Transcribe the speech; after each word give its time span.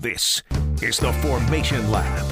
This 0.00 0.42
is 0.80 0.96
the 0.96 1.12
Formation 1.20 1.90
Lap. 1.90 2.26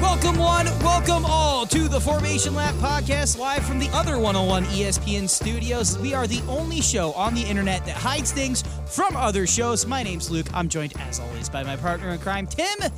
Welcome, 0.00 0.38
one, 0.38 0.64
welcome 0.80 1.26
all 1.26 1.66
to 1.66 1.88
the 1.88 2.00
Formation 2.00 2.54
Lap 2.54 2.74
podcast 2.76 3.36
live 3.36 3.62
from 3.62 3.78
the 3.78 3.90
other 3.90 4.18
101 4.18 4.64
ESPN 4.64 5.28
studios. 5.28 5.98
We 5.98 6.14
are 6.14 6.26
the 6.26 6.40
only 6.48 6.80
show 6.80 7.12
on 7.12 7.34
the 7.34 7.42
internet 7.42 7.84
that 7.84 7.96
hides 7.98 8.32
things 8.32 8.64
from 8.86 9.14
other 9.14 9.46
shows. 9.46 9.84
My 9.84 10.02
name's 10.02 10.30
Luke. 10.30 10.46
I'm 10.54 10.70
joined, 10.70 10.94
as 11.00 11.20
always, 11.20 11.50
by 11.50 11.64
my 11.64 11.76
partner 11.76 12.08
in 12.08 12.18
crime, 12.18 12.46
Tim. 12.46 12.90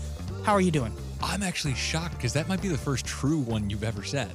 How 0.45 0.52
are 0.52 0.61
you 0.61 0.70
doing? 0.70 0.93
I'm 1.20 1.43
actually 1.43 1.75
shocked 1.75 2.18
because 2.18 2.34
that 2.34 2.46
might 2.46 2.62
be 2.62 2.68
the 2.68 2.79
first 2.79 3.04
true 3.04 3.41
one 3.41 3.68
you've 3.68 3.82
ever 3.82 4.04
said. 4.04 4.30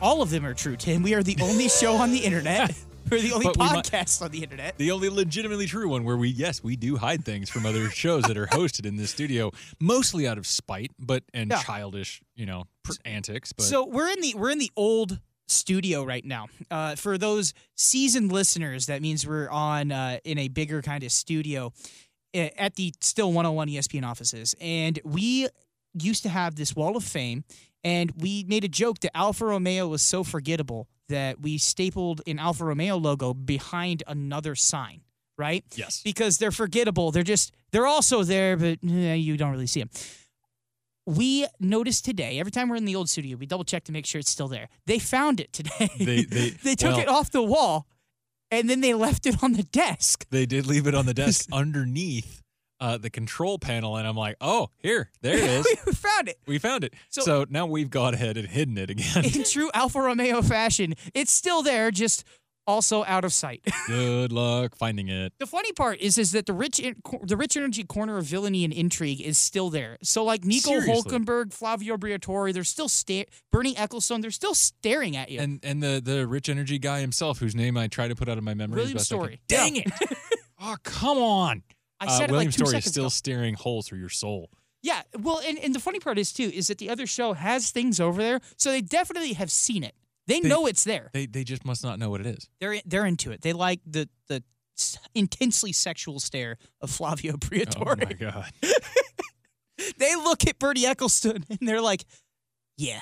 All 0.00 0.22
of 0.22 0.30
them 0.30 0.46
are 0.46 0.54
true, 0.54 0.76
Tim. 0.76 1.02
We 1.02 1.12
are 1.12 1.22
the 1.22 1.36
only 1.42 1.68
show 1.68 1.96
on 1.96 2.10
the 2.10 2.20
internet. 2.20 2.74
We're 3.08 3.20
the 3.20 3.32
only 3.32 3.46
But 3.46 3.56
we 3.56 3.64
might- 3.64 3.84
podcast 3.84 4.22
on 4.22 4.30
the 4.30 4.42
internet. 4.42 4.78
The 4.78 4.90
only 4.92 5.08
legitimately 5.08 5.66
true 5.66 5.88
one 5.88 6.04
where 6.04 6.16
we, 6.16 6.28
yes, 6.28 6.62
we 6.62 6.76
do 6.76 6.96
hide 6.96 7.24
things 7.24 7.50
from 7.50 7.66
other 7.66 7.90
shows 7.90 8.24
that 8.24 8.36
are 8.36 8.46
hosted 8.46 8.86
in 8.86 8.96
this 8.96 9.10
studio, 9.10 9.50
mostly 9.80 10.28
out 10.28 10.38
of 10.38 10.46
spite, 10.46 10.92
but 10.98 11.24
and 11.34 11.50
Yeah. 11.50 11.62
childish, 11.62 12.22
you 12.36 12.46
know, 12.46 12.64
pr- 12.84 12.92
antics. 13.04 13.52
But 13.52 13.64
So 13.64 13.84
we're 13.86 14.08
in 14.08 14.20
the 14.20 14.34
we're 14.34 14.50
in 14.50 14.58
the 14.58 14.70
old 14.76 15.18
studio 15.48 16.04
right 16.04 16.24
now. 16.24 16.46
Uh, 16.70 16.94
for 16.94 17.18
those 17.18 17.52
seasoned 17.76 18.30
listeners, 18.30 18.86
that 18.86 19.02
means 19.02 19.26
we're 19.26 19.48
on 19.50 19.90
uh, 19.90 20.18
in 20.24 20.38
a 20.38 20.46
bigger 20.48 20.80
kind 20.82 21.02
of 21.02 21.10
studio 21.10 21.72
uh, 22.34 22.48
at 22.56 22.76
the 22.76 22.94
still 23.00 23.32
101 23.32 23.66
ESPN 23.68 24.04
offices, 24.04 24.54
and 24.60 25.00
we 25.04 25.48
used 25.94 26.22
to 26.22 26.28
have 26.28 26.54
this 26.54 26.76
wall 26.76 26.96
of 26.96 27.02
fame, 27.02 27.42
and 27.84 28.10
we 28.16 28.44
made 28.48 28.64
a 28.64 28.68
joke 28.68 29.00
that 29.00 29.16
Alfa 29.16 29.46
Romeo 29.46 29.88
was 29.88 30.02
so 30.02 30.22
forgettable 30.24 30.88
that 31.08 31.40
we 31.40 31.58
stapled 31.58 32.20
an 32.26 32.38
Alfa 32.38 32.64
Romeo 32.64 32.96
logo 32.96 33.34
behind 33.34 34.02
another 34.06 34.54
sign. 34.54 35.00
Right? 35.38 35.64
yes, 35.74 36.02
because 36.04 36.36
they're 36.36 36.50
forgettable. 36.52 37.12
They're 37.12 37.22
just 37.22 37.54
they're 37.72 37.86
also 37.86 38.22
there, 38.24 38.58
but 38.58 38.78
eh, 38.86 39.14
you 39.14 39.38
don't 39.38 39.50
really 39.52 39.66
see 39.66 39.80
them. 39.80 39.88
We 41.06 41.46
noticed 41.58 42.04
today 42.04 42.38
every 42.38 42.52
time 42.52 42.68
we're 42.68 42.76
in 42.76 42.84
the 42.84 42.94
old 42.94 43.08
studio, 43.08 43.38
we 43.38 43.46
double 43.46 43.64
check 43.64 43.84
to 43.84 43.92
make 43.92 44.04
sure 44.06 44.18
it's 44.18 44.30
still 44.30 44.48
there. 44.48 44.68
They 44.86 44.98
found 44.98 45.40
it 45.40 45.52
today. 45.52 45.90
They- 45.98 46.24
they- 46.24 46.50
took 46.76 46.90
well- 46.90 47.00
it 47.00 47.08
off 47.08 47.30
the 47.30 47.42
wall, 47.42 47.86
and 48.50 48.68
then 48.68 48.82
they 48.82 48.92
left 48.92 49.24
it 49.26 49.42
on 49.42 49.54
the 49.54 49.62
desk. 49.62 50.26
they 50.30 50.44
did 50.44 50.66
leave 50.66 50.86
it 50.86 50.94
on 50.94 51.06
the 51.06 51.14
desk 51.14 51.46
underneath 51.52 52.39
uh, 52.80 52.96
the 52.98 53.10
control 53.10 53.58
panel, 53.58 53.96
and 53.96 54.06
I'm 54.08 54.16
like, 54.16 54.36
oh, 54.40 54.70
here, 54.78 55.10
there 55.22 55.36
it 55.36 55.44
is. 55.44 55.66
we 55.86 55.92
found 55.92 56.28
it. 56.28 56.38
we 56.46 56.58
found 56.58 56.84
it. 56.84 56.94
So- 57.10 57.22
So, 57.22 57.46
now 57.50 57.66
we've 57.66 57.90
gone 57.90 58.14
ahead 58.14 58.36
and 58.36 58.48
hidden 58.48 58.78
it 58.78 58.90
again. 58.90 59.24
In 59.24 59.44
true 59.44 59.70
Alfa 59.74 60.00
Romeo 60.00 60.42
fashion, 60.42 60.94
it's 61.14 61.30
still 61.32 61.62
there, 61.62 61.90
just 61.90 62.24
also 62.66 63.04
out 63.06 63.24
of 63.24 63.32
sight. 63.32 63.66
Good 63.88 64.32
luck 64.32 64.76
finding 64.76 65.08
it. 65.08 65.32
The 65.40 65.46
funny 65.46 65.72
part 65.72 65.98
is, 66.00 66.18
is 66.18 66.32
that 66.32 66.46
the 66.46 66.52
rich, 66.52 66.78
in, 66.78 66.94
the 67.24 67.36
rich 67.36 67.56
energy 67.56 67.82
corner 67.82 68.16
of 68.18 68.26
villainy 68.26 68.62
and 68.64 68.72
intrigue 68.72 69.20
is 69.20 69.38
still 69.38 69.70
there. 69.70 69.96
So 70.02 70.22
like 70.22 70.44
Nico 70.44 70.68
Seriously. 70.80 70.94
Hulkenberg, 70.94 71.52
Flavio 71.52 71.96
Briatore, 71.96 72.52
they're 72.54 72.62
still 72.62 72.88
sta- 72.88 73.26
Bernie 73.50 73.74
Ecclestone, 73.74 74.22
they're 74.22 74.30
still 74.30 74.54
staring 74.54 75.16
at 75.16 75.30
you. 75.30 75.40
And 75.40 75.58
and 75.64 75.82
the 75.82 76.00
the 76.04 76.26
rich 76.28 76.48
energy 76.48 76.78
guy 76.78 77.00
himself, 77.00 77.38
whose 77.40 77.56
name 77.56 77.76
I 77.76 77.88
try 77.88 78.06
to 78.08 78.14
put 78.14 78.28
out 78.28 78.38
of 78.38 78.44
my 78.44 78.54
memory. 78.54 78.76
William 78.82 78.98
best 78.98 79.12
I 79.12 79.16
can. 79.16 79.22
Storey. 79.24 79.40
Dang 79.48 79.76
Yeah. 79.76 79.82
it! 80.00 80.18
oh 80.60 80.76
come 80.84 81.18
on! 81.18 81.62
I 82.00 82.06
Uh, 82.06 82.08
said 82.18 82.30
it 82.30 82.32
William 82.32 82.48
like 82.48 82.56
two 82.56 82.64
Storey 82.66 82.78
is 82.78 82.84
still 82.86 83.04
ago. 83.04 83.08
staring 83.10 83.54
holes 83.54 83.86
through 83.88 83.98
your 84.00 84.08
soul. 84.08 84.50
Yeah, 84.82 85.02
well, 85.18 85.40
and, 85.46 85.58
and 85.58 85.74
the 85.74 85.80
funny 85.80 86.00
part 86.00 86.18
is 86.18 86.32
too 86.32 86.44
is 86.54 86.68
that 86.68 86.78
the 86.78 86.88
other 86.88 87.06
show 87.06 87.34
has 87.34 87.70
things 87.70 88.00
over 88.00 88.22
there, 88.22 88.40
so 88.56 88.70
they 88.70 88.80
definitely 88.80 89.34
have 89.34 89.50
seen 89.50 89.84
it. 89.84 89.94
They, 90.26 90.40
They- 90.40 90.48
know 90.48 90.66
it's 90.66 90.84
there. 90.84 91.10
They 91.12 91.26
they 91.26 91.44
just 91.44 91.64
must 91.66 91.82
not 91.84 91.98
know 91.98 92.08
what 92.08 92.20
it 92.20 92.26
is. 92.26 92.48
They're 92.60 92.80
they're 92.86 93.04
into 93.06 93.30
it. 93.32 93.42
They 93.42 93.52
like 93.52 93.80
the 93.86 94.08
the 94.28 94.42
intensely 95.14 95.72
sexual 95.72 96.18
stare 96.20 96.56
of 96.80 96.90
Flavio 96.90 97.34
Oh 97.76 97.94
my 97.96 98.12
god! 98.14 98.50
they 99.98 100.14
look 100.16 100.46
at 100.46 100.58
Bernie 100.58 100.84
Ecclestone 100.84 101.44
and 101.50 101.68
they're 101.68 101.80
like, 101.82 102.04
"Yeah, 102.78 103.00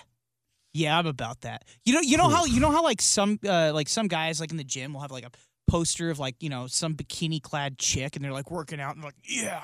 yeah, 0.73 0.99
I'm 0.99 1.07
about 1.07 1.43
that." 1.43 1.65
You 1.85 1.93
know, 1.95 2.01
you 2.01 2.17
know 2.17 2.29
how 2.29 2.45
you 2.45 2.61
know 2.61 2.71
how 2.71 2.83
like 2.83 3.01
some 3.01 3.39
uh, 3.47 3.71
like 3.75 3.89
some 3.89 4.09
guys 4.09 4.41
like 4.41 4.51
in 4.51 4.57
the 4.57 4.65
gym 4.65 4.93
will 4.95 5.01
have 5.03 5.11
like 5.13 5.25
a 5.25 5.31
poster 5.69 6.11
of 6.11 6.19
like 6.19 6.35
you 6.41 6.49
know 6.49 6.67
some 6.67 6.95
bikini 6.95 7.41
clad 7.41 7.79
chick 7.79 8.17
and 8.17 8.25
they're 8.25 8.33
like 8.33 8.51
working 8.51 8.81
out 8.81 8.95
and 8.97 9.05
like, 9.05 9.15
"Yeah," 9.23 9.63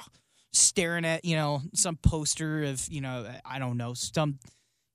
staring 0.53 1.05
at 1.05 1.25
you 1.25 1.37
know 1.37 1.63
some 1.75 1.97
poster 1.97 2.63
of 2.65 2.87
you 2.89 3.01
know 3.01 3.27
I 3.45 3.59
don't 3.59 3.77
know 3.77 3.95
some. 3.95 4.39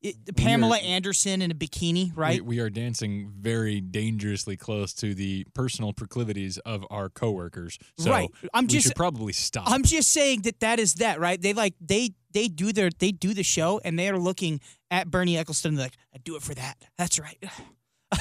It, 0.02 0.16
Pamela 0.38 0.78
Anderson 0.78 1.42
in 1.42 1.52
a 1.52 1.53
bikini, 1.53 2.14
right? 2.16 2.40
We, 2.42 2.56
we 2.56 2.59
are 2.62 2.69
dancing 2.69 3.34
very 3.38 3.81
dangerously 3.81 4.56
close 4.56 4.94
to 4.94 5.14
the 5.14 5.46
personal 5.53 5.92
proclivities 5.92 6.58
of 6.59 6.86
our 6.90 7.09
coworkers. 7.09 7.78
So 7.98 8.09
Right. 8.09 8.30
I'm 8.53 8.64
we 8.64 8.68
just- 8.69 8.88
should 8.88 8.96
probably 8.96 9.34
stop. 9.34 9.69
I'm 9.69 9.84
just 9.84 10.09
saying 10.14 10.44
that 10.44 10.62
that 10.62 10.80
is 10.80 10.94
that, 10.96 11.19
right? 11.19 11.42
They 11.42 11.52
like 11.52 11.74
they 11.81 12.12
they 12.31 12.48
do 12.48 12.72
their 12.72 12.90
they 13.00 13.12
do 13.12 13.34
the 13.34 13.44
show 13.44 13.81
and 13.84 14.00
they 14.00 14.08
are 14.08 14.18
looking 14.18 14.62
at 14.90 15.12
Bernie 15.12 15.36
Ecclestone 15.36 15.66
and 15.66 15.78
they're 15.78 15.88
like, 15.88 15.98
I 16.16 16.19
do 16.19 16.38
it 16.38 16.44
for 16.44 16.53
that. 16.53 16.78
That's 16.98 17.19
right. 17.19 17.38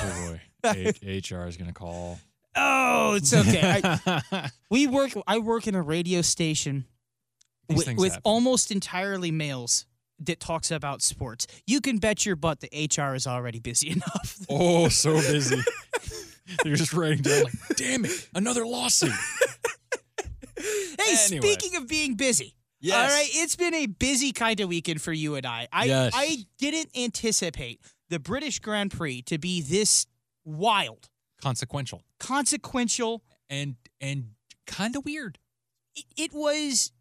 oh 0.01 0.27
boy, 0.33 0.41
H- 1.05 1.31
HR 1.31 1.43
is 1.47 1.57
gonna 1.57 1.73
call. 1.73 2.19
Oh, 2.61 3.15
it's 3.15 3.33
okay. 3.33 3.81
I, 3.85 4.51
we 4.71 4.87
work. 4.87 5.13
I 5.27 5.39
work 5.39 5.67
in 5.67 5.75
a 5.75 5.83
radio 5.83 6.23
station 6.23 6.87
These 7.69 7.87
with, 7.87 7.97
with 7.99 8.19
almost 8.25 8.71
entirely 8.71 9.31
males 9.31 9.87
that 10.21 10.41
talks 10.41 10.71
about 10.71 11.01
sports. 11.03 11.47
You 11.67 11.81
can 11.81 11.99
bet 11.99 12.27
your 12.27 12.37
butt 12.37 12.61
the 12.61 12.69
HR 12.97 13.15
is 13.15 13.27
already 13.27 13.61
busy 13.61 13.91
enough. 13.93 14.39
Oh, 14.51 14.89
so 14.89 15.13
busy. 15.21 15.63
They're 16.65 16.75
just 16.77 16.93
writing 16.93 17.23
down 17.23 17.45
like, 17.45 17.77
damn 17.77 18.05
it, 18.05 18.29
another 18.35 18.67
lawsuit. 18.67 19.13
hey, 20.59 20.65
Anyway. 21.27 21.41
speaking 21.55 21.77
of 21.77 21.87
being 21.89 22.15
busy. 22.15 22.55
Yes. 22.81 22.97
All 22.97 23.17
right, 23.17 23.29
it's 23.33 23.57
been 23.57 23.75
a 23.75 23.87
busy 23.87 24.33
kind 24.33 24.61
of 24.61 24.69
weekend 24.69 25.03
for 25.03 25.13
you 25.13 25.35
and 25.35 25.45
I. 25.45 25.67
I 25.73 25.85
Yes. 25.85 26.13
I 26.15 26.37
didn't 26.59 26.91
anticipate 26.97 27.81
the 28.09 28.19
British 28.21 28.61
Grand 28.61 28.93
Prix 28.93 29.23
to 29.23 29.37
be 29.39 29.61
this 29.61 30.07
wild, 30.45 31.09
Consequential 31.41 32.03
consequential. 32.19 33.23
and 33.51 33.77
and 34.01 34.31
kind 34.67 34.97
of 34.97 35.05
weird. 35.05 35.39
It, 35.97 36.05
it 36.17 36.33
was. 36.33 36.93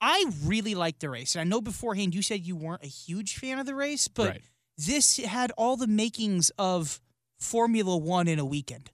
I 0.00 0.26
really 0.44 0.74
liked 0.74 1.00
the 1.00 1.08
race, 1.08 1.34
and 1.34 1.40
I 1.40 1.44
know 1.44 1.60
beforehand 1.62 2.14
you 2.14 2.20
said 2.22 2.40
you 2.46 2.56
weren't 2.56 2.82
a 2.84 2.88
huge 2.88 3.36
fan 3.38 3.58
of 3.58 3.64
the 3.66 3.74
race, 3.74 4.06
but 4.08 4.28
Right. 4.28 4.42
this 4.76 5.16
had 5.18 5.50
all 5.56 5.76
the 5.76 5.86
makings 5.86 6.50
of 6.58 7.00
Formula 7.38 7.96
One 7.96 8.28
in 8.28 8.38
a 8.38 8.44
weekend. 8.44 8.90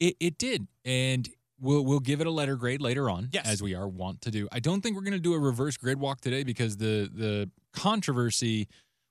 It 0.00 0.16
it 0.18 0.36
did, 0.38 0.66
and 0.84 1.28
we'll 1.60 1.84
we'll 1.84 2.00
give 2.00 2.20
it 2.20 2.26
a 2.26 2.30
letter 2.30 2.56
grade 2.56 2.80
later 2.82 3.08
on, 3.08 3.28
Yes. 3.32 3.46
as 3.46 3.62
we 3.62 3.74
are 3.74 3.86
wont 3.88 4.20
to 4.22 4.30
do. 4.30 4.48
I 4.50 4.58
don't 4.60 4.80
think 4.80 4.96
we're 4.96 5.02
going 5.02 5.12
to 5.12 5.20
do 5.20 5.34
a 5.34 5.38
reverse 5.38 5.76
grid 5.76 6.00
walk 6.00 6.20
today 6.20 6.42
because 6.42 6.78
the 6.78 7.08
the 7.12 7.50
controversy 7.72 8.68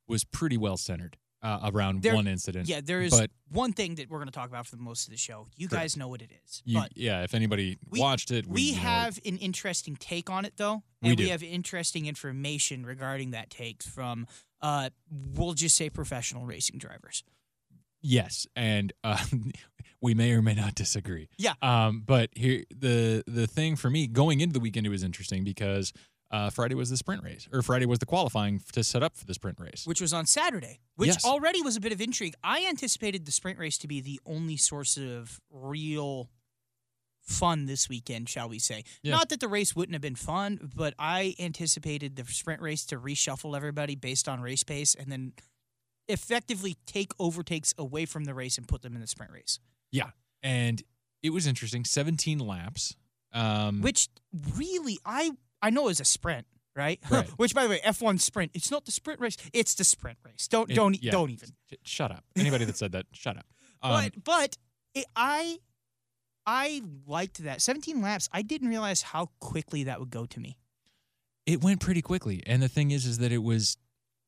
was 0.07 0.23
pretty 0.25 0.57
well 0.57 0.77
centered 0.77 1.17
uh, 1.45 1.69
around 1.71 2.01
There- 2.01 2.15
one 2.15 2.27
incident. 2.27 2.67
Yeah, 2.67 2.81
there 2.83 3.01
is 3.01 3.11
but 3.11 3.29
one 3.49 3.71
thing 3.73 3.95
that 3.95 4.09
we're 4.09 4.17
going 4.17 4.27
to 4.27 4.33
talk 4.33 4.49
about 4.49 4.65
for 4.67 4.75
the 4.75 4.81
most 4.81 5.07
of 5.07 5.11
the 5.11 5.17
show. 5.17 5.47
You 5.55 5.67
guys 5.67 5.95
know 5.95 6.07
what 6.07 6.21
it 6.21 6.31
is, 6.45 6.61
you, 6.65 6.79
but 6.79 6.91
yeah, 6.97 7.23
if 7.23 7.33
anybody 7.33 7.77
we- 7.89 7.99
watched 7.99 8.31
it, 8.31 8.47
we 8.47 8.71
know, 8.71 8.79
have 8.79 9.19
an 9.25 9.37
interesting 9.37 9.95
take 9.95 10.29
on 10.29 10.45
it 10.45 10.53
though 10.57 10.83
We 11.01 11.09
and 11.09 11.17
do. 11.17 11.23
we 11.23 11.29
have 11.29 11.43
interesting 11.43 12.05
information 12.07 12.85
regarding 12.85 13.31
that 13.31 13.49
take 13.49 13.83
from 13.83 14.27
uh 14.61 14.89
we'll 15.09 15.53
just 15.53 15.75
say 15.75 15.89
professional 15.89 16.45
racing 16.45 16.79
drivers 16.79 17.23
Yes, 18.07 18.45
and 18.55 18.93
uh, 19.03 19.17
we 20.01 20.13
may 20.13 20.31
or 20.33 20.41
may 20.43 20.53
not 20.53 20.75
disagree. 20.75 21.27
Yeah. 21.39 21.53
Um, 21.63 22.03
but 22.05 22.29
here 22.35 22.63
the 22.69 23.23
the 23.25 23.47
thing 23.47 23.75
for 23.75 23.89
me 23.89 24.05
going 24.05 24.41
into 24.41 24.53
the 24.53 24.59
weekend 24.59 24.85
it 24.85 24.89
was 24.91 25.03
interesting 25.03 25.43
because 25.43 25.91
uh, 26.35 26.49
Friday 26.49 26.75
was 26.75 26.89
the 26.89 26.97
sprint 26.97 27.23
race, 27.23 27.47
or 27.53 27.61
Friday 27.61 27.85
was 27.85 27.99
the 27.99 28.05
qualifying 28.05 28.61
to 28.73 28.83
set 28.83 29.01
up 29.03 29.15
for 29.15 29.25
the 29.25 29.33
sprint 29.33 29.59
race. 29.59 29.83
which 29.85 30.01
was 30.01 30.11
on 30.13 30.25
saturday 30.25 30.79
which 30.95 31.07
Yes. 31.09 31.25
already 31.25 31.61
was 31.61 31.75
a 31.75 31.79
bit 31.81 31.91
of 31.91 32.01
intrigue 32.01 32.35
i 32.43 32.65
anticipated 32.65 33.25
the 33.25 33.31
sprint 33.31 33.57
race 33.59 33.77
to 33.79 33.87
be 33.87 34.01
the 34.01 34.19
only 34.25 34.57
source 34.57 34.97
of 34.97 35.39
real 35.51 36.29
fun 37.21 37.65
this 37.65 37.89
weekend 37.89 38.29
shall 38.29 38.47
we 38.49 38.59
say 38.59 38.83
Yeah. 39.01 39.13
not 39.17 39.29
that 39.29 39.39
the 39.39 39.47
race 39.47 39.75
wouldn't 39.75 39.93
have 39.95 40.01
been 40.01 40.15
fun 40.31 40.59
but 40.75 40.93
i 40.99 41.33
anticipated 41.39 42.15
the 42.15 42.23
sprint 42.25 42.61
race 42.61 42.85
to 42.87 42.97
reshuffle 42.99 43.55
everybody 43.55 43.95
based 43.95 44.27
on 44.29 44.41
race 44.41 44.63
pace 44.63 44.93
and 44.93 45.11
then 45.11 45.33
effectively 46.07 46.77
take 46.85 47.13
overtakes 47.19 47.73
away 47.79 48.05
from 48.05 48.25
the 48.25 48.33
race 48.35 48.57
and 48.59 48.67
put 48.67 48.83
them 48.83 48.93
in 48.95 49.01
the 49.01 49.07
sprint 49.07 49.31
race 49.31 49.59
Yeah, 49.91 50.09
and 50.43 50.83
it 51.23 51.31
was 51.31 51.47
interesting. 51.47 51.83
Seventeen 51.85 52.37
laps. 52.37 52.95
Um, 53.33 53.81
which 53.81 54.07
really 54.55 54.99
I 55.03 55.31
I 55.65 55.69
know 55.71 55.87
is 55.89 55.99
a 55.99 56.05
sprint, 56.05 56.45
right? 56.75 56.99
Right. 57.09 57.27
which 57.37 57.53
by 57.55 57.63
the 57.63 57.69
way, 57.69 57.79
F1 57.85 58.19
sprint, 58.19 58.51
it's 58.53 58.69
not 58.71 58.85
the 58.85 58.91
sprint 58.91 59.19
race, 59.19 59.37
it's 59.53 59.75
the 59.75 59.83
sprint 59.83 60.17
race. 60.25 60.47
Don't 60.47 60.69
It- 60.69 60.75
don't 60.75 61.01
yeah. 61.03 61.11
don't 61.11 61.29
even. 61.31 61.49
shut 61.83 62.11
up. 62.11 62.23
Anybody 62.35 62.65
that 62.65 62.77
said 62.77 62.91
that, 62.93 63.05
shut 63.13 63.37
up. 63.37 63.45
Um, 63.83 63.91
but 63.91 64.23
but 64.23 64.57
it, 64.95 65.05
I 65.15 65.59
I 66.47 66.81
liked 67.05 67.43
that 67.43 67.61
17 67.61 68.01
laps. 68.01 68.29
I 68.31 68.41
didn't 68.41 68.69
realize 68.69 69.01
how 69.01 69.29
quickly 69.39 69.83
that 69.85 69.99
would 69.99 70.09
go 70.11 70.25
to 70.25 70.39
me. 70.39 70.57
it 71.45 71.61
went 71.63 71.79
pretty 71.81 72.01
quickly. 72.01 72.41
And 72.47 72.61
the 72.63 72.67
thing 72.67 72.91
is, 72.91 73.05
is 73.05 73.17
that 73.19 73.31
it 73.31 73.43
was 73.43 73.77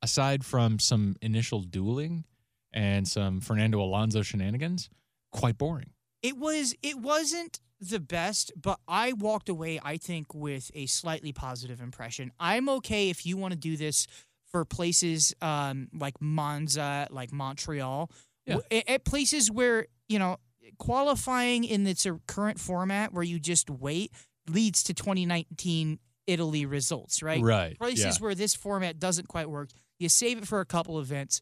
aside 0.03 0.43
from 0.45 0.77
some 0.79 1.15
initial 1.21 1.61
dueling 1.61 2.25
and 2.73 3.07
some 3.07 3.39
Fernando 3.41 3.81
Alonso 3.81 4.21
shenanigans, 4.21 4.89
quite 5.31 5.57
boring. 5.57 5.91
It 6.21 6.37
was 6.37 6.75
it 6.83 6.97
wasn't 6.99 7.59
the 7.79 7.99
best, 7.99 8.51
but 8.59 8.79
I 8.87 9.13
walked 9.13 9.49
away, 9.49 9.79
I 9.83 9.97
think, 9.97 10.33
with 10.33 10.71
a 10.73 10.85
slightly 10.87 11.31
positive 11.31 11.79
impression. 11.81 12.31
I'm 12.39 12.69
okay 12.69 13.09
if 13.09 13.25
you 13.25 13.37
want 13.37 13.53
to 13.53 13.57
do 13.59 13.77
this 13.77 14.07
for 14.51 14.65
places 14.65 15.33
um, 15.41 15.89
like 15.93 16.15
Monza, 16.21 17.07
like 17.11 17.31
Montreal, 17.31 18.09
Yeah. 18.45 18.55
w- 18.55 18.81
at- 18.87 19.03
places 19.05 19.51
where, 19.51 19.87
you 20.07 20.19
know, 20.19 20.37
qualifying 20.79 21.63
in 21.63 21.85
its 21.85 22.07
current 22.27 22.59
format 22.59 23.13
where 23.13 23.23
you 23.23 23.39
just 23.39 23.69
wait 23.69 24.11
leads 24.49 24.83
to 24.83 24.93
2019 24.93 25.99
Italy 26.27 26.65
results, 26.65 27.21
right? 27.21 27.41
Right. 27.41 27.77
Places 27.77 28.05
yeah. 28.05 28.13
where 28.19 28.35
this 28.35 28.55
format 28.55 28.99
doesn't 28.99 29.27
quite 29.27 29.49
work, 29.49 29.69
you 29.99 30.09
save 30.09 30.37
it 30.37 30.47
for 30.47 30.59
a 30.59 30.65
couple 30.65 30.99
events. 30.99 31.41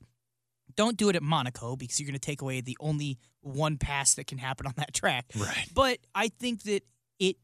Don't 0.76 0.98
do 0.98 1.10
it 1.10 1.16
at 1.16 1.24
Monaco 1.24 1.76
because 1.76 2.00
you're 2.00 2.08
going 2.08 2.14
to 2.14 2.20
take 2.20 2.42
away 2.42 2.62
the 2.62 2.78
only 2.80 3.18
one 3.42 3.78
pass 3.78 4.16
that 4.16 4.28
can 4.28 4.38
happen 4.38 4.66
on 4.68 4.74
that 4.78 4.94
track. 4.94 5.26
Right. 5.36 5.70
But 5.74 6.00
I 6.14 6.30
think 6.30 6.64
that 6.64 6.84
it 7.20 7.38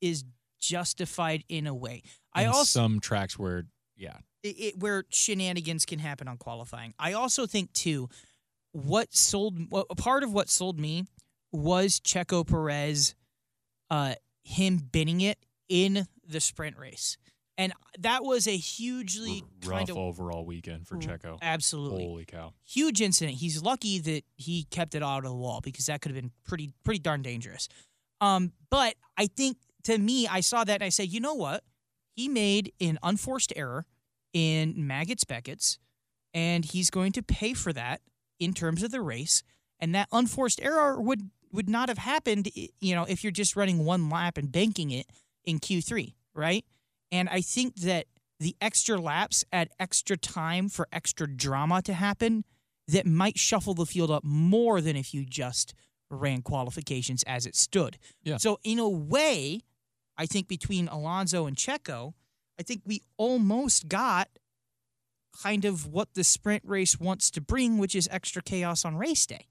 is 0.00 0.24
justified 0.60 1.44
in 1.48 1.66
a 1.66 1.74
way. 1.74 2.02
I 2.32 2.42
In 2.44 2.48
also 2.48 2.64
some 2.64 3.00
tracks 3.00 3.38
where 3.38 3.64
yeah. 3.96 4.16
it, 4.42 4.48
it, 4.48 4.78
where 4.78 5.04
shenanigans 5.10 5.84
can 5.84 5.98
happen 5.98 6.26
on 6.26 6.36
qualifying. 6.38 6.94
I 6.98 7.12
also 7.12 7.46
think 7.46 7.72
too, 7.72 8.08
what 8.72 9.14
sold 9.14 9.58
what, 9.70 9.86
a 9.90 9.94
part 9.94 10.22
of 10.22 10.32
what 10.32 10.48
sold 10.48 10.80
me 10.80 11.04
was 11.52 12.00
Checo 12.00 12.46
Perez, 12.46 13.14
uh, 13.90 14.14
him 14.42 14.78
binning 14.78 15.20
it 15.20 15.38
in 15.68 16.06
the 16.26 16.40
sprint 16.40 16.76
race, 16.76 17.16
and 17.56 17.72
that 17.98 18.24
was 18.24 18.46
a 18.46 18.56
hugely 18.56 19.44
R- 19.64 19.70
kind 19.70 19.88
rough 19.88 19.96
of 19.96 19.96
overall 19.96 20.44
weekend 20.44 20.86
for 20.86 20.96
Checo. 20.96 21.38
absolutely 21.42 22.04
Holy 22.04 22.24
cow. 22.24 22.52
huge 22.64 23.00
incident. 23.00 23.38
He's 23.38 23.62
lucky 23.62 23.98
that 24.00 24.24
he 24.36 24.64
kept 24.64 24.94
it 24.94 25.02
out 25.02 25.18
of 25.18 25.30
the 25.30 25.36
wall 25.36 25.60
because 25.62 25.86
that 25.86 26.00
could 26.00 26.10
have 26.12 26.20
been 26.20 26.32
pretty 26.44 26.72
pretty 26.84 27.00
darn 27.00 27.22
dangerous. 27.22 27.68
Um, 28.20 28.52
but 28.70 28.94
I 29.16 29.26
think 29.26 29.58
to 29.84 29.98
me, 29.98 30.26
I 30.26 30.40
saw 30.40 30.64
that 30.64 30.74
and 30.74 30.84
I 30.84 30.88
said, 30.88 31.08
you 31.08 31.20
know 31.20 31.34
what? 31.34 31.62
He 32.16 32.28
made 32.28 32.72
an 32.80 32.98
unforced 33.02 33.52
error 33.56 33.86
in 34.32 34.74
Maggotts 34.86 35.24
Becketts, 35.24 35.78
and 36.32 36.64
he's 36.64 36.90
going 36.90 37.12
to 37.12 37.22
pay 37.22 37.54
for 37.54 37.72
that 37.72 38.00
in 38.38 38.52
terms 38.52 38.82
of 38.82 38.90
the 38.90 39.00
race. 39.00 39.42
And 39.80 39.94
that 39.94 40.08
unforced 40.12 40.60
error 40.62 41.00
would 41.00 41.30
would 41.52 41.68
not 41.68 41.88
have 41.88 41.98
happened, 41.98 42.48
you 42.80 42.94
know, 42.96 43.04
if 43.04 43.22
you're 43.22 43.30
just 43.30 43.54
running 43.54 43.84
one 43.84 44.10
lap 44.10 44.36
and 44.36 44.50
banking 44.50 44.90
it 44.90 45.06
in 45.44 45.60
Q3, 45.60 46.14
right? 46.34 46.64
And 47.12 47.28
I 47.28 47.40
think 47.40 47.76
that 47.76 48.06
the 48.40 48.56
extra 48.60 48.98
laps 48.98 49.44
add 49.52 49.70
extra 49.78 50.16
time 50.16 50.68
for 50.68 50.88
extra 50.92 51.26
drama 51.26 51.82
to 51.82 51.94
happen 51.94 52.44
that 52.88 53.06
might 53.06 53.38
shuffle 53.38 53.74
the 53.74 53.86
field 53.86 54.10
up 54.10 54.24
more 54.24 54.80
than 54.80 54.96
if 54.96 55.14
you 55.14 55.24
just 55.24 55.74
ran 56.10 56.42
qualifications 56.42 57.22
as 57.24 57.46
it 57.46 57.56
stood. 57.56 57.98
Yeah. 58.22 58.36
So 58.36 58.58
in 58.62 58.78
a 58.78 58.88
way, 58.88 59.60
I 60.16 60.26
think 60.26 60.48
between 60.48 60.88
Alonso 60.88 61.46
and 61.46 61.56
Checo, 61.56 62.12
I 62.58 62.62
think 62.62 62.82
we 62.84 63.02
almost 63.16 63.88
got 63.88 64.28
kind 65.42 65.64
of 65.64 65.86
what 65.86 66.14
the 66.14 66.22
sprint 66.22 66.62
race 66.64 67.00
wants 67.00 67.30
to 67.32 67.40
bring, 67.40 67.78
which 67.78 67.94
is 67.94 68.08
extra 68.12 68.42
chaos 68.42 68.84
on 68.84 68.96
race 68.96 69.26
day. 69.26 69.46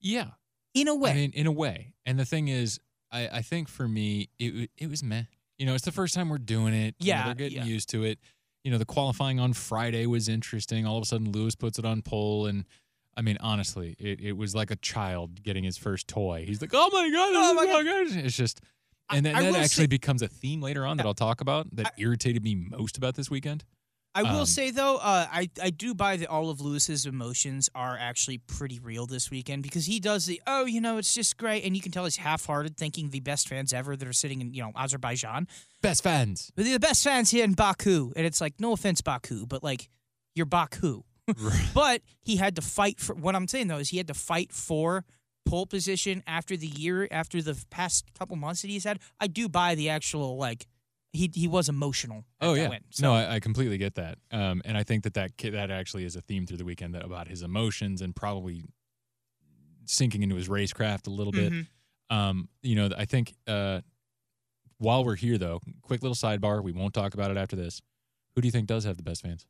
Yeah. 0.00 0.30
In 0.74 0.88
a 0.88 0.94
way. 0.94 1.10
I 1.10 1.14
mean, 1.14 1.32
in 1.34 1.46
a 1.46 1.52
way. 1.52 1.94
And 2.06 2.18
the 2.18 2.24
thing 2.24 2.48
is, 2.48 2.80
I, 3.10 3.28
I 3.28 3.42
think 3.42 3.68
for 3.68 3.86
me, 3.86 4.30
it 4.38 4.70
it 4.78 4.88
was 4.88 5.02
meh. 5.02 5.24
You 5.62 5.66
know, 5.66 5.76
it's 5.76 5.84
the 5.84 5.92
first 5.92 6.12
time 6.14 6.28
we're 6.28 6.38
doing 6.38 6.74
it. 6.74 6.96
You 6.98 7.12
know, 7.12 7.18
Yeah, 7.18 7.24
they're 7.26 7.34
getting 7.36 7.58
yeah. 7.58 7.64
used 7.64 7.88
to 7.90 8.02
it. 8.02 8.18
You 8.64 8.72
know, 8.72 8.78
the 8.78 8.84
qualifying 8.84 9.38
on 9.38 9.52
Friday 9.52 10.06
was 10.06 10.28
interesting. 10.28 10.84
All 10.88 10.96
of 10.98 11.02
a 11.04 11.06
sudden, 11.06 11.30
Lewis 11.30 11.54
puts 11.54 11.78
it 11.78 11.84
on 11.84 12.02
pole, 12.02 12.46
and 12.46 12.64
I 13.16 13.22
mean, 13.22 13.36
honestly, 13.38 13.94
it, 14.00 14.20
it 14.20 14.32
was 14.32 14.56
like 14.56 14.72
a 14.72 14.76
child 14.76 15.40
getting 15.44 15.62
his 15.62 15.76
first 15.76 16.08
toy. 16.08 16.42
He's 16.48 16.60
like, 16.60 16.72
"Oh 16.74 16.90
my 16.92 17.08
god, 17.10 17.32
Oh 17.32 17.54
my 17.54 17.64
my 17.66 17.82
god!" 17.84 18.24
It's 18.24 18.36
just, 18.36 18.60
I- 19.08 19.18
and 19.18 19.24
then 19.26 19.36
I 19.36 19.42
that 19.42 19.54
actually 19.54 19.84
say- 19.84 19.86
becomes 19.86 20.20
a 20.20 20.26
theme 20.26 20.60
later 20.60 20.84
on 20.84 20.96
that 20.96 21.06
I'll 21.06 21.14
talk 21.14 21.40
about 21.40 21.68
that 21.76 21.86
I- 21.86 21.90
irritated 21.96 22.42
me 22.42 22.56
most 22.56 22.96
about 22.98 23.14
this 23.14 23.30
weekend. 23.30 23.62
I 24.14 24.22
will 24.24 24.40
Um, 24.40 24.46
say 24.46 24.70
though, 24.70 24.96
uh, 24.96 25.26
I 25.30 25.48
I 25.62 25.70
do 25.70 25.94
buy 25.94 26.16
that 26.18 26.28
all 26.28 26.50
of 26.50 26.60
Lewis's 26.60 27.06
emotions 27.06 27.70
are 27.74 27.96
actually 27.98 28.38
pretty 28.38 28.78
real 28.78 29.06
this 29.06 29.30
weekend 29.30 29.62
because 29.62 29.86
he 29.86 30.00
does 30.00 30.26
the 30.26 30.40
oh 30.46 30.66
you 30.66 30.80
know 30.82 30.98
it's 30.98 31.14
just 31.14 31.36
great 31.38 31.64
and 31.64 31.74
you 31.74 31.80
can 31.80 31.92
tell 31.92 32.04
he's 32.04 32.16
half-hearted 32.16 32.76
thinking 32.76 33.08
the 33.10 33.20
best 33.20 33.48
fans 33.48 33.72
ever 33.72 33.96
that 33.96 34.06
are 34.06 34.12
sitting 34.12 34.40
in 34.42 34.52
you 34.52 34.62
know 34.62 34.72
Azerbaijan, 34.76 35.48
Best 35.80 36.02
fans. 36.02 36.52
but 36.54 36.64
they're 36.64 36.74
the 36.74 36.80
best 36.80 37.02
fans 37.02 37.30
here 37.30 37.44
in 37.44 37.54
Baku 37.54 38.12
and 38.14 38.26
it's 38.26 38.40
like 38.40 38.54
no 38.60 38.72
offense 38.72 39.00
Baku 39.00 39.46
but 39.46 39.62
like 39.62 39.88
you're 40.34 40.46
Baku, 40.46 41.02
but 41.74 42.02
he 42.22 42.36
had 42.36 42.56
to 42.56 42.62
fight 42.62 43.00
for 43.00 43.14
what 43.14 43.34
I'm 43.34 43.48
saying 43.48 43.68
though 43.68 43.78
is 43.78 43.88
he 43.90 43.96
had 43.96 44.08
to 44.08 44.14
fight 44.14 44.52
for 44.52 45.04
pole 45.44 45.66
position 45.66 46.22
after 46.26 46.56
the 46.56 46.66
year 46.68 47.08
after 47.10 47.42
the 47.42 47.56
past 47.70 48.04
couple 48.18 48.36
months 48.36 48.62
that 48.62 48.68
he's 48.68 48.84
had. 48.84 48.98
I 49.18 49.26
do 49.26 49.48
buy 49.48 49.74
the 49.74 49.88
actual 49.88 50.36
like 50.36 50.66
he 51.12 51.30
he 51.34 51.46
was 51.48 51.68
emotional. 51.68 52.24
Oh 52.40 52.54
yeah, 52.54 52.68
win. 52.68 52.80
So, 52.90 53.06
no, 53.06 53.14
I, 53.14 53.34
I 53.34 53.40
completely 53.40 53.78
get 53.78 53.94
that, 53.96 54.18
um, 54.30 54.62
and 54.64 54.76
I 54.76 54.82
think 54.82 55.04
that 55.04 55.14
that 55.14 55.32
that 55.38 55.70
actually 55.70 56.04
is 56.04 56.16
a 56.16 56.20
theme 56.20 56.46
through 56.46 56.56
the 56.58 56.64
weekend 56.64 56.94
that 56.94 57.04
about 57.04 57.28
his 57.28 57.42
emotions 57.42 58.00
and 58.00 58.14
probably 58.16 58.64
sinking 59.84 60.22
into 60.22 60.36
his 60.36 60.48
racecraft 60.48 61.06
a 61.06 61.10
little 61.10 61.32
bit. 61.32 61.52
Mhm. 61.52 61.66
Um, 62.10 62.48
you 62.62 62.74
know, 62.74 62.90
I 62.96 63.04
think 63.04 63.34
uh, 63.46 63.80
while 64.78 65.04
we're 65.04 65.16
here 65.16 65.38
though, 65.38 65.60
quick 65.82 66.02
little 66.02 66.14
sidebar. 66.14 66.62
We 66.62 66.72
won't 66.72 66.94
talk 66.94 67.14
about 67.14 67.30
it 67.30 67.36
after 67.36 67.56
this. 67.56 67.80
Who 68.34 68.40
do 68.42 68.48
you 68.48 68.52
think 68.52 68.66
does 68.66 68.84
have 68.84 68.96
the 68.96 69.02
best 69.02 69.22
fans? 69.22 69.46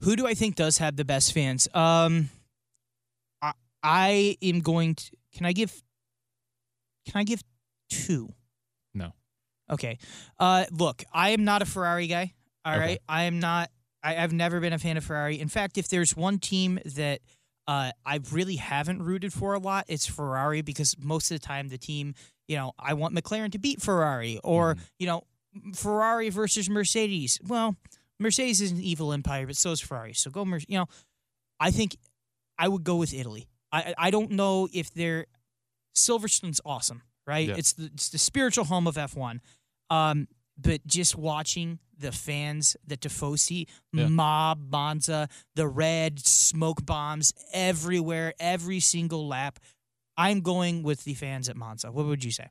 Who 0.00 0.16
do 0.16 0.26
I 0.26 0.34
think 0.34 0.56
does 0.56 0.78
have 0.78 0.96
the 0.96 1.04
best 1.04 1.32
fans? 1.32 1.68
Um, 1.74 2.30
I, 3.40 3.52
I 3.82 4.36
am 4.42 4.60
going 4.60 4.94
to. 4.96 5.10
Can 5.34 5.46
I 5.46 5.52
give? 5.52 5.82
Can 7.06 7.18
I 7.20 7.24
give 7.24 7.42
two? 7.90 8.32
Okay. 9.70 9.98
Uh, 10.38 10.64
look, 10.70 11.04
I 11.12 11.30
am 11.30 11.44
not 11.44 11.62
a 11.62 11.66
Ferrari 11.66 12.06
guy. 12.06 12.34
All 12.64 12.78
right, 12.78 12.92
Okay. 12.92 12.98
I 13.08 13.24
am 13.24 13.40
not. 13.40 13.70
I, 14.02 14.16
I've 14.16 14.32
never 14.32 14.60
been 14.60 14.72
a 14.72 14.78
fan 14.78 14.96
of 14.96 15.04
Ferrari. 15.04 15.38
In 15.40 15.48
fact, 15.48 15.78
if 15.78 15.88
there's 15.88 16.16
one 16.16 16.38
team 16.38 16.78
that 16.84 17.20
uh, 17.66 17.90
I 18.04 18.20
really 18.32 18.56
haven't 18.56 19.02
rooted 19.02 19.32
for 19.32 19.54
a 19.54 19.58
lot, 19.58 19.86
it's 19.88 20.06
Ferrari 20.06 20.60
because 20.62 20.96
most 20.98 21.30
of 21.30 21.40
the 21.40 21.46
time 21.46 21.68
the 21.68 21.78
team, 21.78 22.14
you 22.46 22.56
know, 22.56 22.72
I 22.78 22.92
want 22.94 23.14
McLaren 23.14 23.50
to 23.52 23.58
beat 23.58 23.80
Ferrari 23.80 24.38
or 24.44 24.74
Mhm. 24.74 24.80
you 24.98 25.06
know, 25.06 25.22
Ferrari 25.74 26.28
versus 26.30 26.68
Mercedes. 26.68 27.38
Well, 27.46 27.76
Mercedes 28.20 28.60
is 28.60 28.70
an 28.72 28.80
evil 28.82 29.12
empire, 29.12 29.46
but 29.46 29.56
so 29.56 29.72
is 29.72 29.80
Ferrari. 29.80 30.12
So 30.12 30.30
go, 30.30 30.44
Mer- 30.44 30.60
you 30.68 30.78
know, 30.78 30.86
I 31.58 31.70
think 31.70 31.96
I 32.58 32.68
would 32.68 32.84
go 32.84 32.96
with 32.96 33.14
Italy. 33.14 33.48
I 33.72 33.78
I 33.82 33.94
I 33.98 34.10
don't 34.10 34.30
know 34.32 34.68
if 34.72 34.92
they're 34.92 35.26
Silverstone's 35.96 36.60
awesome, 36.64 37.02
right? 37.26 37.48
Yeah. 37.48 37.54
It's 37.56 37.72
the 37.74 37.90
it's 37.94 38.08
the 38.10 38.18
spiritual 38.18 38.64
home 38.64 38.86
of 38.86 38.96
F 38.98 39.16
one. 39.16 39.40
Um, 39.90 40.28
but 40.58 40.86
just 40.86 41.16
watching 41.16 41.78
the 41.98 42.12
fans, 42.12 42.76
the 42.86 42.96
Tifosi, 42.96 43.66
Yeah. 43.92 44.08
mob, 44.08 44.70
Monza, 44.70 45.28
the 45.54 45.66
red 45.68 46.18
smoke 46.24 46.84
bombs 46.86 47.32
everywhere, 47.52 48.34
every 48.38 48.80
single 48.80 49.26
lap. 49.28 49.58
I'm 50.16 50.40
going 50.40 50.82
with 50.84 51.04
the 51.04 51.14
fans 51.14 51.48
at 51.48 51.56
Monza. 51.56 51.90
What 51.90 52.06
would 52.06 52.22
you 52.24 52.30
say? 52.30 52.48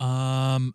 Um, 0.00 0.74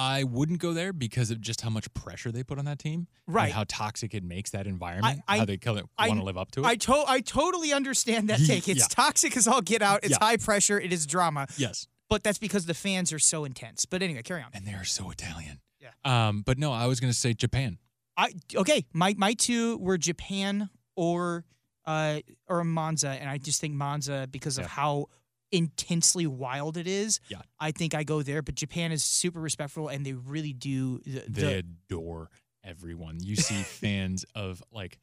I 0.00 0.22
wouldn't 0.22 0.60
go 0.60 0.72
there 0.72 0.92
because 0.92 1.32
of 1.32 1.40
just 1.40 1.60
how 1.62 1.70
much 1.70 1.92
pressure 1.92 2.30
they 2.30 2.44
put 2.44 2.58
on 2.60 2.64
that 2.66 2.78
team, 2.78 3.08
and 3.26 3.52
how 3.52 3.64
toxic 3.66 4.14
it 4.14 4.22
makes 4.22 4.50
that 4.50 4.68
environment. 4.68 5.20
I- 5.26 5.38
how 5.38 5.44
they 5.44 5.58
want 5.66 5.88
I- 5.98 6.08
to 6.10 6.22
live 6.22 6.38
up 6.38 6.52
to 6.52 6.60
it. 6.60 6.66
I 6.66 6.76
to- 6.76 7.04
I 7.08 7.20
totally 7.20 7.72
understand 7.72 8.28
that 8.30 8.38
take. 8.46 8.68
It's 8.68 8.80
yeah. 8.82 8.86
toxic 8.88 9.36
as 9.36 9.48
all 9.48 9.60
get 9.62 9.82
out. 9.82 10.00
It's 10.04 10.12
Yeah. 10.12 10.18
high 10.24 10.36
pressure. 10.36 10.78
It 10.78 10.92
is 10.92 11.04
drama. 11.06 11.48
yes, 11.56 11.88
But 12.10 12.22
that's 12.22 12.38
because 12.38 12.66
the 12.66 12.74
fans 12.74 13.12
are 13.12 13.18
so 13.18 13.44
intense. 13.44 13.84
But 13.84 14.02
anyway, 14.02 14.22
carry 14.22 14.42
on. 14.42 14.48
and 14.54 14.66
they 14.66 14.72
are 14.72 14.84
so 14.84 15.10
Italian. 15.10 15.60
Yeah. 15.80 15.90
Um, 16.04 16.42
but 16.42 16.58
no, 16.58 16.72
I 16.72 16.86
was 16.86 17.00
gonna 17.00 17.12
say 17.12 17.34
Japan. 17.34 17.78
I 18.16 18.32
okay. 18.56 18.84
My 18.92 19.14
my 19.18 19.34
two 19.34 19.76
were 19.78 19.96
Japan 19.98 20.70
or 20.96 21.44
uh 21.86 22.20
or 22.48 22.64
Monza, 22.64 23.10
and 23.10 23.28
I 23.30 23.38
just 23.38 23.60
think 23.60 23.74
Monza 23.74 24.26
because 24.30 24.58
of 24.58 24.64
Yeah. 24.64 24.68
how 24.70 25.06
intensely 25.52 26.26
wild 26.26 26.76
it 26.76 26.86
is. 26.86 27.20
Yeah. 27.28 27.42
I 27.58 27.70
think 27.72 27.94
I 27.94 28.04
go 28.04 28.22
there. 28.22 28.42
But 28.42 28.54
Japan 28.54 28.92
is 28.92 29.04
super 29.04 29.40
respectful, 29.40 29.88
and 29.88 30.04
they 30.04 30.12
really 30.14 30.52
do 30.52 30.98
the, 31.06 31.22
they 31.28 31.54
adore 31.58 32.30
everyone. 32.64 33.18
You 33.22 33.36
see 33.36 33.62
fans 33.62 34.24
of 34.34 34.62
like 34.72 34.98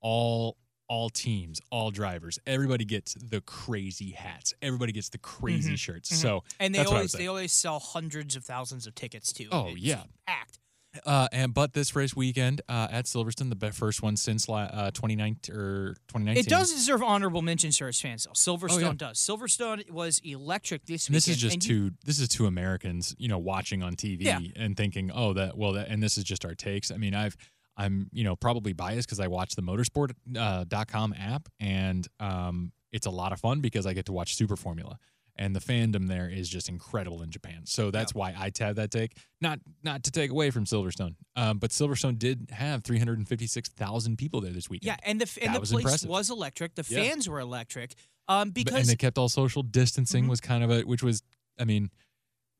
all 0.00 0.56
all 0.90 1.08
teams, 1.08 1.60
all 1.70 1.92
drivers. 1.92 2.38
Everybody 2.46 2.84
gets 2.84 3.14
the 3.14 3.40
crazy 3.40 4.10
hats. 4.10 4.52
Everybody 4.60 4.90
gets 4.92 5.08
the 5.08 5.18
crazy 5.18 5.74
Mhm, 5.74 5.78
shirts. 5.78 6.10
mhm. 6.10 6.16
So 6.16 6.44
and 6.58 6.74
they 6.74 6.84
always 6.84 7.12
they 7.12 7.28
always 7.28 7.52
sell 7.52 7.78
hundreds 7.78 8.34
of 8.34 8.44
thousands 8.44 8.86
of 8.88 8.94
tickets 8.96 9.32
too. 9.32 9.46
Oh, 9.52 9.68
It's 9.68 9.78
yeah. 9.78 10.02
packed. 10.26 10.58
uh 11.06 11.28
and 11.30 11.54
but 11.54 11.72
this 11.72 11.94
race 11.94 12.16
weekend 12.16 12.62
uh 12.68 12.88
at 12.90 13.04
Silverstone, 13.04 13.56
the 13.56 13.70
first 13.72 14.02
one 14.02 14.16
since 14.16 14.48
uh 14.48 14.90
2019 14.92 15.54
or 15.54 15.94
2019. 16.08 16.40
It 16.44 16.48
does 16.48 16.72
deserve 16.72 17.04
honorable 17.04 17.42
mention 17.42 17.70
to 17.70 17.86
its 17.86 18.00
fans. 18.00 18.26
Silverstone 18.34 18.72
Oh, 18.72 18.78
yeah. 18.78 18.92
does. 18.96 19.18
Silverstone 19.20 19.88
was 19.92 20.18
electric 20.24 20.86
this 20.86 21.08
weekend. 21.08 21.14
this 21.14 21.28
is 21.28 21.36
just 21.36 21.54
and 21.54 21.64
you- 21.66 21.90
two. 21.90 21.96
This 22.04 22.18
is 22.18 22.26
two 22.26 22.46
Americans, 22.46 23.14
you 23.16 23.28
know, 23.28 23.38
watching 23.38 23.84
on 23.84 23.94
TV 23.94 24.24
Yeah. 24.24 24.40
and 24.56 24.76
thinking, 24.76 25.12
"Oh, 25.12 25.32
that 25.34 25.56
well." 25.56 25.74
That, 25.74 25.86
and 25.88 26.02
this 26.02 26.18
is 26.18 26.24
just 26.24 26.44
our 26.44 26.56
takes. 26.56 26.90
I 26.90 26.96
mean, 26.96 27.14
I've, 27.14 27.36
I'm, 27.84 28.08
you 28.12 28.24
know, 28.24 28.36
probably 28.36 28.72
biased 28.72 29.08
because 29.08 29.20
I 29.20 29.26
watch 29.28 29.54
the 29.54 29.62
Motorsport 29.62 30.12
uh, 30.36 30.64
dot 30.68 30.88
com 30.88 31.14
app, 31.18 31.48
and 31.58 32.06
um, 32.18 32.72
it's 32.92 33.06
a 33.06 33.10
lot 33.10 33.32
of 33.32 33.40
fun 33.40 33.60
because 33.60 33.86
I 33.86 33.92
get 33.94 34.06
to 34.06 34.12
watch 34.12 34.34
Super 34.36 34.56
Formula, 34.56 34.98
and 35.36 35.54
the 35.56 35.60
fandom 35.60 36.06
there 36.08 36.28
is 36.28 36.48
just 36.48 36.68
incredible 36.68 37.22
in 37.22 37.30
Japan. 37.30 37.62
So 37.64 37.90
that's 37.90 38.14
why 38.14 38.34
I 38.36 38.50
have 38.62 38.76
that 38.76 38.90
take. 38.90 39.12
Not 39.40 39.60
not 39.82 40.02
to 40.04 40.10
take 40.10 40.30
away 40.30 40.50
from 40.50 40.64
Silverstone, 40.66 41.14
um, 41.36 41.58
but 41.58 41.70
Silverstone 41.70 42.18
did 42.18 42.50
have 42.52 42.82
356,000 42.84 44.16
people 44.18 44.40
there 44.40 44.52
this 44.52 44.68
weekend. 44.68 44.86
Yeah, 44.88 44.96
and 45.08 45.20
the 45.20 45.38
and 45.42 45.50
That 45.50 45.54
the 45.54 45.60
was 45.60 45.70
place 45.72 45.84
impressive. 45.84 46.10
was 46.10 46.30
electric. 46.30 46.74
The 46.74 46.84
Yeah. 46.88 47.02
fans 47.02 47.28
were 47.28 47.40
electric. 47.40 47.94
Um, 48.28 48.48
But- 48.48 48.54
because 48.54 48.74
and 48.80 48.86
they 48.88 48.96
kept 48.96 49.18
all 49.18 49.28
social 49.28 49.62
distancing 49.62 50.24
Mhm. 50.26 50.28
was 50.30 50.40
kind 50.40 50.62
of 50.62 50.70
a 50.70 50.82
which 50.82 51.02
was 51.02 51.22
I 51.58 51.64
mean, 51.64 51.90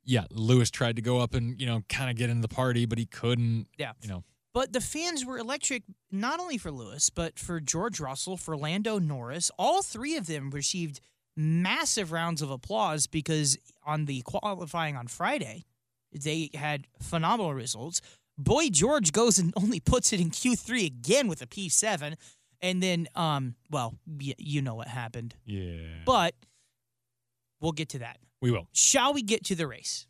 yeah, 0.04 0.24
Lewis 0.30 0.70
tried 0.70 0.96
to 0.96 1.02
go 1.02 1.18
up 1.18 1.34
and 1.34 1.60
you 1.60 1.66
know 1.66 1.82
kind 1.88 2.10
of 2.10 2.16
get 2.16 2.30
into 2.30 2.42
the 2.42 2.54
party, 2.54 2.86
but 2.86 2.98
he 2.98 3.06
couldn't. 3.06 3.66
Yeah. 3.78 3.92
you 4.02 4.08
know, 4.08 4.24
But 4.52 4.72
the 4.72 4.80
fans 4.80 5.24
were 5.24 5.38
electric 5.38 5.84
not 6.10 6.40
only 6.40 6.58
for 6.58 6.70
Lewis, 6.72 7.08
but 7.10 7.38
for 7.38 7.60
George 7.60 8.00
Russell, 8.00 8.36
for 8.36 8.56
Lando 8.56 8.98
Norris. 8.98 9.50
All 9.58 9.82
three 9.82 10.16
of 10.16 10.26
them 10.26 10.50
received 10.50 11.00
massive 11.36 12.10
rounds 12.10 12.42
of 12.42 12.50
applause 12.50 13.06
because 13.06 13.56
on 13.86 14.06
the 14.06 14.22
qualifying 14.22 14.96
on 14.96 15.06
Friday, 15.06 15.64
they 16.12 16.50
had 16.54 16.86
phenomenal 17.00 17.54
results. 17.54 18.00
Boy 18.36 18.68
George 18.70 19.12
goes 19.12 19.38
and 19.38 19.52
only 19.56 19.78
puts 19.80 20.12
it 20.12 20.20
in 20.20 20.30
Q3 20.30 20.84
again 20.86 21.28
with 21.28 21.40
a 21.42 21.46
P7. 21.46 22.16
And 22.62 22.82
then, 22.82 23.06
um, 23.14 23.54
well, 23.70 23.94
y- 24.06 24.34
you 24.36 24.60
know 24.62 24.74
what 24.74 24.88
happened. 24.88 25.34
yeah, 25.46 26.00
But 26.04 26.34
we'll 27.60 27.72
get 27.72 27.88
to 27.90 28.00
that. 28.00 28.18
we 28.42 28.50
will. 28.50 28.66
Shall 28.72 29.14
we 29.14 29.22
get 29.22 29.44
to 29.46 29.54
the 29.54 29.66
race? 29.66 30.06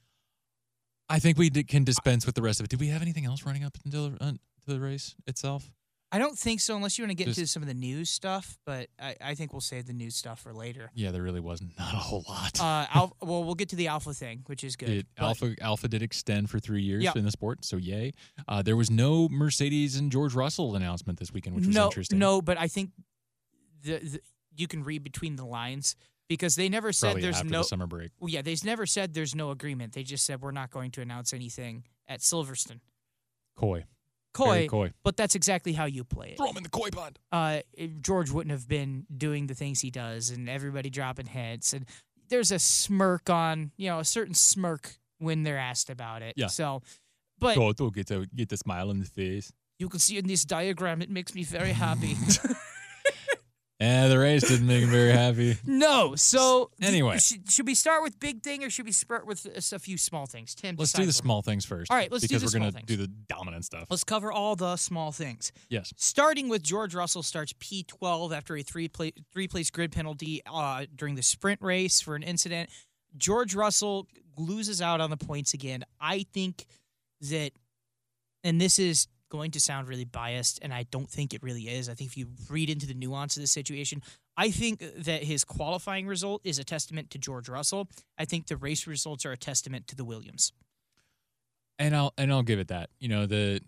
I 1.11 1.19
think 1.19 1.37
we 1.37 1.51
d- 1.51 1.65
can 1.65 1.85
dispense 1.85 2.25
with 2.25 2.35
the 2.37 2.43
rest 2.43 2.61
of 2.61 2.65
it. 2.65 2.71
Did 2.71 2.81
we 2.81 2.87
have 2.89 3.03
anything 3.03 3.27
else 3.27 3.45
running 3.45 3.65
up 3.65 3.77
until 3.85 4.13
uh, 4.21 4.31
to 4.33 4.39
the 4.67 4.81
race 4.81 5.15
itself? 5.27 5.71
I 6.13 6.19
don't 6.19 6.37
think 6.37 6.59
so, 6.61 6.75
unless 6.75 6.99
you 6.99 7.05
want 7.05 7.11
to 7.11 7.15
get 7.15 7.27
Just- 7.27 7.39
into 7.39 7.47
some 7.49 7.63
of 7.63 7.69
the 7.69 7.75
news 7.75 8.11
stuff. 8.11 8.59
But 8.67 8.89
I, 9.01 9.15
I 9.21 9.35
think 9.35 9.53
we'll 9.53 9.61
save 9.61 9.87
the 9.87 9.93
news 9.93 10.17
stuff 10.17 10.41
for 10.41 10.53
later. 10.53 10.91
Yeah, 10.95 11.13
there 11.13 11.23
really 11.23 11.39
wasn't. 11.41 11.79
Not 11.79 11.93
a 11.95 11.99
whole 11.99 12.25
lot. 12.29 12.61
Uh, 12.61 12.87
Al- 12.95 13.17
well, 13.23 13.45
we'll 13.45 13.55
get 13.55 13.69
to 13.69 13.77
the 13.77 13.87
Alfa 13.89 14.13
thing, 14.15 14.43
which 14.47 14.65
is 14.65 14.75
good. 14.77 14.89
It, 14.89 15.07
but- 15.17 15.25
Alfa 15.25 15.55
Alfa 15.61 15.89
did 15.89 16.03
extend 16.03 16.49
for 16.51 16.59
three 16.59 16.83
years 16.83 17.05
Yeah. 17.05 17.13
in 17.15 17.25
the 17.25 17.31
sport, 17.31 17.65
so 17.65 17.77
yay. 17.77 18.13
Uh, 18.49 18.63
there 18.63 18.77
was 18.77 18.91
no 18.91 19.29
Mercedes 19.29 19.97
and 19.97 20.11
George 20.11 20.35
Russell 20.35 20.75
announcement 20.75 21.19
this 21.21 21.33
weekend, 21.33 21.55
which 21.57 21.67
was 21.67 21.77
no, 21.77 21.85
interesting. 21.87 22.19
no, 22.19 22.41
but 22.43 22.59
I 22.59 22.67
think 22.67 22.91
the, 23.83 23.99
the 23.99 24.21
you 24.57 24.67
can 24.67 24.83
read 24.83 25.05
between 25.05 25.37
the 25.37 25.45
lines 25.47 25.95
because 26.31 26.55
they 26.55 26.69
never 26.69 26.93
said 26.93 27.09
Probably 27.09 27.23
there's 27.23 27.37
after 27.37 27.51
no. 27.51 27.59
the 27.59 27.65
summer 27.65 27.87
break. 27.89 28.13
Well, 28.21 28.31
yeah, 28.31 28.41
they've 28.41 28.65
never 28.65 28.87
said 28.87 29.13
there's 29.13 29.35
no 29.35 29.51
agreement. 29.51 29.93
They 29.93 30.05
just 30.05 30.25
said 30.25 30.41
we're 30.41 30.53
not 30.53 30.71
going 30.71 30.93
to 30.93 31.03
announce 31.03 31.35
anything 31.35 31.85
at 32.09 32.21
Silverstone. 32.21 32.79
Coy, 33.57 33.85
Coy, 34.33 34.53
Very 34.55 34.69
coy. 34.69 34.93
but 35.03 35.17
that's 35.17 35.35
exactly 35.35 35.73
how 35.73 35.85
you 35.87 36.05
play 36.05 36.31
it. 36.31 36.37
Throw 36.39 36.47
him 36.51 36.57
in 36.57 36.63
the 36.63 36.69
koi 36.71 36.89
pond. 36.91 37.19
uh, 37.33 37.61
George 38.01 38.31
wouldn't 38.31 38.53
have 38.53 38.69
been 38.69 39.05
doing 39.15 39.49
the 39.49 39.55
things 39.55 39.81
he 39.81 39.91
does, 39.91 40.31
and 40.31 40.49
everybody 40.49 40.89
dropping 40.89 41.27
heads, 41.27 41.75
and 41.75 41.85
there's 42.29 42.53
a 42.53 42.61
smirk 42.61 43.29
on, 43.29 43.73
you 43.77 43.91
know, 43.91 43.99
a 43.99 44.05
certain 44.05 44.35
smirk 44.35 44.97
when 45.19 45.43
they're 45.43 45.59
asked 45.59 45.91
about 45.91 46.23
it. 46.23 46.35
Yeah. 46.37 46.47
So, 46.47 46.81
but 47.41 47.55
Toto 47.57 47.91
get 47.91 48.07
the 48.07 48.29
get 48.35 48.49
the 48.49 48.57
smile 48.57 48.89
on 48.91 49.01
the 49.01 49.05
face. 49.05 49.53
you 49.81 49.89
can 49.89 49.99
see 49.99 50.17
in 50.17 50.29
this 50.29 50.45
diagram, 50.45 51.03
it 51.03 51.11
makes 51.11 51.35
me 51.35 51.43
very 51.43 51.73
happy. 51.73 52.15
Eh, 53.81 54.09
the 54.09 54.19
race 54.19 54.47
didn't 54.47 54.67
make 54.67 54.83
him 54.83 54.91
very 54.91 55.11
happy. 55.11 55.57
no, 55.65 56.15
so 56.15 56.71
th- 56.79 56.87
Anyway. 56.93 57.17
should, 57.19 57.51
should 57.51 57.67
we 57.67 57.75
start 57.75 58.03
with 58.03 58.21
big 58.21 58.43
thing 58.43 58.63
or 58.63 58.69
should 58.69 58.85
we 58.85 58.93
start 58.93 59.27
with 59.27 59.47
a, 59.47 59.75
a 59.75 59.79
few 59.79 59.97
small 59.97 60.27
things? 60.27 60.55
Tim, 60.55 60.77
Let's 60.79 60.93
do 60.93 61.07
the 61.07 61.13
small 61.15 61.41
things 61.41 61.65
first. 61.65 61.91
All 61.91 61.97
right, 61.97 62.13
let's 62.13 62.27
do 62.27 62.29
because 62.37 62.53
the 62.53 62.59
we're 62.59 62.61
gonna 62.61 62.73
things. 62.73 62.87
do 62.87 62.97
the 62.97 63.07
dominant 63.07 63.65
stuff. 63.65 63.87
Let's 63.89 64.05
cover 64.05 64.31
all 64.31 64.55
the 64.55 64.77
small 64.77 65.13
things. 65.13 65.51
yes. 65.71 65.95
Starting 65.97 66.51
with 66.51 66.63
George 66.63 66.95
Russell 66.95 67.23
starts 67.23 67.55
P12 67.55 68.37
after 68.37 68.55
a 68.55 68.63
three 68.63 68.89
place 68.89 69.13
three 69.33 69.49
place 69.49 69.71
grid 69.71 69.93
penalty 69.93 70.43
uh, 70.47 70.85
during 70.95 71.15
the 71.15 71.23
sprint 71.23 71.63
race 71.63 72.03
for 72.03 72.15
an 72.17 72.23
incident. 72.23 72.69
George 73.17 73.55
Russell 73.55 74.07
loses 74.37 74.83
out 74.83 75.01
on 75.01 75.09
the 75.09 75.17
points 75.17 75.55
again. 75.55 75.85
I 76.01 76.27
think 76.35 76.67
that, 77.23 77.53
and 78.45 78.61
this 78.61 78.79
is 78.79 79.09
going 79.31 79.53
to 79.53 79.61
sound 79.61 79.89
really 79.89 80.05
biased, 80.05 80.59
and 80.61 80.75
I 80.75 80.85
don't 80.91 81.09
think 81.09 81.33
it 81.33 81.43
really 81.43 81.63
is. 81.63 81.89
I 81.89 81.95
think 81.95 82.11
if 82.11 82.17
you 82.19 82.27
read 82.51 82.69
into 82.69 82.87
the 82.87 82.95
nuance 82.95 83.37
of 83.37 83.43
the 83.43 83.47
situation, 83.47 84.03
I 84.37 84.51
think 84.51 84.81
that 85.05 85.23
his 85.23 85.45
qualifying 85.45 86.07
result 86.07 86.43
is 86.45 86.59
a 86.59 86.65
testament 86.65 87.11
to 87.11 87.19
George 87.19 87.49
Russell. 87.49 87.89
I 88.19 88.27
think 88.27 88.49
the 88.49 88.57
race 88.57 88.87
results 88.87 89.25
are 89.25 89.33
a 89.33 89.37
testament 89.39 89.87
to 89.89 89.97
the 89.97 90.05
Williams. 90.05 90.53
And 91.79 91.97
I'll 91.97 92.13
and 92.19 92.31
I'll 92.31 92.43
give 92.43 92.59
it 92.59 92.69
that. 92.69 92.91
You 92.99 93.09
know, 93.09 93.25
the 93.25 93.63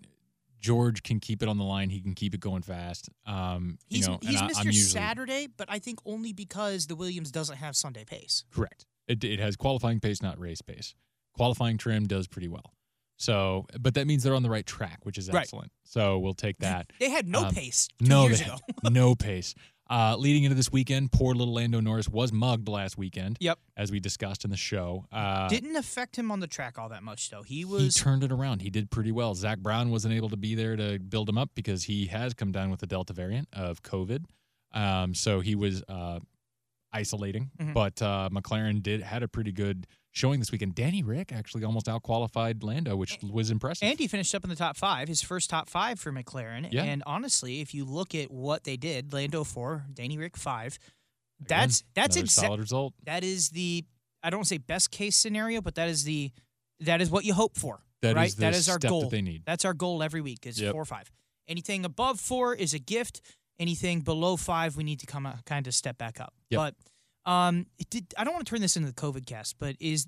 George 0.61 1.02
can 1.02 1.19
keep 1.19 1.42
it 1.42 1.49
on 1.49 1.59
the 1.59 1.64
line. 1.64 1.90
He 1.90 2.00
can 2.00 2.14
keep 2.14 2.35
it 2.35 2.40
going 2.40 2.62
fast. 2.62 3.09
Um, 3.26 3.78
you 3.88 3.99
He's 3.99 4.09
know, 4.09 4.19
and 4.21 4.28
he's 4.28 4.40
I, 4.40 4.47
Mr. 4.47 4.59
I'm 4.59 4.66
usually 4.66 4.83
Saturday, 4.85 5.49
but 5.57 5.69
I 5.71 5.78
think 5.78 5.99
only 6.04 6.33
because 6.33 6.87
the 6.87 6.95
Williams 6.95 7.31
doesn't 7.31 7.57
have 7.57 7.75
Sunday 7.75 8.04
pace. 8.04 8.45
correct. 8.54 8.87
It 9.09 9.25
it 9.25 9.40
has 9.40 9.57
qualifying 9.57 9.99
pace, 10.00 10.23
not 10.23 10.38
race 10.38 10.62
pace. 10.62 10.95
Qualifying 11.35 11.78
trim 11.78 12.07
does 12.07 12.26
pretty 12.26 12.49
well. 12.49 12.75
So, 13.23 13.67
but 13.81 13.95
that 13.95 14.07
means 14.09 14.25
they're 14.25 14.35
on 14.35 14.43
the 14.43 14.50
right 14.50 14.67
track, 14.67 14.99
which 15.05 15.17
is 15.17 15.29
Right. 15.31 15.43
excellent. 15.43 15.71
So 15.85 16.19
we'll 16.19 16.35
take 16.35 16.59
that. 16.59 16.91
They 16.99 17.09
had 17.11 17.29
no 17.29 17.45
Um, 17.45 17.55
pace 17.55 17.87
two 17.99 18.09
no, 18.09 18.26
years 18.26 18.41
ago. 18.43 18.57
no 18.91 19.14
pace. 19.14 19.55
Uh, 19.91 20.17
leading 20.17 20.45
into 20.45 20.55
this 20.55 20.73
weekend, 20.73 21.12
poor 21.12 21.35
little 21.35 21.52
Lando 21.55 21.79
Norris 21.79 22.09
was 22.09 22.33
mugged 22.33 22.67
last 22.67 22.97
weekend. 22.97 23.37
Yep. 23.41 23.59
As 23.76 23.93
we 23.93 24.00
discussed 24.00 24.45
in 24.45 24.50
the 24.50 24.57
show. 24.57 25.07
Uh, 25.12 25.49
Didn't 25.49 25.76
affect 25.76 26.17
him 26.17 26.31
on 26.33 26.41
the 26.41 26.47
track 26.47 26.79
all 26.79 26.88
that 26.88 27.02
much 27.02 27.29
though. 27.31 27.43
He 27.43 27.64
was 27.64 27.83
he 27.83 27.91
turned 28.02 28.25
it 28.25 28.33
around. 28.33 28.62
He 28.62 28.71
did 28.71 28.91
pretty 28.91 29.12
well. 29.12 29.35
Zak 29.35 29.59
Brown 29.59 29.91
wasn't 29.91 30.14
able 30.14 30.31
to 30.31 30.37
be 30.37 30.55
there 30.55 30.76
to 30.76 30.99
build 30.99 31.29
him 31.29 31.37
up 31.38 31.50
because 31.55 31.85
he 31.85 32.07
has 32.07 32.33
come 32.35 32.50
down 32.52 32.71
with 32.71 32.81
the 32.81 32.87
Delta 32.87 33.12
variant 33.12 33.49
of 33.52 33.83
COVID. 33.83 34.25
Um, 34.73 35.14
so 35.14 35.41
he 35.41 35.55
was 35.55 35.83
uh, 35.88 36.21
isolating. 36.93 37.50
Mhm. 37.61 37.75
But 37.75 38.00
uh, 38.02 38.31
McLaren 38.33 38.83
did 38.83 39.02
had 39.02 39.23
a 39.23 39.29
pretty 39.29 39.52
good 39.52 39.87
showing 40.12 40.38
this 40.38 40.52
weekend. 40.52 40.75
Danny 40.75 41.02
Ric 41.02 41.33
actually 41.33 41.64
almost 41.64 41.87
outqualified 41.87 42.62
Lando, 42.62 42.95
which 42.97 43.19
was 43.23 43.50
impressive. 43.50 43.88
and 43.88 43.99
he 43.99 44.07
finished 44.07 44.35
up 44.35 44.45
in 44.45 44.50
the 44.50 44.57
top 44.57 44.76
five, 44.76 45.09
his 45.09 45.23
first 45.23 45.50
top 45.50 45.69
five 45.69 45.99
for 45.99 46.12
McLaren. 46.12 46.69
Yeah. 46.71 46.85
And 46.85 47.02
honestly, 47.07 47.61
if 47.61 47.75
you 47.75 47.85
look 47.85 48.14
at 48.14 48.31
what 48.31 48.64
they 48.64 48.76
did, 48.76 49.12
Lando 49.12 49.42
four, 49.42 49.85
Danny 49.92 50.19
Ric 50.19 50.37
five. 50.37 50.78
Again, 51.40 51.59
That's 51.59 51.85
that's 51.95 52.16
another 52.16 52.25
exactly 52.25 52.47
solid 52.47 52.61
result. 52.61 52.95
that 53.04 53.25
is 53.25 53.50
the 53.50 53.85
I 54.23 54.31
don't 54.31 54.45
say 54.45 54.59
best 54.59 54.90
case 54.92 55.16
scenario, 55.16 55.61
but 55.61 55.75
that 55.75 55.88
is 55.88 56.04
the 56.04 56.31
that 56.81 57.00
is 57.00 57.11
what 57.11 57.25
you 57.25 57.35
hope 57.35 57.57
for. 57.59 57.83
That 58.02 58.11
is 58.11 58.16
right? 58.16 58.31
the 58.33 58.40
that 58.42 58.54
is 58.54 58.69
our 58.69 58.78
goal. 58.78 59.02
that 59.02 59.11
they 59.11 59.23
need. 59.23 59.42
That's 59.47 59.64
our 59.64 59.75
goal 59.75 60.02
every 60.02 60.21
week 60.21 60.47
is 60.47 60.61
Yep. 60.61 60.73
four 60.73 60.83
or 60.83 60.85
five. 60.85 61.11
Anything 61.49 61.85
above 61.85 62.21
four 62.21 62.54
is 62.54 62.75
a 62.75 62.78
gift. 62.78 63.21
Anything 63.59 64.00
below 64.00 64.37
five, 64.37 64.76
we 64.76 64.85
need 64.85 65.00
to 65.00 65.07
come 65.07 65.26
uh, 65.26 65.31
a, 65.38 65.42
kind 65.45 65.66
of 65.66 65.75
step 65.75 65.99
back 65.99 66.21
up. 66.21 66.33
Yep. 66.50 66.59
But 66.59 66.75
um, 67.26 67.67
did, 67.91 68.12
I 68.17 68.25
don't 68.25 68.35
want 68.35 68.47
to 68.47 68.50
turn 68.50 68.61
this 68.61 68.76
into 68.76 68.88
the 68.88 68.95
COVID 68.95 69.26
cast, 69.26 69.59
but 69.59 69.76
is 69.81 70.07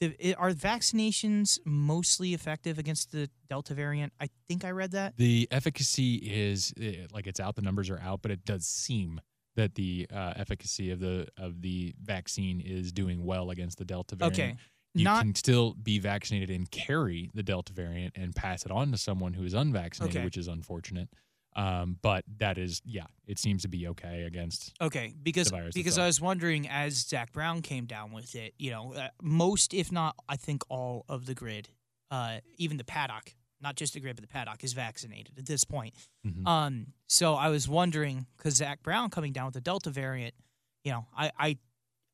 the 0.00 0.34
are 0.36 0.50
vaccinations 0.50 1.58
mostly 1.64 2.34
effective 2.34 2.78
against 2.78 3.12
the 3.12 3.30
Delta 3.48 3.74
variant? 3.74 4.12
I 4.20 4.28
think 4.48 4.64
I 4.64 4.70
read 4.70 4.92
that. 4.92 5.16
The 5.16 5.48
efficacy 5.50 6.16
is 6.16 6.74
eh, 6.80 7.06
like 7.12 7.26
it's 7.26 7.40
out. 7.40 7.56
The 7.56 7.62
numbers 7.62 7.90
are 7.90 8.00
out, 8.00 8.20
but 8.22 8.30
it 8.30 8.44
does 8.44 8.66
seem 8.66 9.20
that 9.56 9.76
the 9.76 10.06
uh, 10.12 10.34
efficacy 10.36 10.90
of 10.90 11.00
the 11.00 11.28
of 11.36 11.62
the 11.62 11.94
vaccine 12.02 12.60
is 12.60 12.92
doing 12.92 13.24
well 13.24 13.50
against 13.50 13.78
the 13.78 13.84
Delta 13.84 14.16
variant. 14.16 14.38
Okay, 14.38 14.56
you 14.94 15.04
not 15.04 15.22
can 15.22 15.34
still 15.34 15.74
be 15.74 15.98
vaccinated 15.98 16.50
and 16.50 16.70
carry 16.70 17.30
the 17.34 17.42
Delta 17.42 17.72
variant 17.72 18.14
and 18.16 18.34
pass 18.34 18.64
it 18.64 18.72
on 18.72 18.90
to 18.92 18.98
someone 18.98 19.34
who 19.34 19.44
is 19.44 19.54
unvaccinated, 19.54 20.16
Okay. 20.16 20.24
which 20.24 20.36
is 20.36 20.48
unfortunate. 20.48 21.08
Um, 21.56 21.98
but 22.02 22.24
that 22.38 22.58
is, 22.58 22.82
yeah, 22.84 23.04
it 23.26 23.38
seems 23.38 23.62
to 23.62 23.68
be 23.68 23.86
okay 23.88 24.22
against. 24.24 24.72
Okay, 24.80 25.14
because 25.22 25.48
the 25.48 25.56
virus 25.56 25.74
because. 25.74 25.98
I 25.98 26.06
was 26.06 26.20
wondering 26.20 26.68
as 26.68 26.94
Zak 27.06 27.32
Brown 27.32 27.62
came 27.62 27.86
down 27.86 28.10
with 28.12 28.34
it, 28.34 28.54
you 28.58 28.70
know, 28.72 28.92
uh, 28.94 29.08
most 29.22 29.72
if 29.72 29.92
not, 29.92 30.16
I 30.28 30.36
think 30.36 30.62
all 30.68 31.04
of 31.08 31.26
the 31.26 31.34
grid, 31.34 31.68
uh, 32.10 32.38
even 32.58 32.76
the 32.76 32.84
paddock, 32.84 33.34
not 33.60 33.76
just 33.76 33.94
the 33.94 34.00
grid 34.00 34.16
but 34.16 34.22
the 34.22 34.28
paddock 34.28 34.64
is 34.64 34.72
vaccinated 34.72 35.38
at 35.38 35.46
this 35.46 35.62
point. 35.64 35.94
Mhm. 36.26 36.46
Um, 36.46 36.86
so 37.06 37.34
I 37.34 37.48
was 37.50 37.68
wondering 37.68 38.26
because 38.36 38.56
Zak 38.56 38.82
Brown 38.82 39.10
coming 39.10 39.32
down 39.32 39.44
with 39.46 39.54
the 39.54 39.60
Delta 39.60 39.90
variant, 39.90 40.34
you 40.82 40.90
know, 40.92 41.06
I 41.16 41.30
I, 41.38 41.58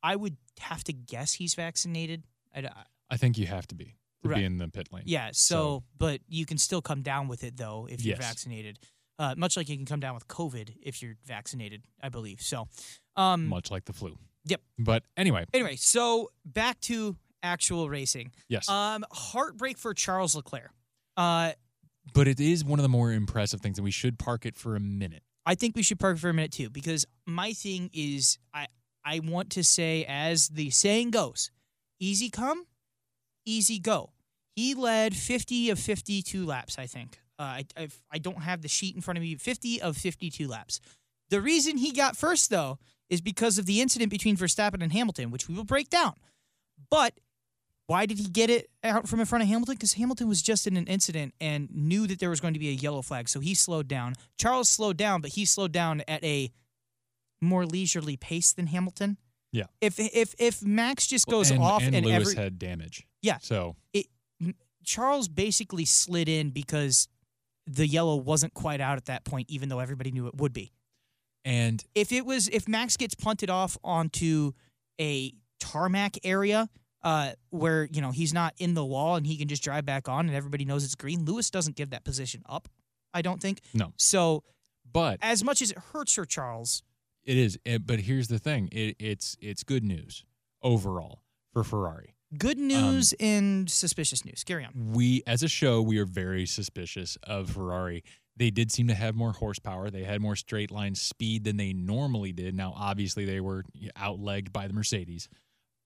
I 0.02 0.16
would 0.16 0.36
have 0.58 0.84
to 0.84 0.92
guess 0.92 1.32
he's 1.34 1.54
vaccinated. 1.54 2.24
I, 2.54 2.60
I- 2.60 2.84
I 3.12 3.16
think 3.16 3.38
you 3.38 3.46
have 3.46 3.66
to 3.68 3.74
be 3.74 3.96
to 4.22 4.28
Right. 4.28 4.38
be 4.38 4.44
in 4.44 4.58
the 4.58 4.68
pit 4.68 4.92
lane. 4.92 5.02
yeah. 5.06 5.30
So, 5.32 5.82
but 5.98 6.20
you 6.28 6.44
can 6.46 6.58
still 6.58 6.80
come 6.82 7.02
down 7.02 7.26
with 7.26 7.42
it 7.42 7.56
though 7.56 7.88
if 7.90 8.04
you're 8.04 8.16
Yes. 8.16 8.24
vaccinated. 8.24 8.78
Uh, 9.20 9.34
much 9.36 9.54
like 9.56 9.68
you 9.68 9.76
can 9.76 9.84
come 9.84 10.00
down 10.00 10.14
with 10.14 10.26
COVID 10.28 10.76
if 10.82 11.02
you're 11.02 11.16
vaccinated, 11.26 11.82
I 12.02 12.08
believe. 12.08 12.40
So, 12.40 12.66
um, 13.16 13.46
much 13.48 13.70
like 13.70 13.84
the 13.84 13.92
flu. 13.92 14.16
Yep. 14.46 14.62
But 14.78 15.02
anyway, 15.16 15.44
Anyway, 15.52 15.76
so 15.76 16.30
back 16.44 16.80
to 16.82 17.16
actual 17.42 17.90
racing. 17.90 18.32
yes. 18.48 18.66
Um, 18.68 19.04
heartbreak 19.12 19.76
for 19.76 19.92
Charles 19.92 20.34
Leclerc. 20.34 20.70
Uh, 21.18 21.52
but 22.14 22.26
it 22.28 22.40
is 22.40 22.64
one 22.64 22.78
of 22.78 22.82
the 22.82 22.88
more 22.88 23.12
impressive 23.12 23.60
things, 23.60 23.76
and 23.76 23.84
we 23.84 23.90
should 23.90 24.18
park 24.18 24.46
it 24.46 24.56
for 24.56 24.74
a 24.74 24.80
minute. 24.80 25.22
I 25.44 25.54
think 25.54 25.76
we 25.76 25.82
should 25.82 26.00
park 26.00 26.16
for 26.18 26.30
a 26.30 26.34
minute 26.34 26.52
too, 26.52 26.70
because 26.70 27.04
my 27.26 27.52
thing 27.52 27.90
is, 27.92 28.38
I 28.54 28.68
I 29.04 29.20
want 29.20 29.50
to 29.50 29.62
say, 29.64 30.06
as 30.08 30.48
the 30.48 30.70
saying 30.70 31.10
goes, 31.10 31.50
easy 31.98 32.30
come, 32.30 32.64
easy 33.44 33.78
go. 33.78 34.12
He 34.56 34.74
led 34.74 35.14
50 35.14 35.70
of 35.70 35.78
52 35.78 36.44
laps, 36.46 36.78
I 36.78 36.86
think. 36.86 37.18
Uh, 37.40 37.42
I, 37.42 37.64
I 37.76 37.88
I 38.12 38.18
don't 38.18 38.42
have 38.42 38.60
the 38.60 38.68
sheet 38.68 38.94
in 38.94 39.00
front 39.00 39.16
of 39.16 39.22
me. 39.22 39.34
50 39.34 39.80
of 39.80 39.96
52 39.96 40.46
laps. 40.46 40.80
The 41.30 41.40
reason 41.40 41.78
he 41.78 41.92
got 41.92 42.16
first 42.16 42.50
though 42.50 42.78
is 43.08 43.22
because 43.22 43.58
of 43.58 43.64
the 43.64 43.80
incident 43.80 44.10
between 44.10 44.36
Verstappen 44.36 44.82
and 44.82 44.92
Hamilton, 44.92 45.30
which 45.30 45.48
we 45.48 45.54
will 45.54 45.64
break 45.64 45.88
down. 45.88 46.14
But 46.90 47.14
why 47.86 48.06
did 48.06 48.18
he 48.18 48.28
get 48.28 48.50
it 48.50 48.70
out 48.84 49.08
from 49.08 49.20
in 49.20 49.26
front 49.26 49.42
of 49.42 49.48
Hamilton? 49.48 49.74
Because 49.74 49.94
Hamilton 49.94 50.28
was 50.28 50.42
just 50.42 50.66
in 50.66 50.76
an 50.76 50.86
incident 50.86 51.34
and 51.40 51.68
knew 51.72 52.06
that 52.06 52.20
there 52.20 52.30
was 52.30 52.40
going 52.40 52.54
to 52.54 52.60
be 52.60 52.68
a 52.68 52.72
yellow 52.72 53.02
flag, 53.02 53.28
so 53.28 53.40
he 53.40 53.54
slowed 53.54 53.88
down. 53.88 54.14
Charles 54.38 54.68
slowed 54.68 54.96
down, 54.96 55.22
but 55.22 55.32
he 55.32 55.44
slowed 55.44 55.72
down 55.72 56.02
at 56.06 56.22
a 56.22 56.52
more 57.40 57.64
leisurely 57.64 58.16
pace 58.16 58.52
than 58.52 58.66
Hamilton. 58.66 59.16
Yeah. 59.50 59.64
If 59.80 59.98
if 59.98 60.34
if 60.38 60.62
Max 60.62 61.06
just 61.06 61.26
goes 61.26 61.50
and, 61.50 61.62
off 61.62 61.82
and, 61.82 61.96
and, 61.96 62.06
Lewis 62.06 62.30
every 62.30 62.34
had 62.42 62.58
damage. 62.58 63.06
Yeah. 63.22 63.38
So 63.40 63.76
it, 63.92 64.06
Charles 64.84 65.28
basically 65.28 65.84
slid 65.84 66.28
in 66.28 66.50
because 66.50 67.08
the 67.70 67.86
yellow 67.86 68.16
wasn't 68.16 68.54
quite 68.54 68.80
out 68.80 68.96
at 68.96 69.06
that 69.06 69.24
point, 69.24 69.50
even 69.50 69.68
though 69.68 69.78
everybody 69.78 70.10
knew 70.10 70.26
it 70.26 70.36
would 70.36 70.52
be. 70.52 70.72
and 71.44 71.82
If 71.94 72.12
it 72.12 72.26
was, 72.26 72.48
if 72.48 72.68
Max 72.68 72.96
gets 72.96 73.14
punted 73.14 73.50
off 73.50 73.76
onto 73.84 74.52
a 75.00 75.32
tarmac 75.60 76.16
area 76.24 76.68
uh, 77.02 77.32
where 77.50 77.88
you 77.92 78.00
know 78.00 78.10
he's 78.10 78.34
not 78.34 78.54
in 78.58 78.74
the 78.74 78.84
wall 78.84 79.16
and 79.16 79.26
he 79.26 79.36
can 79.36 79.48
just 79.48 79.62
drive 79.62 79.86
back 79.86 80.08
on 80.08 80.26
and 80.26 80.36
everybody 80.36 80.64
knows 80.64 80.84
it's 80.84 80.94
green, 80.94 81.24
Lewis 81.24 81.50
doesn't 81.50 81.76
give 81.76 81.90
that 81.90 82.04
position 82.04 82.42
up. 82.48 82.68
I 83.14 83.22
don't 83.22 83.40
think. 83.40 83.60
No. 83.74 83.92
So 83.96 84.44
but 84.92 85.18
as 85.22 85.44
much 85.44 85.62
as 85.62 85.70
it 85.70 85.78
hurts 85.92 86.14
for 86.14 86.24
Charles, 86.24 86.82
it 87.24 87.36
is. 87.36 87.58
But 87.84 88.00
here's 88.00 88.28
the 88.28 88.38
thing. 88.38 88.68
It, 88.72 88.96
it's 88.98 89.36
it's 89.40 89.62
good 89.62 89.84
news 89.84 90.24
overall 90.62 91.22
for 91.52 91.64
Ferrari. 91.64 92.14
Good 92.38 92.58
news 92.58 93.12
and 93.20 93.68
suspicious 93.70 94.24
news. 94.24 94.44
Carry 94.44 94.64
on. 94.64 94.72
we 94.92 95.22
as 95.26 95.42
a 95.42 95.48
show 95.48 95.82
we 95.82 95.98
are 95.98 96.06
very 96.06 96.46
suspicious 96.46 97.16
of 97.24 97.50
ferrari. 97.50 98.02
They 98.36 98.50
did 98.50 98.72
seem 98.72 98.88
to 98.88 98.94
have 98.94 99.14
more 99.14 99.32
horsepower. 99.32 99.90
They 99.90 100.04
had 100.04 100.20
more 100.22 100.36
straight 100.36 100.70
line 100.70 100.94
speed 100.94 101.44
than 101.44 101.56
they 101.58 101.72
normally 101.72 102.32
did. 102.32 102.54
Now 102.54 102.72
obviously 102.76 103.24
they 103.24 103.40
were 103.40 103.64
outlegged 103.96 104.52
by 104.52 104.66
the 104.66 104.72
mercedes 104.74 105.28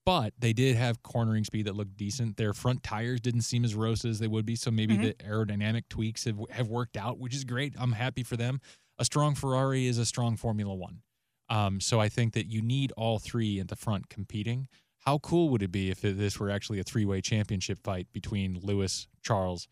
but 0.05 0.33
they 0.37 0.53
did 0.53 0.75
have 0.75 1.01
cornering 1.01 1.43
speed 1.43 1.65
that 1.65 1.75
looked 1.75 1.97
decent. 1.97 2.37
Their 2.37 2.53
front 2.53 2.83
tires 2.83 3.19
didn't 3.19 3.41
seem 3.41 3.65
as 3.65 3.73
rosy 3.73 4.07
as 4.07 4.19
they 4.19 4.27
would 4.27 4.45
be 4.45 4.55
so 4.55 4.69
maybe 4.69 4.95
Mhm. 4.95 5.01
the 5.01 5.13
aerodynamic 5.23 5.85
tweaks 5.89 6.25
have, 6.25 6.37
have 6.51 6.67
worked 6.67 6.95
out 6.95 7.17
which 7.17 7.33
is 7.33 7.43
great. 7.43 7.73
I'm 7.77 7.93
happy 7.93 8.21
for 8.21 8.37
them. 8.37 8.61
A 8.99 9.05
strong 9.05 9.33
ferrari 9.33 9.87
is 9.87 9.97
a 9.97 10.05
strong 10.05 10.37
formula 10.37 10.75
one. 10.75 11.01
Um, 11.49 11.79
so 11.81 11.99
i 11.99 12.07
think 12.09 12.33
that 12.33 12.47
you 12.47 12.61
need 12.61 12.91
all 12.97 13.19
three 13.19 13.59
at 13.59 13.67
the 13.67 13.75
front 13.75 14.09
competing 14.09 14.67
how 15.05 15.19
cool 15.19 15.49
would 15.49 15.61
it 15.61 15.71
be 15.71 15.91
if 15.91 16.01
this 16.01 16.39
were 16.39 16.49
actually 16.49 16.79
a 16.79 16.83
three-way 16.83 17.21
championship 17.21 17.79
fight 17.83 18.07
between 18.11 18.59
Lewis, 18.61 19.07
Charles, 19.21 19.67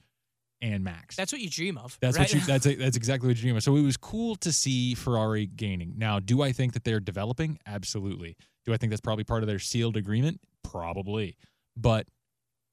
and 0.61 0.83
Max? 0.83 1.15
That's 1.15 1.31
what 1.31 1.41
you 1.41 1.49
dream 1.49 1.77
of. 1.77 1.97
That's 2.01 2.17
right? 2.17 2.31
what 2.31 2.33
you. 2.33 2.39
That's 2.41 2.65
that's 2.77 2.97
exactly 2.97 3.27
what 3.27 3.37
you 3.37 3.41
dream 3.41 3.57
of. 3.57 3.63
So 3.63 3.75
it 3.75 3.81
was 3.81 3.97
cool 3.97 4.35
to 4.37 4.51
see 4.51 4.93
Ferrari 4.93 5.47
gaining. 5.47 5.95
Now, 5.97 6.19
do 6.19 6.43
I 6.43 6.51
think 6.51 6.73
that 6.73 6.83
they're 6.83 6.99
developing? 6.99 7.59
Absolutely. 7.65 8.37
Do 8.65 8.73
I 8.73 8.77
think 8.77 8.91
that's 8.91 9.01
probably 9.01 9.23
part 9.23 9.43
of 9.43 9.47
their 9.47 9.59
sealed 9.59 9.97
agreement? 9.97 10.39
Probably. 10.63 11.35
But 11.75 12.07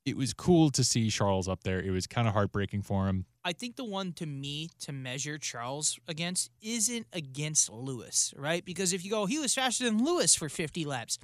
it 0.06 0.16
was 0.16 0.32
cool 0.32 0.70
to 0.70 0.84
see 0.84 1.10
Charles 1.10 1.48
up 1.48 1.62
there. 1.62 1.80
It 1.80 1.90
was 1.90 2.06
kind 2.06 2.28
of 2.28 2.34
heartbreaking 2.34 2.82
for 2.82 3.06
him. 3.06 3.26
I 3.44 3.52
think 3.52 3.76
the 3.76 3.84
one 3.84 4.12
to 4.14 4.26
me 4.26 4.68
to 4.80 4.92
measure 4.92 5.38
Charles 5.38 5.98
against 6.06 6.50
isn't 6.62 7.06
against 7.12 7.70
Lewis, 7.70 8.34
right? 8.36 8.64
Because 8.64 8.92
if 8.92 9.04
you 9.04 9.10
go, 9.10 9.26
he 9.26 9.38
was 9.38 9.54
faster 9.54 9.84
than 9.84 10.04
Lewis 10.04 10.34
for 10.34 10.48
50 10.48 10.84
laps. 10.84 11.18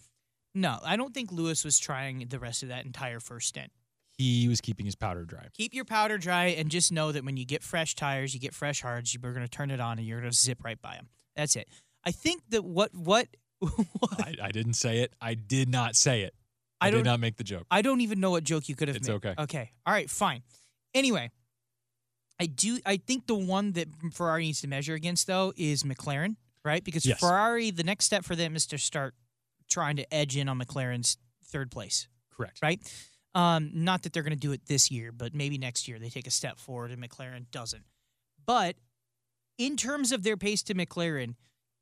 No, 0.57 0.79
I 0.83 0.97
don't 0.97 1.13
think 1.13 1.31
Lewis 1.31 1.65
was 1.67 1.79
trying 1.79 2.27
the 2.31 2.39
rest 2.39 2.63
of 2.63 2.71
that 2.71 2.87
entire 2.87 3.21
first 3.21 3.49
stint. 3.49 3.71
He 4.17 4.49
was 4.49 4.63
keeping 4.63 4.87
his 4.87 4.95
powder 4.95 5.27
dry. 5.27 5.49
Keep 5.53 5.75
your 5.75 5.85
powder 5.85 6.17
dry 6.17 6.47
and 6.47 6.71
just 6.71 6.91
know 6.91 7.13
that 7.13 7.27
when 7.27 7.37
you 7.37 7.45
get 7.45 7.63
fresh 7.63 7.95
tires, 7.95 8.33
you 8.33 8.41
get 8.41 8.55
fresh 8.55 8.81
hards, 8.81 9.13
you're 9.13 9.35
going 9.35 9.45
to 9.45 9.51
turn 9.51 9.71
it 9.71 9.81
on 9.81 9.99
and 9.99 10.07
you're 10.07 10.19
going 10.19 10.31
to 10.33 10.37
zip 10.37 10.65
right 10.65 10.81
by 10.81 10.95
them. 10.95 11.11
That's 11.37 11.57
it. 11.57 11.69
I 12.07 12.11
think 12.11 12.43
that 12.49 12.65
what 12.65 12.95
what, 12.95 13.29
what 13.59 14.19
I, 14.19 14.37
I 14.45 14.51
didn't 14.51 14.73
say 14.73 15.01
it. 15.01 15.13
I 15.21 15.35
did 15.35 15.69
not 15.69 15.95
say 15.95 16.23
it. 16.23 16.33
I, 16.81 16.87
I 16.87 16.91
did 16.91 17.05
don't 17.05 17.21
make 17.21 17.37
the 17.37 17.45
joke. 17.45 17.67
I 17.71 17.83
don't 17.83 18.01
even 18.01 18.21
know 18.21 18.31
what 18.31 18.43
joke 18.43 18.71
you 18.71 18.75
could 18.75 18.89
have 18.89 18.95
made. 18.95 19.01
It's 19.01 19.09
made. 19.09 19.33
okay. 19.33 19.35
Okay. 19.43 19.71
All 19.85 19.93
right, 19.93 20.09
fine. 20.09 20.43
Anyway, 20.95 21.31
I 22.41 22.47
do 22.47 22.79
I 22.87 22.97
think 22.97 23.27
the 23.27 23.35
one 23.35 23.73
that 23.73 23.89
Ferrari 24.13 24.45
needs 24.45 24.63
to 24.63 24.69
measure 24.69 24.95
against 24.95 25.27
though 25.27 25.53
is 25.55 25.83
McLaren, 25.83 26.37
right? 26.65 26.83
Because 26.83 27.05
Yes. 27.05 27.21
Ferrari, 27.21 27.71
the 27.71 27.85
next 27.85 28.07
step 28.07 28.25
for 28.25 28.35
them 28.35 28.57
is 28.57 28.67
to 28.69 28.79
start 28.79 29.15
trying 29.69 29.97
to 29.97 30.15
edge 30.15 30.37
in 30.37 30.49
on 30.49 30.59
McLaren's 30.59 31.17
third 31.45 31.71
place, 31.71 32.09
Correct. 32.31 32.61
right? 32.63 32.81
Um, 33.35 33.71
not 33.75 34.03
that 34.03 34.13
they're 34.13 34.23
going 34.23 34.31
to 34.31 34.37
do 34.37 34.53
it 34.53 34.67
this 34.67 34.91
year, 34.91 35.13
but 35.13 35.35
maybe 35.35 35.59
next 35.59 35.89
year 35.89 35.99
they 35.99 36.09
take 36.09 36.27
a 36.27 36.31
step 36.31 36.59
forward 36.59 36.91
and 36.91 37.03
McLaren 37.03 37.51
doesn't. 37.51 37.85
But 38.47 38.77
in 39.59 39.77
terms 39.77 40.13
of 40.13 40.23
their 40.23 40.37
pace 40.37 40.63
to 40.65 40.75
McLaren, 40.75 41.35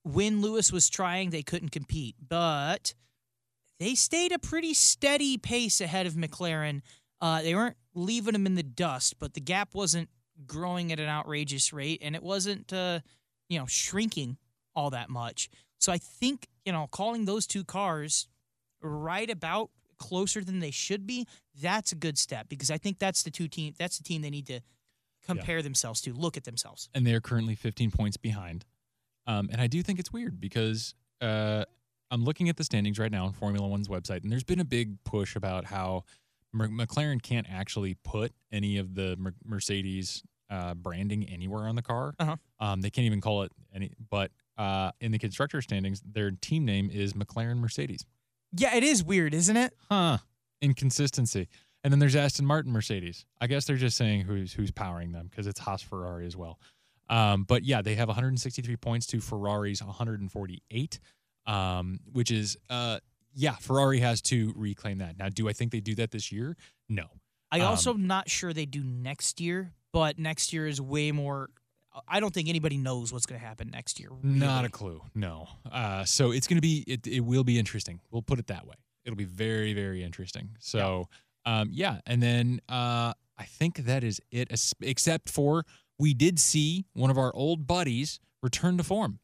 when 0.02 0.40
Lewis 0.40 0.72
was 0.72 0.88
trying, 0.88 1.30
they 1.30 1.42
couldn't 1.42 1.70
compete. 1.70 2.16
But 2.26 2.94
they 3.78 3.94
stayed 3.94 4.32
a 4.32 4.38
pretty 4.38 4.74
steady 4.74 5.38
pace 5.38 5.80
ahead 5.80 6.06
of 6.06 6.14
McLaren. 6.14 6.82
Uh, 7.20 7.42
they 7.42 7.54
weren't 7.54 7.76
leaving 7.94 8.32
them 8.32 8.46
in 8.46 8.54
the 8.54 8.62
dust, 8.62 9.18
but 9.18 9.34
the 9.34 9.40
gap 9.40 9.74
wasn't 9.74 10.08
growing 10.46 10.92
at 10.92 11.00
an 11.00 11.08
outrageous 11.08 11.72
rate, 11.72 12.00
and 12.02 12.14
it 12.14 12.22
wasn't, 12.22 12.72
uh, 12.72 13.00
you 13.48 13.58
know, 13.58 13.66
shrinking 13.66 14.36
all 14.74 14.90
that 14.90 15.08
much. 15.08 15.48
So 15.78 15.92
I 15.92 15.98
think 15.98 16.48
you 16.64 16.72
know, 16.72 16.86
calling 16.90 17.24
those 17.24 17.46
two 17.46 17.64
cars 17.64 18.28
right 18.82 19.30
about 19.30 19.70
closer 19.98 20.42
than 20.42 20.60
they 20.60 20.70
should 20.70 21.06
be, 21.06 21.26
that's 21.60 21.92
a 21.92 21.94
good 21.94 22.18
step 22.18 22.48
because 22.48 22.70
I 22.70 22.78
think 22.78 22.98
that's 22.98 23.22
the 23.22 23.30
two 23.30 23.48
team. 23.48 23.74
That's 23.78 23.98
the 23.98 24.04
team 24.04 24.22
they 24.22 24.30
need 24.30 24.46
to 24.48 24.60
compare 25.26 25.62
themselves 25.62 26.00
to. 26.02 26.12
Look 26.12 26.36
at 26.36 26.44
themselves. 26.44 26.88
and 26.94 27.06
they're 27.06 27.20
currently 27.20 27.54
15 27.54 27.90
points 27.90 28.16
behind. 28.16 28.64
Um, 29.26 29.48
and 29.50 29.60
I 29.60 29.66
do 29.68 29.82
think 29.82 29.98
it's 29.98 30.12
weird 30.12 30.38
because 30.38 30.94
uh, 31.22 31.64
I'm 32.10 32.24
looking 32.24 32.48
at 32.48 32.56
the 32.56 32.64
standings 32.64 32.98
right 32.98 33.10
now 33.10 33.24
on 33.24 33.32
Formula 33.32 33.66
One's 33.66 33.88
website, 33.88 34.22
and 34.22 34.30
there's 34.30 34.44
been 34.44 34.60
a 34.60 34.64
big 34.64 35.02
push 35.04 35.34
about 35.34 35.64
how 35.64 36.04
McLaren 36.54 37.22
can't 37.22 37.46
actually 37.50 37.94
put 38.04 38.32
any 38.52 38.76
of 38.76 38.94
the 38.94 39.16
Mer- 39.16 39.34
Mercedes 39.44 40.22
uh, 40.50 40.74
branding 40.74 41.24
anywhere 41.24 41.66
on 41.66 41.74
the 41.74 41.82
car. 41.82 42.14
Uh-huh. 42.18 42.36
Um, 42.60 42.80
they 42.82 42.90
can't 42.90 43.06
even 43.06 43.20
call 43.20 43.42
it 43.42 43.52
any. 43.74 43.92
But 44.10 44.30
uh, 44.58 44.92
in 45.00 45.12
the 45.12 45.18
constructor 45.18 45.60
standings, 45.62 46.00
their 46.04 46.30
team 46.30 46.64
name 46.64 46.90
is 46.92 47.12
McLaren 47.14 47.58
Mercedes. 47.58 48.04
Yeah, 48.56 48.74
it 48.76 48.84
is 48.84 49.02
weird, 49.02 49.34
isn't 49.34 49.56
it? 49.56 49.74
Huh? 49.90 50.18
Inconsistency. 50.62 51.48
And 51.82 51.92
then 51.92 51.98
there's 52.00 52.16
Aston 52.16 52.46
Martin 52.46 52.72
Mercedes. 52.72 53.26
I 53.40 53.46
guess 53.46 53.66
they're 53.66 53.76
just 53.76 53.96
saying 53.96 54.22
who's 54.22 54.52
who's 54.54 54.70
powering 54.70 55.12
them 55.12 55.26
because 55.30 55.46
it's 55.46 55.60
Haas 55.60 55.82
Ferrari 55.82 56.26
as 56.26 56.36
well. 56.36 56.58
Um, 57.10 57.44
but 57.44 57.64
yeah, 57.64 57.82
they 57.82 57.94
have 57.96 58.08
163 58.08 58.76
points 58.76 59.06
to 59.08 59.20
Ferrari's 59.20 59.82
148, 59.82 61.00
um, 61.46 62.00
which 62.12 62.30
is 62.30 62.56
uh, 62.70 63.00
yeah, 63.34 63.56
Ferrari 63.56 63.98
has 64.00 64.22
to 64.22 64.52
reclaim 64.56 64.98
that. 64.98 65.18
Now, 65.18 65.28
do 65.28 65.48
I 65.48 65.52
think 65.52 65.72
they 65.72 65.80
do 65.80 65.94
that 65.96 66.10
this 66.10 66.32
year? 66.32 66.56
No. 66.88 67.04
I 67.52 67.60
Um, 67.60 67.66
also 67.66 67.92
not 67.92 68.30
sure 68.30 68.52
they 68.54 68.64
do 68.66 68.82
next 68.82 69.40
year, 69.40 69.74
but 69.92 70.18
next 70.18 70.52
year 70.52 70.66
is 70.66 70.80
way 70.80 71.12
more. 71.12 71.50
I 72.08 72.20
don't 72.20 72.32
think 72.34 72.48
anybody 72.48 72.76
knows 72.76 73.12
what's 73.12 73.26
going 73.26 73.40
to 73.40 73.46
happen 73.46 73.70
next 73.70 74.00
year. 74.00 74.10
Not 74.22 74.64
a 74.64 74.68
clue. 74.68 75.00
No. 75.14 75.48
Uh, 75.70 76.04
so 76.04 76.32
it's 76.32 76.46
going 76.46 76.56
to 76.56 76.62
be, 76.62 76.84
it, 76.86 77.06
it 77.06 77.20
will 77.20 77.44
be 77.44 77.58
interesting. 77.58 78.00
We'll 78.10 78.22
put 78.22 78.38
it 78.38 78.48
that 78.48 78.66
way. 78.66 78.74
It'll 79.04 79.16
be 79.16 79.24
very, 79.24 79.74
very 79.74 80.02
interesting. 80.02 80.50
So, 80.58 81.08
um, 81.46 81.70
yeah. 81.72 82.00
And 82.06 82.22
then 82.22 82.60
uh, 82.68 83.12
I 83.38 83.44
think 83.44 83.78
that 83.84 84.02
is 84.02 84.20
it, 84.30 84.48
except 84.80 85.28
for 85.28 85.64
we 85.98 86.14
did 86.14 86.38
see 86.38 86.86
one 86.94 87.10
of 87.10 87.18
our 87.18 87.30
old 87.34 87.66
buddies 87.66 88.18
return 88.42 88.76
to 88.78 88.84
form 88.84 89.18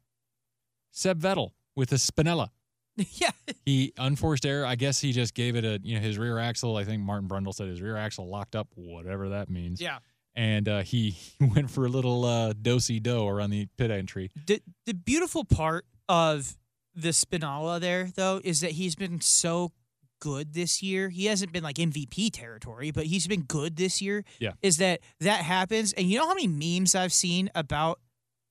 Seb 0.93 1.21
Vettel 1.21 1.53
with 1.75 1.93
a 1.93 1.97
Spinella. 1.97 2.51
yeah, 3.13 3.31
He 3.65 3.93
unforced 3.97 4.45
error. 4.45 4.67
I 4.67 4.75
guess 4.75 5.01
he 5.01 5.13
just 5.13 5.35
gave 5.35 5.57
it 5.57 5.65
a, 5.65 5.81
you 5.83 5.95
know, 5.95 6.01
his 6.03 6.19
rear 6.19 6.39
axle. 6.39 6.77
I 6.77 6.85
think 6.85 7.03
Martin 7.03 7.29
Brundle 7.29 7.55
said 7.55 7.69
his 7.69 7.81
rear 7.81 7.97
axle 7.97 8.29
locked 8.29 8.55
up, 8.55 8.69
whatever 8.75 9.31
that 9.31 9.49
means. 9.49 9.81
yeah. 9.81 9.99
And 10.41 10.71
uh, 10.71 10.81
he 10.81 11.17
went 11.41 11.71
for 11.71 11.85
a 11.85 11.91
little 11.91 12.25
uh, 12.25 12.55
do-si 12.55 12.99
do 12.99 13.29
around 13.29 13.51
the 13.51 13.69
pit 13.77 13.91
entry. 13.91 14.31
The 14.47 14.63
the 14.87 14.95
beautiful 14.95 15.45
part 15.45 15.85
of 16.09 16.57
the 16.95 17.11
Spinalla 17.11 17.79
there 17.79 18.11
though 18.17 18.41
is 18.43 18.63
that 18.63 18.71
he's 18.73 18.95
been 18.95 19.21
so 19.21 19.73
good 20.19 20.55
this 20.55 20.83
year. 20.83 21.11
He 21.11 21.27
hasn't 21.27 21.53
been 21.53 21.63
like 21.63 21.77
MVP 21.77 22.31
territory, 22.33 22.91
but 22.91 23.05
he's 23.05 23.27
been 23.27 23.43
good 23.43 23.77
this 23.77 24.01
year. 24.01 24.25
Yeah. 24.39 24.53
Is 24.63 24.79
that 24.79 25.01
that 25.21 25.43
happens? 25.43 25.93
And 25.93 26.07
you 26.11 26.19
know 26.19 26.27
how 26.27 26.35
many 26.35 26.49
memes 26.49 26.95
I've 26.95 27.13
seen 27.13 27.51
about, 27.55 28.01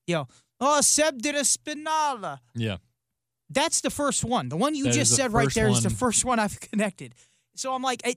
you 0.06 0.14
know, 0.14 0.28
oh 0.60 0.82
Seb 0.82 1.20
did 1.20 1.34
a 1.34 1.40
Spinalla. 1.40 2.38
Yeah. 2.54 2.76
That's 3.48 3.80
the 3.80 3.90
first 3.90 4.24
one. 4.24 4.48
The 4.48 4.56
one 4.56 4.76
you 4.76 4.84
That 4.84 4.92
just 4.92 5.16
said 5.16 5.32
right 5.32 5.52
there 5.52 5.68
is 5.68 5.82
the 5.82 5.90
first 5.90 6.24
one 6.24 6.38
I've 6.38 6.60
connected. 6.70 7.16
So 7.56 7.74
I'm 7.74 7.82
like, 7.82 8.00
I, 8.04 8.14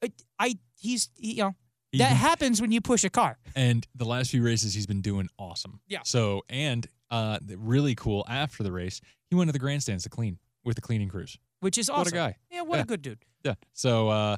I, 0.00 0.12
I 0.38 0.58
he's 0.78 1.08
he, 1.16 1.32
you 1.32 1.42
know 1.42 1.54
that 1.98 2.12
happens 2.12 2.60
when 2.60 2.70
you 2.72 2.80
push 2.80 3.04
a 3.04 3.10
car. 3.10 3.38
And 3.56 3.86
the 3.94 4.04
last 4.04 4.30
few 4.30 4.42
races, 4.44 4.74
he's 4.74 4.86
been 4.86 5.00
doing 5.02 5.28
awesome. 5.38 5.80
Yeah. 5.88 6.00
So, 6.04 6.42
and 6.48 6.86
uh, 7.10 7.38
the- 7.42 7.56
really 7.58 7.94
cool 7.94 8.24
after 8.28 8.62
the 8.62 8.72
race, 8.72 9.00
he 9.28 9.34
went 9.36 9.48
to 9.48 9.52
the 9.52 9.58
grandstands 9.58 10.04
to 10.04 10.10
clean 10.10 10.38
with 10.64 10.76
the 10.76 10.82
cleaning 10.82 11.08
crews. 11.08 11.38
Which 11.60 11.76
is 11.78 11.90
awesome. 11.90 12.00
What 12.00 12.08
a 12.08 12.10
guy. 12.12 12.36
Yeah, 12.50 12.62
what 12.62 12.76
Yeah. 12.76 12.82
a 12.82 12.86
good 12.86 13.02
dude. 13.02 13.18
Yeah. 13.44 13.54
So, 13.72 14.08
uh, 14.08 14.36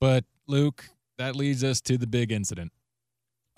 but 0.00 0.24
Luke, 0.46 0.88
that 1.18 1.36
leads 1.36 1.62
us 1.64 1.80
to 1.82 1.96
the 1.98 2.06
big 2.06 2.32
incident. 2.32 2.72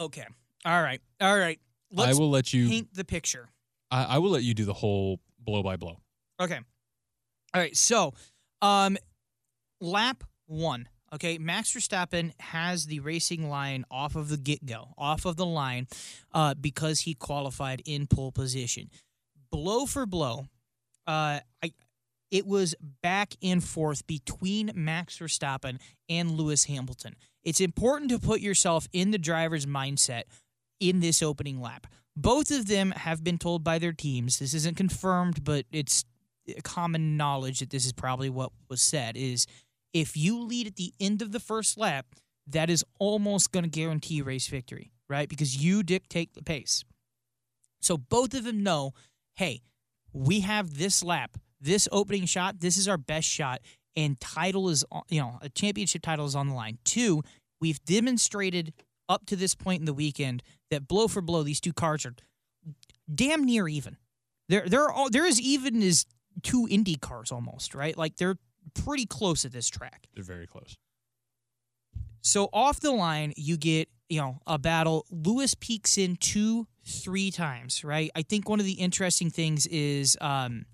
Okay. 0.00 0.26
All 0.64 0.82
right. 0.82 1.00
All 1.20 1.36
right. 1.38 1.58
Let's 1.90 2.16
I 2.16 2.20
will 2.20 2.30
let 2.30 2.52
you. 2.52 2.68
paint 2.68 2.94
the 2.94 3.04
picture. 3.04 3.48
I, 3.90 4.04
I 4.04 4.18
will 4.18 4.30
let 4.30 4.42
you 4.42 4.54
do 4.54 4.64
the 4.64 4.72
whole 4.72 5.20
blow 5.38 5.62
by 5.62 5.76
blow. 5.76 5.98
Okay. 6.40 6.58
All 7.54 7.60
right. 7.60 7.76
So, 7.76 8.14
um, 8.62 8.96
lap 9.80 10.24
one. 10.46 10.88
Okay, 11.12 11.36
Max 11.36 11.72
Verstappen 11.72 12.32
has 12.40 12.86
the 12.86 13.00
racing 13.00 13.50
line 13.50 13.84
off 13.90 14.16
of 14.16 14.30
the 14.30 14.38
get 14.38 14.64
go, 14.64 14.94
off 14.96 15.26
of 15.26 15.36
the 15.36 15.44
line, 15.44 15.86
uh, 16.32 16.54
because 16.54 17.00
he 17.00 17.14
qualified 17.14 17.82
in 17.84 18.06
pole 18.06 18.32
position. 18.32 18.90
Blow 19.50 19.84
for 19.84 20.06
blow, 20.06 20.46
uh, 21.06 21.40
I, 21.62 21.72
it 22.30 22.46
was 22.46 22.74
back 23.02 23.34
and 23.42 23.62
forth 23.62 24.06
between 24.06 24.72
Max 24.74 25.18
Verstappen 25.18 25.78
and 26.08 26.30
Lewis 26.30 26.64
Hamilton. 26.64 27.14
It's 27.44 27.60
important 27.60 28.10
to 28.10 28.18
put 28.18 28.40
yourself 28.40 28.88
in 28.92 29.10
the 29.10 29.18
driver's 29.18 29.66
mindset 29.66 30.22
in 30.80 31.00
this 31.00 31.22
opening 31.22 31.60
lap. 31.60 31.86
Both 32.16 32.50
of 32.50 32.68
them 32.68 32.92
have 32.92 33.22
been 33.22 33.36
told 33.36 33.62
by 33.62 33.78
their 33.78 33.92
teams. 33.92 34.38
This 34.38 34.54
isn't 34.54 34.78
confirmed, 34.78 35.44
but 35.44 35.66
it's 35.72 36.04
common 36.64 37.18
knowledge 37.18 37.60
that 37.60 37.70
this 37.70 37.84
is 37.84 37.92
probably 37.92 38.30
what 38.30 38.50
was 38.68 38.80
said 38.80 39.16
is 39.16 39.46
if 39.92 40.16
you 40.16 40.40
lead 40.40 40.66
at 40.66 40.76
the 40.76 40.92
end 41.00 41.22
of 41.22 41.32
the 41.32 41.40
first 41.40 41.76
lap, 41.76 42.06
that 42.46 42.70
is 42.70 42.84
almost 42.98 43.52
going 43.52 43.64
to 43.64 43.70
guarantee 43.70 44.22
race 44.22 44.48
victory, 44.48 44.92
right? 45.08 45.28
Because 45.28 45.62
you 45.62 45.82
dictate 45.82 46.34
the 46.34 46.42
pace. 46.42 46.84
So 47.80 47.96
both 47.96 48.34
of 48.34 48.44
them 48.44 48.62
know, 48.62 48.92
hey, 49.36 49.62
we 50.12 50.40
have 50.40 50.78
this 50.78 51.02
lap, 51.02 51.36
this 51.60 51.88
opening 51.92 52.26
shot, 52.26 52.60
this 52.60 52.76
is 52.76 52.88
our 52.88 52.98
best 52.98 53.28
shot, 53.28 53.60
and 53.96 54.18
title 54.20 54.68
is, 54.68 54.84
you 55.08 55.20
know, 55.20 55.38
a 55.42 55.48
championship 55.48 56.02
title 56.02 56.26
is 56.26 56.34
on 56.34 56.48
the 56.48 56.54
line. 56.54 56.78
Two, 56.84 57.22
we've 57.60 57.84
demonstrated 57.84 58.72
up 59.08 59.26
to 59.26 59.36
this 59.36 59.54
point 59.54 59.80
in 59.80 59.86
the 59.86 59.92
weekend 59.92 60.42
that 60.70 60.88
blow 60.88 61.08
for 61.08 61.20
blow, 61.20 61.42
these 61.42 61.60
two 61.60 61.72
cars 61.72 62.06
are 62.06 62.14
damn 63.12 63.44
near 63.44 63.68
even. 63.68 63.96
They're 64.48 64.68
they're 64.68 64.90
all 64.90 65.10
they're 65.10 65.26
even 65.40 65.82
as 65.82 66.06
two 66.42 66.66
Indy 66.70 66.96
cars 66.96 67.30
almost, 67.30 67.74
right? 67.74 67.96
Like 67.96 68.16
they're 68.16 68.36
pretty 68.74 69.06
close 69.06 69.44
at 69.44 69.52
this 69.52 69.68
track. 69.68 70.08
They're 70.14 70.24
very 70.24 70.46
close. 70.46 70.76
So 72.22 72.48
off 72.52 72.80
the 72.80 72.92
line, 72.92 73.32
you 73.36 73.56
get 73.56 73.88
you 74.08 74.20
know 74.20 74.38
a 74.46 74.58
battle. 74.58 75.06
Lewis 75.10 75.54
peeks 75.54 75.98
in 75.98 76.16
two, 76.16 76.66
three 76.84 77.30
times, 77.30 77.84
right? 77.84 78.10
I 78.14 78.22
think 78.22 78.48
one 78.48 78.60
of 78.60 78.66
the 78.66 78.72
interesting 78.72 79.30
things 79.30 79.66
is 79.66 80.16
um, 80.20 80.66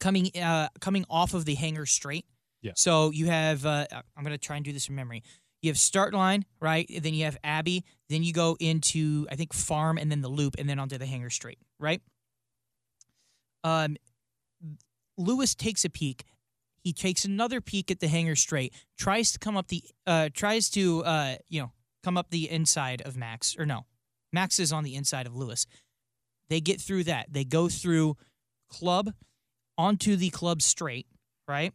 coming 0.00 0.30
uh, 0.40 0.68
coming 0.80 1.04
off 1.10 1.34
of 1.34 1.44
the 1.44 1.54
hangar 1.54 1.86
straight. 1.86 2.24
Yeah. 2.62 2.72
So 2.74 3.10
you 3.10 3.26
have 3.26 3.66
uh, 3.66 3.86
I'm 4.16 4.24
gonna 4.24 4.38
try 4.38 4.56
and 4.56 4.64
do 4.64 4.72
this 4.72 4.86
from 4.86 4.96
memory. 4.96 5.22
You 5.62 5.70
have 5.70 5.78
start 5.78 6.14
line, 6.14 6.44
right? 6.60 6.88
Then 7.02 7.14
you 7.14 7.24
have 7.24 7.36
Abbey. 7.42 7.84
Then 8.08 8.22
you 8.22 8.32
go 8.32 8.56
into 8.60 9.26
I 9.30 9.36
think 9.36 9.52
farm, 9.52 9.98
and 9.98 10.10
then 10.10 10.22
the 10.22 10.28
loop, 10.28 10.56
and 10.58 10.68
then 10.68 10.78
onto 10.78 10.96
the 10.98 11.06
hangar 11.06 11.30
straight, 11.30 11.58
right? 11.78 12.00
Um, 13.62 13.96
Lewis 15.18 15.54
takes 15.54 15.84
a 15.84 15.90
peek. 15.90 16.24
He 16.86 16.92
takes 16.92 17.24
another 17.24 17.60
peek 17.60 17.90
at 17.90 17.98
the 17.98 18.06
hangar 18.06 18.36
straight, 18.36 18.72
tries 18.96 19.32
to 19.32 19.40
come 19.40 19.56
up 19.56 19.66
the 19.66 19.82
uh 20.06 20.28
tries 20.32 20.70
to 20.70 21.02
uh 21.02 21.34
you 21.48 21.60
know, 21.60 21.72
come 22.04 22.16
up 22.16 22.30
the 22.30 22.48
inside 22.48 23.02
of 23.02 23.16
Max 23.16 23.56
or 23.58 23.66
no. 23.66 23.86
Max 24.32 24.60
is 24.60 24.72
on 24.72 24.84
the 24.84 24.94
inside 24.94 25.26
of 25.26 25.34
Lewis. 25.34 25.66
They 26.48 26.60
get 26.60 26.80
through 26.80 27.02
that. 27.02 27.32
They 27.32 27.42
go 27.42 27.68
through 27.68 28.16
club 28.70 29.10
onto 29.76 30.14
the 30.14 30.30
club 30.30 30.62
straight, 30.62 31.08
right? 31.48 31.72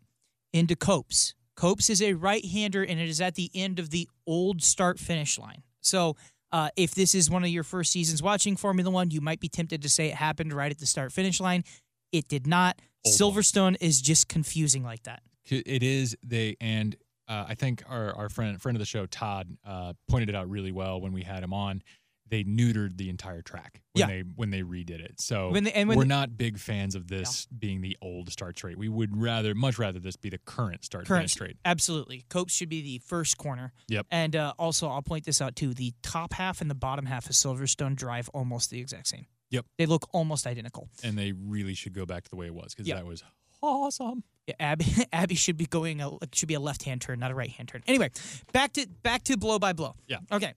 Into 0.53 0.77
Copse. 0.77 1.33
Copse 1.57 1.89
is 1.89 2.01
a 2.01 2.13
right-hander 2.13 2.81
and 2.81 2.97
it 2.97 3.09
is 3.09 3.19
at 3.19 3.35
the 3.35 3.51
end 3.53 3.79
of 3.79 3.89
the 3.89 4.07
old 4.25 4.63
start 4.63 4.97
finish 4.97 5.37
line. 5.37 5.63
So, 5.81 6.15
uh, 6.53 6.69
if 6.77 6.95
this 6.95 7.13
is 7.13 7.29
one 7.29 7.43
of 7.43 7.49
your 7.49 7.65
first 7.65 7.91
seasons 7.91 8.23
watching 8.23 8.55
Formula 8.55 8.89
One, 8.89 9.11
you 9.11 9.19
might 9.19 9.41
be 9.41 9.49
tempted 9.49 9.81
to 9.81 9.89
say 9.89 10.07
it 10.07 10.15
happened 10.15 10.53
right 10.53 10.71
at 10.71 10.79
the 10.79 10.85
start 10.85 11.11
finish 11.11 11.41
line. 11.41 11.65
It 12.13 12.29
did 12.29 12.47
not. 12.47 12.79
Silverstone 13.05 13.75
is 13.81 14.01
just 14.01 14.27
confusing 14.27 14.83
like 14.83 15.03
that. 15.03 15.21
It 15.45 15.83
is 15.83 16.15
they 16.23 16.55
and 16.61 16.95
uh, 17.27 17.45
I 17.49 17.55
think 17.55 17.83
our, 17.87 18.13
our 18.15 18.29
friend 18.29 18.61
friend 18.61 18.75
of 18.75 18.79
the 18.79 18.85
show 18.85 19.05
Todd 19.05 19.57
uh, 19.65 19.93
pointed 20.07 20.29
it 20.29 20.35
out 20.35 20.49
really 20.49 20.71
well 20.71 21.01
when 21.01 21.11
we 21.13 21.23
had 21.23 21.43
him 21.43 21.53
on. 21.53 21.81
They 22.29 22.45
neutered 22.45 22.95
the 22.95 23.09
entire 23.09 23.41
track 23.41 23.81
when 23.91 23.99
Yeah. 23.99 24.07
they 24.07 24.23
when 24.35 24.51
they 24.51 24.61
redid 24.61 25.01
it. 25.01 25.19
So 25.19 25.49
When 25.49 25.65
they- 25.65 25.73
and 25.73 25.89
when 25.89 25.97
we're 25.97 26.05
they- 26.05 26.07
not 26.09 26.37
big 26.37 26.57
fans 26.59 26.95
of 26.95 27.09
this 27.09 27.45
being 27.47 27.81
the 27.81 27.97
old 28.01 28.31
start 28.31 28.57
straight. 28.57 28.77
We 28.77 28.87
would 28.87 29.17
rather 29.21 29.53
much 29.53 29.77
rather 29.77 29.99
this 29.99 30.15
be 30.15 30.29
the 30.29 30.37
current 30.37 30.85
start 30.85 31.07
Current 31.07 31.29
straight. 31.29 31.57
Absolutely. 31.65 32.23
Copse 32.29 32.53
should 32.53 32.69
be 32.69 32.81
the 32.81 32.99
first 32.99 33.37
corner. 33.37 33.73
Yep. 33.89 34.05
And 34.11 34.35
uh, 34.37 34.53
also, 34.57 34.87
I'll 34.87 35.01
point 35.01 35.25
this 35.25 35.41
out 35.41 35.57
too. 35.57 35.73
The 35.73 35.93
top 36.03 36.31
half 36.33 36.61
and 36.61 36.69
the 36.69 36.75
bottom 36.75 37.05
half 37.07 37.25
of 37.25 37.33
Silverstone 37.33 37.95
drive 37.97 38.29
almost 38.29 38.69
the 38.69 38.79
exact 38.79 39.07
same. 39.07 39.25
Yep. 39.51 39.65
They 39.77 39.85
look 39.85 40.07
almost 40.13 40.47
identical. 40.47 40.89
And 41.03 41.17
they 41.17 41.31
really 41.33 41.73
should 41.75 41.93
go 41.93 42.05
back 42.05 42.23
to 42.23 42.29
the 42.29 42.35
way 42.35 42.47
it 42.47 42.53
was 42.53 42.73
because 42.73 42.87
Yep. 42.87 42.97
that 42.97 43.05
was 43.05 43.23
awesome. 43.61 44.23
Yeah, 44.47 44.55
Abbey, 44.59 44.85
Abbey 45.13 45.35
should 45.35 45.57
be 45.57 45.65
going. 45.67 46.01
A, 46.01 46.09
should 46.33 46.47
be 46.47 46.55
a 46.55 46.59
left 46.59 46.83
hand 46.83 47.01
turn, 47.01 47.19
not 47.19 47.29
a 47.31 47.35
right 47.35 47.49
hand 47.51 47.69
turn. 47.69 47.83
Anyway, 47.87 48.09
back 48.53 48.73
to 48.73 48.87
back 49.03 49.23
to 49.25 49.37
blow 49.37 49.59
by 49.59 49.71
blow. 49.73 49.93
Yeah. 50.07 50.17
Okay. 50.31 50.53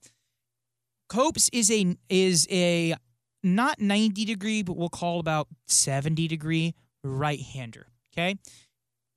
Copse 1.08 1.50
is 1.52 1.70
a 1.70 1.96
is 2.08 2.48
a 2.50 2.94
not 3.42 3.78
ninety 3.80 4.24
degree, 4.24 4.62
but 4.62 4.76
we'll 4.76 4.88
call 4.88 5.20
about 5.20 5.48
seventy 5.66 6.26
degree 6.28 6.74
right 7.02 7.40
hander. 7.40 7.88
Okay. 8.12 8.36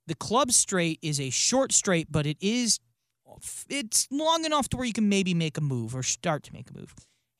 The 0.07 0.15
club 0.15 0.51
straight 0.51 0.99
is 1.01 1.19
a 1.19 1.29
short 1.29 1.71
straight, 1.71 2.11
but 2.11 2.25
it 2.25 2.37
is 2.41 2.79
it's 3.69 4.07
long 4.11 4.45
enough 4.45 4.67
to 4.69 4.77
where 4.77 4.85
you 4.85 4.93
can 4.93 5.07
maybe 5.09 5.33
make 5.33 5.57
a 5.57 5.61
move 5.61 5.95
or 5.95 6.01
start 6.03 6.43
to 6.43 6.53
make 6.53 6.69
a 6.69 6.73
move. 6.73 6.93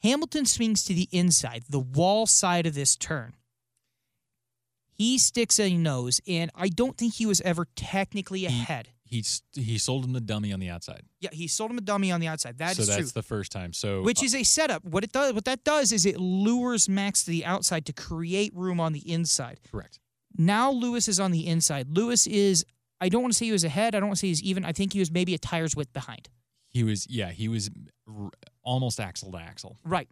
Hamilton 0.04 0.46
swings 0.46 0.84
to 0.86 0.94
the 0.94 1.08
inside, 1.12 1.64
the 1.70 1.80
wall 1.80 2.26
side 2.28 2.66
of 2.66 2.76
this 2.76 2.96
turn. 2.96 3.34
He 4.94 5.18
sticks 5.18 5.60
a 5.60 5.76
nose, 5.78 6.20
and 6.28 6.50
I 6.56 6.70
don't 6.70 6.98
think 6.98 7.16
he 7.16 7.26
was 7.26 7.40
ever 7.42 7.68
technically 7.76 8.46
ahead. 8.46 8.90
He 9.04 9.20
s- 9.20 9.42
he 9.54 9.78
sold 9.78 10.04
him 10.04 10.14
the 10.14 10.20
dummy 10.20 10.52
on 10.52 10.60
the 10.60 10.70
outside. 10.70 11.04
Yeah, 11.22 11.30
he 11.32 11.48
sold 11.48 11.72
him 11.72 11.78
a 11.78 11.82
dummy 11.82 12.12
on 12.12 12.20
the 12.20 12.28
outside. 12.28 12.58
That 12.58 12.76
so 12.76 12.82
is 12.82 12.88
that's 12.88 13.00
true. 13.00 13.08
the 13.14 13.24
first 13.24 13.52
time. 13.52 13.74
So 13.74 14.02
Which 14.02 14.22
uh, 14.22 14.26
is 14.26 14.36
a 14.36 14.44
setup. 14.44 14.84
What 14.84 15.04
it 15.04 15.12
does, 15.12 15.34
what 15.34 15.46
that 15.46 15.64
does, 15.64 15.92
is 15.92 16.06
it 16.06 16.18
lures 16.20 16.90
Max 16.90 17.24
to 17.24 17.32
the 17.32 17.46
outside 17.46 17.86
to 17.86 17.94
create 17.94 18.54
room 18.56 18.80
on 18.80 18.92
the 18.94 19.10
inside. 19.10 19.60
correct. 19.72 20.00
Now 20.38 20.72
Lewis 20.72 21.08
is 21.08 21.20
on 21.20 21.32
the 21.32 21.48
inside. 21.48 21.96
Lewis 21.96 22.28
is. 22.28 22.66
I 23.00 23.10
don't 23.10 23.22
want 23.22 23.32
to 23.34 23.38
say 23.38 23.46
he 23.46 23.52
was 23.52 23.64
ahead. 23.64 23.94
I 23.96 24.00
don't 24.00 24.10
want 24.10 24.18
to 24.18 24.22
say 24.22 24.28
he's 24.28 24.44
even. 24.44 24.66
I 24.66 24.72
think 24.74 24.94
he 24.94 25.00
was 25.00 25.12
maybe 25.12 25.34
a 25.36 25.38
tire's 25.40 25.76
width 25.76 25.94
behind. 25.94 26.28
He 26.70 26.84
was 26.84 27.08
yeah 27.10 27.30
he 27.32 27.48
was 27.48 27.70
almost 28.68 29.00
axle 29.00 29.32
to 29.32 29.38
axle. 29.38 29.78
Right. 29.84 30.10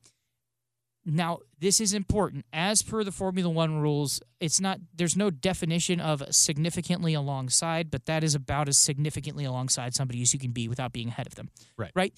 Now, 1.08 1.40
this 1.60 1.80
is 1.80 1.94
important. 1.94 2.46
As 2.52 2.82
per 2.82 3.04
the 3.04 3.12
Formula 3.12 3.48
One 3.48 3.80
rules, 3.80 4.22
it's 4.40 4.60
not 4.60 4.80
there's 4.96 5.16
no 5.16 5.30
definition 5.30 6.00
of 6.00 6.24
significantly 6.32 7.14
alongside, 7.14 7.92
but 7.92 8.08
that 8.08 8.24
is 8.24 8.34
about 8.34 8.68
as 8.68 8.80
significantly 8.80 9.46
alongside 9.46 9.94
somebody 9.94 10.24
as 10.24 10.34
you 10.34 10.40
can 10.40 10.52
be 10.52 10.68
without 10.68 10.94
being 10.94 11.10
ahead 11.10 11.28
of 11.28 11.36
them. 11.36 11.50
Right. 11.78 11.92
Right. 11.94 12.14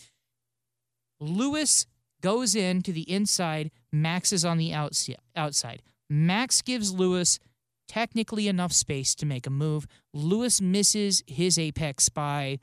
Lewis 1.19 1.86
goes 2.21 2.56
in 2.56 2.82
to 2.84 2.93
the 2.93 3.10
inside, 3.12 3.71
Max 3.91 4.32
is 4.32 4.45
on 4.45 4.58
the 4.58 4.73
outs- 4.73 5.10
outside. 5.36 5.82
Max 6.10 6.62
gives 6.62 6.93
Lewis 6.93 7.39
technically 7.88 8.47
enough 8.47 8.71
space 8.71 9.15
to 9.15 9.26
make 9.26 9.47
a 9.47 9.50
move. 9.50 9.86
Lewis 10.13 10.62
misses 10.62 11.23
his 11.28 11.58
apex 11.58 12.10
by, 12.10 12.60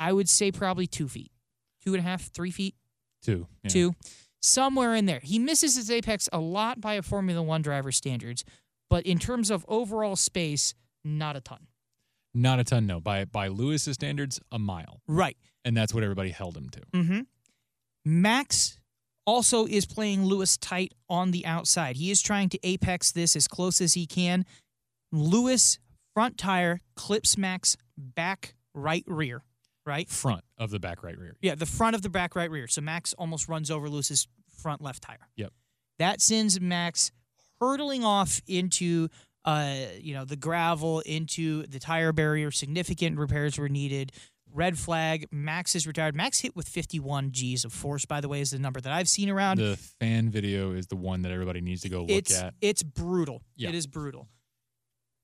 I 0.00 0.12
would 0.12 0.28
say, 0.28 0.50
probably 0.50 0.86
two 0.86 1.08
feet, 1.08 1.30
two 1.84 1.94
and 1.94 2.00
a 2.00 2.08
half, 2.08 2.22
three 2.22 2.50
feet 2.50 2.74
Two. 3.24 3.46
yeah. 3.62 3.70
two, 3.70 3.94
somewhere 4.42 4.94
in 4.94 5.06
there. 5.06 5.20
He 5.20 5.38
misses 5.38 5.76
his 5.76 5.90
apex 5.90 6.28
a 6.32 6.38
lot 6.38 6.80
by 6.80 6.94
a 6.94 7.02
Formula 7.02 7.42
One 7.42 7.62
driver 7.62 7.90
standards, 7.90 8.44
but 8.90 9.04
in 9.06 9.18
terms 9.18 9.50
of 9.50 9.64
overall 9.68 10.14
space, 10.16 10.74
not 11.04 11.34
a 11.36 11.40
ton. 11.40 11.66
Not 12.34 12.60
a 12.60 12.64
ton. 12.64 12.86
No, 12.86 13.00
by 13.00 13.24
by 13.24 13.48
Lewis's 13.48 13.94
standards, 13.94 14.40
a 14.52 14.58
mile, 14.58 15.00
Right. 15.08 15.36
and 15.64 15.76
that's 15.76 15.94
what 15.94 16.02
everybody 16.02 16.30
held 16.30 16.56
him 16.56 16.68
to. 16.70 16.80
Mm-hmm. 16.92 17.20
Max 18.04 18.78
also 19.26 19.66
is 19.66 19.86
playing 19.86 20.24
Lewis 20.24 20.56
tight 20.56 20.92
on 21.08 21.30
the 21.30 21.46
outside. 21.46 21.96
He 21.96 22.10
is 22.10 22.20
trying 22.20 22.48
to 22.50 22.58
apex 22.62 23.12
this 23.12 23.34
as 23.36 23.48
close 23.48 23.80
as 23.80 23.94
he 23.94 24.06
can. 24.06 24.44
Lewis 25.12 25.78
front 26.14 26.36
tire 26.36 26.80
clips 26.96 27.38
Max 27.38 27.76
back 27.96 28.54
right 28.74 29.04
rear. 29.06 29.42
Right. 29.86 30.08
Front 30.08 30.44
of 30.58 30.70
the 30.70 30.80
back 30.80 31.02
right 31.02 31.18
rear. 31.18 31.36
Yeah, 31.40 31.54
the 31.54 31.66
front 31.66 31.94
of 31.94 32.02
the 32.02 32.08
back 32.08 32.34
right 32.36 32.50
rear. 32.50 32.66
So 32.66 32.80
Max 32.80 33.12
almost 33.14 33.48
runs 33.48 33.70
over 33.70 33.88
Lewis's 33.88 34.26
front 34.62 34.80
left 34.80 35.02
tire. 35.02 35.28
Yep. 35.36 35.52
That 35.98 36.20
sends 36.20 36.60
Max 36.60 37.12
hurtling 37.60 38.04
off 38.04 38.40
into 38.46 39.08
uh, 39.44 39.74
you 40.00 40.14
know, 40.14 40.24
the 40.24 40.36
gravel, 40.36 41.00
into 41.00 41.66
the 41.66 41.78
tire 41.78 42.12
barrier. 42.12 42.50
Significant 42.50 43.18
repairs 43.18 43.58
were 43.58 43.68
needed. 43.68 44.12
Red 44.52 44.78
flag. 44.78 45.26
Max 45.30 45.74
is 45.74 45.86
retired. 45.86 46.14
Max 46.14 46.40
hit 46.40 46.54
with 46.54 46.68
51 46.68 47.32
G's 47.32 47.64
of 47.64 47.72
force, 47.72 48.04
by 48.04 48.20
the 48.20 48.28
way, 48.28 48.40
is 48.40 48.52
the 48.52 48.58
number 48.58 48.80
that 48.80 48.92
I've 48.92 49.08
seen 49.08 49.28
around. 49.28 49.58
The 49.58 49.76
fan 50.00 50.30
video 50.30 50.72
is 50.72 50.86
the 50.86 50.96
one 50.96 51.22
that 51.22 51.32
everybody 51.32 51.60
needs 51.60 51.82
to 51.82 51.88
go 51.88 52.02
look 52.02 52.10
it's 52.10 52.40
at. 52.40 52.54
it's 52.60 52.82
brutal. 52.82 53.42
Yeah. 53.56 53.70
It 53.70 53.74
is 53.74 53.86
brutal. 53.86 54.28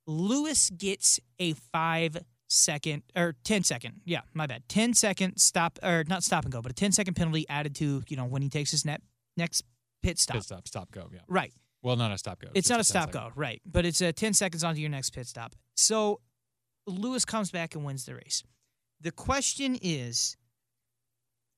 Lewis 0.06 0.70
gets 0.70 1.20
a 1.38 1.52
five 1.72 2.16
second 2.50 3.02
or 3.16 3.36
10 3.44 3.64
second. 3.64 4.00
Yeah, 4.04 4.20
my 4.34 4.46
bad. 4.46 4.68
10 4.68 4.94
second 4.94 5.38
stop 5.38 5.78
or 5.82 6.04
not 6.08 6.22
stop 6.22 6.44
and 6.44 6.52
go, 6.52 6.60
but 6.60 6.70
a 6.70 6.74
10 6.74 6.92
second 6.92 7.14
penalty 7.14 7.46
added 7.48 7.74
to, 7.76 8.02
you 8.08 8.16
know, 8.16 8.26
when 8.26 8.42
he 8.42 8.48
takes 8.48 8.70
his 8.70 8.84
net 8.84 9.00
next 9.36 9.62
pit 10.02 10.18
stop. 10.18 10.36
Pit 10.36 10.44
stop, 10.44 10.68
stop, 10.68 10.90
go. 10.90 11.08
Yeah. 11.12 11.20
Right. 11.28 11.52
Well, 11.82 11.96
not 11.96 12.12
a 12.12 12.18
stop 12.18 12.40
go. 12.40 12.48
It's 12.54 12.68
just 12.68 12.70
not 12.70 12.80
a 12.80 12.84
stop 12.84 13.12
second. 13.12 13.30
go, 13.30 13.32
right? 13.36 13.62
But 13.64 13.86
it's 13.86 14.00
a 14.00 14.12
10 14.12 14.34
seconds 14.34 14.62
onto 14.64 14.80
your 14.80 14.90
next 14.90 15.10
pit 15.10 15.26
stop. 15.26 15.54
So 15.76 16.20
Lewis 16.86 17.24
comes 17.24 17.50
back 17.50 17.74
and 17.74 17.84
wins 17.84 18.04
the 18.04 18.14
race. 18.14 18.42
The 19.00 19.12
question 19.12 19.78
is 19.80 20.36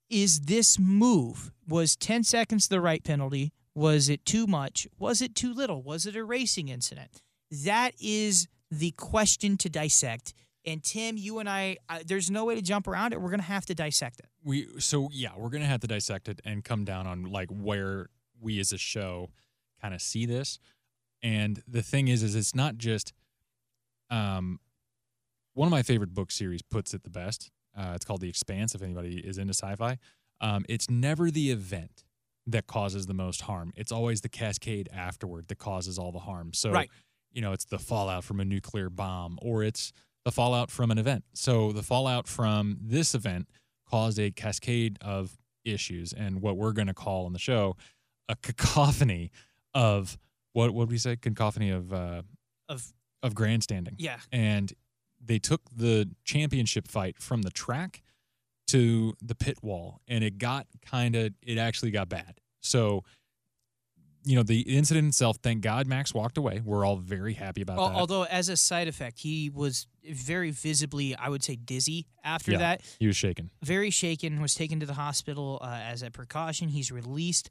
is 0.08 0.40
this 0.40 0.78
move 0.78 1.52
was 1.66 1.96
10 1.96 2.22
seconds 2.24 2.68
the 2.68 2.82
right 2.82 3.02
penalty? 3.02 3.50
Was 3.74 4.10
it 4.10 4.26
too 4.26 4.46
much? 4.46 4.86
Was 4.98 5.22
it 5.22 5.34
too 5.34 5.54
little? 5.54 5.82
Was 5.82 6.04
it 6.04 6.14
a 6.14 6.22
racing 6.22 6.68
incident? 6.68 7.22
That 7.50 7.92
is 7.98 8.46
the 8.70 8.90
question 8.92 9.56
to 9.56 9.70
dissect. 9.70 10.34
And 10.64 10.82
Tim, 10.82 11.16
you 11.16 11.38
and 11.40 11.48
I, 11.48 11.78
I 11.88 12.02
there's 12.04 12.30
no 12.30 12.44
way 12.44 12.54
to 12.54 12.62
jump 12.62 12.86
around 12.86 13.12
it. 13.12 13.20
We're 13.20 13.30
going 13.30 13.40
to 13.40 13.46
have 13.46 13.66
to 13.66 13.74
dissect 13.74 14.20
it. 14.20 14.26
We 14.44 14.68
so 14.78 15.08
yeah, 15.12 15.30
we're 15.36 15.50
gonna 15.50 15.66
have 15.66 15.80
to 15.80 15.86
dissect 15.86 16.28
it 16.28 16.40
and 16.44 16.64
come 16.64 16.84
down 16.84 17.06
on 17.06 17.24
like 17.24 17.48
where 17.50 18.08
we 18.40 18.58
as 18.60 18.72
a 18.72 18.78
show 18.78 19.30
kind 19.80 19.94
of 19.94 20.00
see 20.02 20.26
this. 20.26 20.58
And 21.22 21.62
the 21.68 21.82
thing 21.82 22.08
is, 22.08 22.22
is 22.22 22.34
it's 22.34 22.54
not 22.54 22.76
just 22.76 23.12
um 24.10 24.58
one 25.54 25.66
of 25.66 25.70
my 25.70 25.82
favorite 25.82 26.14
book 26.14 26.30
series 26.30 26.62
puts 26.62 26.94
it 26.94 27.02
the 27.04 27.10
best. 27.10 27.50
Uh, 27.76 27.92
it's 27.94 28.04
called 28.04 28.20
The 28.20 28.28
Expanse. 28.28 28.74
If 28.74 28.82
anybody 28.82 29.18
is 29.18 29.38
into 29.38 29.52
sci-fi, 29.54 29.98
um, 30.40 30.64
it's 30.68 30.88
never 30.90 31.30
the 31.30 31.50
event 31.50 32.04
that 32.46 32.66
causes 32.66 33.06
the 33.06 33.14
most 33.14 33.42
harm. 33.42 33.72
It's 33.76 33.92
always 33.92 34.22
the 34.22 34.28
cascade 34.28 34.88
afterward 34.92 35.48
that 35.48 35.58
causes 35.58 35.98
all 35.98 36.10
the 36.10 36.20
harm. 36.20 36.52
So, 36.54 36.70
Right. 36.70 36.90
you 37.32 37.40
know, 37.42 37.52
it's 37.52 37.64
the 37.66 37.78
fallout 37.78 38.24
from 38.24 38.40
a 38.40 38.44
nuclear 38.44 38.88
bomb, 38.90 39.38
or 39.42 39.62
it's 39.62 39.92
the 40.24 40.32
fallout 40.32 40.70
from 40.70 40.90
an 40.90 40.98
event. 40.98 41.24
So, 41.34 41.72
the 41.72 41.82
fallout 41.82 42.26
from 42.28 42.78
this 42.80 43.14
event 43.14 43.48
caused 43.88 44.18
a 44.18 44.30
cascade 44.30 44.98
of 45.00 45.36
issues, 45.64 46.12
and 46.12 46.40
what 46.40 46.56
we're 46.56 46.72
going 46.72 46.88
to 46.88 46.94
call 46.94 47.26
on 47.26 47.32
the 47.32 47.38
show 47.38 47.76
a 48.28 48.36
cacophony 48.36 49.30
of 49.74 50.18
what 50.52 50.72
would 50.74 50.90
we 50.90 50.98
say? 50.98 51.16
Cacophony 51.16 51.70
of 51.70 51.92
uh, 51.92 52.22
Of 52.68 52.92
of 53.22 53.34
grandstanding 53.34 53.94
yeah, 53.98 54.18
and 54.32 54.72
they 55.24 55.38
took 55.38 55.62
the 55.70 56.10
championship 56.24 56.88
fight 56.88 57.18
from 57.18 57.42
the 57.42 57.50
track 57.50 58.02
to 58.66 59.14
the 59.22 59.34
pit 59.34 59.58
wall 59.62 60.00
and 60.08 60.24
it 60.24 60.38
got 60.38 60.66
kind 60.84 61.14
of 61.14 61.32
it 61.42 61.58
actually 61.58 61.90
got 61.90 62.08
bad 62.08 62.40
so 62.60 63.04
you 64.24 64.36
know 64.36 64.42
the 64.42 64.60
incident 64.60 65.08
itself 65.08 65.38
thank 65.42 65.62
god 65.62 65.86
max 65.86 66.14
walked 66.14 66.38
away 66.38 66.60
we're 66.64 66.84
all 66.84 66.96
very 66.96 67.34
happy 67.34 67.60
about 67.62 67.78
Al- 67.78 67.88
that 67.88 67.94
although 67.96 68.22
as 68.24 68.48
a 68.48 68.56
side 68.56 68.88
effect, 68.88 69.18
he 69.20 69.50
was 69.50 69.86
very 70.08 70.50
visibly, 70.50 71.14
I 71.14 71.28
would 71.28 71.42
say, 71.44 71.56
dizzy 71.56 72.06
after 72.24 72.52
Yeah. 72.52 72.58
that. 72.58 72.82
he 72.98 73.06
was 73.06 73.16
shaken 73.16 73.50
very 73.62 73.90
shaken, 73.90 74.40
was 74.42 74.54
taken 74.54 74.80
to 74.80 74.86
the 74.86 74.94
hospital 74.94 75.58
uh, 75.62 75.66
as 75.84 76.02
a 76.02 76.10
precaution. 76.10 76.68
He's 76.68 76.90
released. 76.90 77.50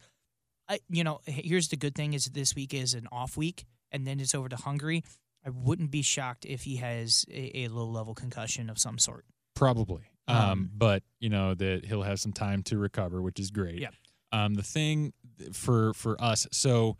I, 0.69 0.79
you 0.89 1.03
know, 1.03 1.19
here's 1.25 1.69
the 1.69 1.77
good 1.77 1.95
thing: 1.95 2.13
is 2.13 2.25
this 2.25 2.53
week 2.55 2.73
is 2.73 2.93
an 2.93 3.07
off 3.11 3.35
week, 3.37 3.65
and 3.91 4.05
then 4.05 4.19
it's 4.19 4.35
over 4.35 4.47
to 4.49 4.55
Hungary. 4.57 5.03
I 5.45 5.49
wouldn't 5.49 5.91
be 5.91 6.01
shocked 6.01 6.45
if 6.45 6.63
he 6.63 6.75
has 6.77 7.25
a, 7.31 7.63
a 7.65 7.67
low 7.69 7.85
level 7.85 8.13
concussion 8.13 8.69
of 8.69 8.77
some 8.79 8.97
sort. 8.99 9.25
probably 9.55 10.03
um, 10.27 10.37
Um, 10.37 10.71
but 10.75 11.03
you 11.19 11.29
know 11.29 11.53
that 11.55 11.85
he'll 11.85 12.03
have 12.03 12.19
some 12.19 12.31
time 12.33 12.63
to 12.63 12.77
recover 12.77 13.21
which 13.21 13.39
is 13.39 13.49
great 13.51 13.79
Yeah. 13.79 13.89
um, 14.31 14.53
the 14.55 14.63
thing 14.63 15.13
for 15.53 15.93
for 15.93 16.21
us. 16.21 16.47
So 16.51 16.97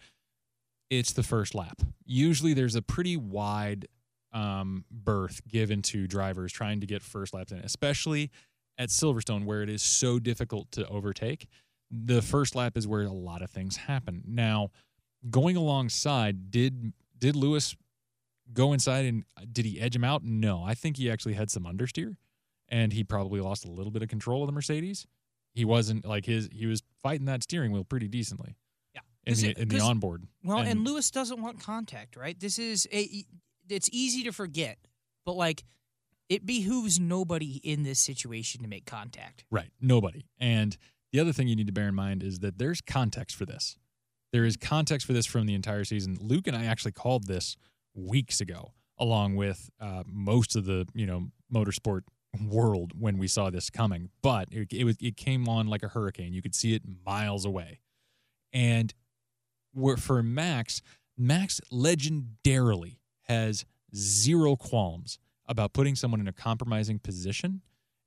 it's 0.90 1.14
the 1.14 1.24
first 1.24 1.56
lap. 1.56 1.82
Usually 2.06 2.54
there's 2.54 2.76
a 2.76 2.82
pretty 2.82 3.18
wide 3.18 3.88
um, 4.34 4.86
berth 4.92 5.42
given 5.48 5.82
to 5.84 6.08
drivers 6.08 6.52
trying 6.52 6.82
to 6.82 6.88
get 6.88 7.02
first 7.02 7.34
laps 7.34 7.52
in 7.52 7.60
especially 7.60 8.32
at 8.78 8.90
silverstone 8.90 9.46
where 9.46 9.62
it 9.62 9.70
is 9.70 9.82
so 9.82 10.20
difficult 10.20 10.72
to 10.72 10.88
overtake. 10.88 11.48
The 11.90 12.22
first 12.22 12.56
lap 12.56 12.78
is 12.78 12.88
where 12.88 13.02
a 13.02 13.12
lot 13.12 13.42
of 13.42 13.50
things 13.50 13.76
happen. 13.76 14.24
Now 14.26 14.70
going 15.30 15.58
alongside 15.58 16.52
did 16.52 16.94
did 17.18 17.36
lewis 17.36 17.76
go 18.54 18.74
inside 18.74 19.06
and 19.06 19.24
did 19.52 19.66
he 19.66 19.80
edge 19.80 19.96
him 19.96 20.04
out? 20.04 20.24
No. 20.24 20.64
I 20.64 20.74
think 20.74 20.98
he 20.98 21.12
actually 21.12 21.34
had 21.34 21.52
some 21.52 21.64
understeer 21.64 22.16
and 22.70 22.94
he 22.94 23.04
probably 23.04 23.42
lost 23.42 23.66
a 23.66 23.72
little 23.72 23.92
bit 23.92 24.02
of 24.02 24.10
control 24.10 24.44
of 24.44 24.48
the 24.48 24.54
Mercedes. 24.54 25.06
He 25.54 25.66
wasn't 25.66 26.06
like 26.06 26.26
his 26.26 26.50
he 26.52 26.66
was 26.66 26.82
fighting 27.04 27.26
that 27.26 27.44
steering 27.44 27.72
wheel 27.72 27.84
pretty 27.84 28.08
decently. 28.08 28.56
Yeah. 28.94 29.02
in 29.26 29.34
the 29.36 29.50
it- 29.50 29.58
in 29.58 29.68
the 29.70 29.80
onboard. 29.80 30.28
Well, 30.44 30.60
and, 30.60 30.68
And- 30.70 30.84
Lewis 30.86 31.12
doesn't 31.12 31.42
want 31.42 31.60
contact, 31.62 32.16
right? 32.16 32.40
This 32.40 32.58
is 32.60 32.88
a, 32.92 33.24
it's 33.70 33.90
easy 33.92 34.24
to 34.24 34.32
forget, 34.32 34.78
but 35.26 35.34
like 35.36 35.64
it 36.30 36.46
behooves 36.46 37.00
nobody 37.00 37.58
in 37.64 37.84
this 37.84 38.00
situation 38.00 38.62
to 38.64 38.68
make 38.70 38.86
contact. 38.86 39.44
Right. 39.52 39.70
Nobody. 39.82 40.26
And 40.40 40.78
the 41.12 41.20
other 41.20 41.34
thing 41.34 41.48
you 41.50 41.56
need 41.58 41.68
to 41.68 41.74
bear 41.74 41.90
in 41.90 41.96
mind 41.96 42.24
is 42.24 42.40
that 42.40 42.58
there's 42.58 42.80
context 42.82 43.36
for 43.36 43.46
this. 43.46 43.76
There 44.32 44.46
is 44.46 44.56
context 44.56 45.06
for 45.06 45.12
this 45.14 45.26
from 45.26 45.46
the 45.46 45.54
entire 45.54 45.84
season. 45.84 46.18
Luke 46.22 46.48
and 46.48 46.56
I 46.56 46.64
actually 46.66 46.94
called 46.94 47.28
this 47.28 47.58
weeks 47.94 48.40
ago, 48.40 48.72
along 48.98 49.36
with 49.36 49.70
uh, 49.82 50.04
most 50.06 50.56
of 50.56 50.64
the 50.66 50.88
you 50.94 51.06
know 51.06 51.28
motorsport 51.54 52.02
world 52.40 52.94
when 52.98 53.18
we 53.18 53.28
saw 53.28 53.50
this 53.50 53.70
coming. 53.70 54.10
But 54.22 54.48
it, 54.52 54.72
it 54.72 54.84
was 54.84 54.98
it 55.02 55.18
came 55.18 55.48
on 55.50 55.68
like 55.68 55.84
a 55.84 55.88
hurricane. 55.90 56.34
You 56.34 56.42
could 56.42 56.56
see 56.56 56.74
it 56.74 56.84
miles 57.06 57.46
away, 57.46 57.82
and 58.54 58.94
where 59.74 59.98
for 59.98 60.22
Max, 60.24 60.82
Max 61.18 61.60
legendarily 61.72 62.98
has 63.24 63.66
zero 63.96 64.56
qualms 64.56 65.20
about 65.48 65.74
putting 65.74 65.96
someone 65.96 66.20
in 66.20 66.28
a 66.28 66.34
compromising 66.34 67.00
position 67.00 67.62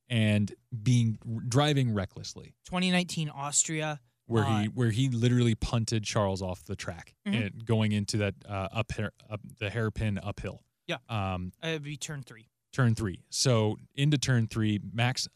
and 0.08 0.54
being 0.82 1.18
driving 1.48 1.92
recklessly. 1.94 2.54
2019 2.66 3.28
Austria. 3.30 4.00
Where 4.26 4.44
Uh, 4.44 4.60
he 4.62 4.68
where 4.68 4.90
he 4.90 5.10
literally 5.10 5.54
punted 5.54 6.04
Charles 6.04 6.40
off 6.40 6.64
the 6.64 6.74
track 6.76 7.14
Mhm. 7.26 7.44
and 7.46 7.64
going 7.66 7.92
into 7.92 8.16
that 8.18 8.34
uh, 8.48 8.68
up, 8.72 8.90
hair, 8.92 9.12
up 9.28 9.40
the 9.58 9.68
hairpin 9.68 10.16
uphill. 10.18 10.62
Yeah. 10.86 10.96
Um, 11.10 11.52
Uh, 11.62 11.68
it'd 11.68 11.82
be 11.82 11.98
turn 11.98 12.22
three. 12.22 12.48
Turn 12.74 12.94
three. 12.94 13.20
So 13.30 13.78
into 13.94 14.18
turn 14.18 14.48
three, 14.48 14.80
Max, 14.92 15.28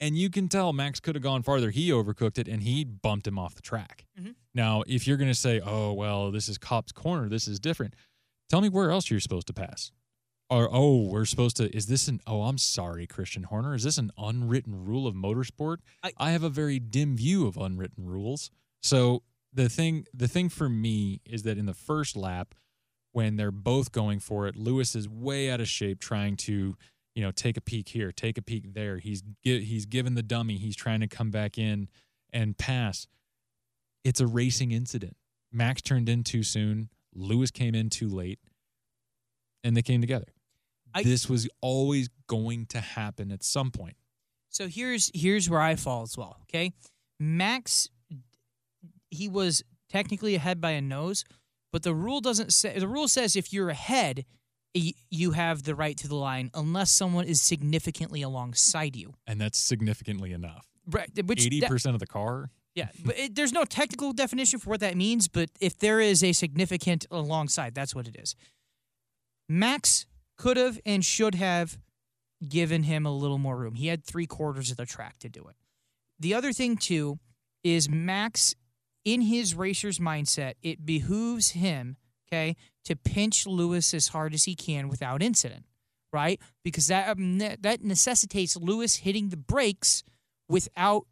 and 0.00 0.18
you 0.18 0.28
can 0.28 0.48
tell 0.48 0.72
Max 0.72 0.98
could 1.00 1.14
have 1.14 1.22
gone 1.22 1.42
farther. 1.42 1.70
He 1.70 1.90
overcooked 1.90 2.38
it 2.38 2.48
and 2.48 2.62
he 2.62 2.84
bumped 2.84 3.26
him 3.26 3.38
off 3.38 3.54
the 3.54 3.62
track. 3.62 4.04
Mhm. 4.20 4.34
Now, 4.52 4.82
if 4.86 5.06
you're 5.06 5.16
going 5.16 5.30
to 5.30 5.34
say, 5.34 5.60
oh, 5.64 5.92
well, 5.92 6.30
this 6.32 6.48
is 6.48 6.58
Copse 6.58 6.90
corner, 6.92 7.28
this 7.28 7.46
is 7.46 7.60
different, 7.60 7.94
tell 8.50 8.60
me 8.60 8.68
where 8.68 8.90
else 8.90 9.10
you're 9.10 9.20
supposed 9.20 9.46
to 9.46 9.52
pass. 9.54 9.92
Or, 10.50 10.68
oh, 10.70 11.08
we're 11.08 11.24
supposed 11.24 11.56
to, 11.58 11.74
is 11.74 11.86
this 11.86 12.08
an, 12.08 12.20
oh, 12.26 12.42
I'm 12.42 12.58
sorry, 12.58 13.06
Christian 13.06 13.44
Horner, 13.44 13.74
is 13.74 13.82
this 13.84 13.96
an 13.98 14.10
unwritten 14.18 14.84
rule 14.84 15.06
of 15.06 15.14
motorsport? 15.14 15.78
I- 16.02 16.12
I 16.18 16.30
have 16.32 16.42
a 16.42 16.50
very 16.50 16.78
dim 16.78 17.16
view 17.16 17.46
of 17.46 17.56
unwritten 17.56 18.06
rules. 18.06 18.50
So 18.82 19.22
the 19.52 19.68
thing, 19.68 20.04
the 20.12 20.28
thing 20.28 20.48
for 20.48 20.68
me 20.68 21.20
is 21.24 21.42
that 21.44 21.58
in 21.58 21.66
the 21.66 21.74
first 21.74 22.16
lap, 22.16 22.54
when 23.16 23.36
they're 23.36 23.50
both 23.50 23.92
going 23.92 24.20
for 24.20 24.46
it. 24.46 24.56
Lewis 24.56 24.94
is 24.94 25.08
way 25.08 25.50
out 25.50 25.58
of 25.58 25.66
shape 25.66 26.00
trying 26.00 26.36
to, 26.36 26.76
you 27.14 27.22
know, 27.22 27.30
take 27.30 27.56
a 27.56 27.62
peek 27.62 27.88
here, 27.88 28.12
take 28.12 28.36
a 28.36 28.42
peek 28.42 28.74
there. 28.74 28.98
He's 28.98 29.22
he's 29.40 29.86
given 29.86 30.14
the 30.14 30.22
dummy. 30.22 30.58
He's 30.58 30.76
trying 30.76 31.00
to 31.00 31.06
come 31.06 31.30
back 31.30 31.56
in 31.56 31.88
and 32.30 32.58
pass. 32.58 33.06
It's 34.04 34.20
a 34.20 34.26
racing 34.26 34.70
incident. 34.70 35.16
Max 35.50 35.80
turned 35.80 36.10
in 36.10 36.24
too 36.24 36.42
soon. 36.42 36.90
Lewis 37.14 37.50
came 37.50 37.74
in 37.74 37.88
too 37.88 38.10
late, 38.10 38.38
and 39.64 39.74
they 39.74 39.80
came 39.80 40.02
together. 40.02 40.34
I- 40.92 41.02
this 41.02 41.26
was 41.26 41.48
always 41.62 42.10
going 42.26 42.66
to 42.66 42.80
happen 42.80 43.32
at 43.32 43.42
some 43.42 43.70
point. 43.70 43.96
So 44.50 44.68
here's 44.68 45.10
here's 45.14 45.48
where 45.48 45.62
I 45.62 45.76
fall 45.76 46.02
as 46.02 46.18
well. 46.18 46.36
Okay, 46.42 46.74
Max, 47.18 47.88
he 49.08 49.26
was 49.26 49.62
technically 49.88 50.34
ahead 50.34 50.60
by 50.60 50.72
a 50.72 50.82
nose, 50.82 51.24
but 51.72 51.82
the 51.82 51.94
rule 51.94 52.20
doesn't 52.20 52.52
say. 52.52 52.78
The 52.78 52.88
rule 52.88 53.08
says 53.08 53.36
if 53.36 53.52
you're 53.52 53.68
ahead, 53.70 54.24
you 54.74 55.30
have 55.32 55.62
the 55.62 55.74
right 55.74 55.96
to 55.98 56.08
the 56.08 56.14
line 56.16 56.50
unless 56.54 56.90
someone 56.92 57.24
is 57.26 57.40
significantly 57.40 58.22
alongside 58.22 58.94
you. 58.96 59.14
And 59.26 59.40
that's 59.40 59.58
significantly 59.58 60.32
enough. 60.32 60.66
Right, 60.88 61.10
which 61.24 61.44
Eighty 61.46 61.60
that- 61.60 61.68
percent 61.70 61.94
of 61.94 62.00
the 62.00 62.06
car. 62.06 62.50
yeah, 62.74 62.88
but 63.04 63.18
it, 63.18 63.34
there's 63.34 63.52
no 63.52 63.64
technical 63.64 64.12
definition 64.12 64.58
for 64.60 64.70
what 64.70 64.80
that 64.80 64.96
means. 64.96 65.28
But 65.28 65.50
if 65.60 65.78
there 65.78 65.98
is 66.00 66.22
a 66.22 66.32
significant 66.32 67.06
alongside, 67.10 67.74
that's 67.74 67.94
what 67.94 68.06
it 68.06 68.16
is. 68.18 68.34
Max 69.48 70.06
could 70.36 70.56
have 70.56 70.78
and 70.84 71.04
should 71.04 71.34
have 71.34 71.78
given 72.46 72.82
him 72.82 73.06
a 73.06 73.12
little 73.12 73.38
more 73.38 73.56
room. 73.56 73.74
He 73.74 73.86
had 73.86 74.04
three 74.04 74.26
quarters 74.26 74.70
of 74.70 74.76
the 74.76 74.86
track 74.86 75.18
to 75.20 75.28
do 75.28 75.46
it. 75.48 75.56
The 76.20 76.34
other 76.34 76.52
thing 76.52 76.76
too 76.76 77.18
is 77.64 77.88
Max, 77.88 78.54
in 79.06 79.22
his 79.22 79.54
racer's 79.54 80.00
mindset, 80.00 80.54
it 80.62 80.84
behooves 80.84 81.50
him, 81.50 81.96
okay, 82.28 82.56
to 82.84 82.96
pinch 82.96 83.46
Lewis 83.46 83.94
as 83.94 84.08
hard 84.08 84.34
as 84.34 84.44
he 84.44 84.56
can 84.56 84.88
without 84.88 85.22
incident, 85.22 85.64
right? 86.12 86.40
Because 86.64 86.88
that 86.88 87.08
um, 87.08 87.38
that 87.38 87.84
necessitates 87.84 88.56
Lewis 88.56 88.96
hitting 88.96 89.28
the 89.28 89.36
brakes 89.36 90.02
without, 90.48 91.06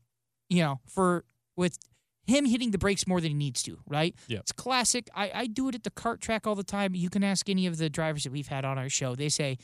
you 0.51 0.61
know, 0.61 0.81
for 0.87 1.25
with 1.57 1.79
him 2.27 2.47
hitting 2.47 2.73
the 2.73 2.79
brakes 2.79 3.07
more 3.07 3.21
than 3.21 3.31
he 3.31 3.37
needs 3.37 3.63
to, 3.63 3.79
right? 3.87 4.17
Yep. 4.27 4.41
It's 4.41 4.53
classic. 4.53 5.09
I, 5.15 5.31
I 5.33 5.47
do 5.47 5.69
it 5.69 5.77
at 5.77 5.85
the 5.85 5.91
kart 5.91 6.21
track 6.21 6.49
all 6.49 6.57
the 6.57 6.65
time. 6.65 6.97
You 6.97 7.11
can 7.11 7.23
ask 7.23 7.49
any 7.49 7.67
of 7.67 7.79
the 7.79 7.89
drivers 7.89 8.25
that 8.25 8.33
we've 8.33 8.49
had 8.49 8.65
on 8.65 8.77
our 8.77 8.89
show. 8.89 9.15
They 9.15 9.29
say, 9.29 9.57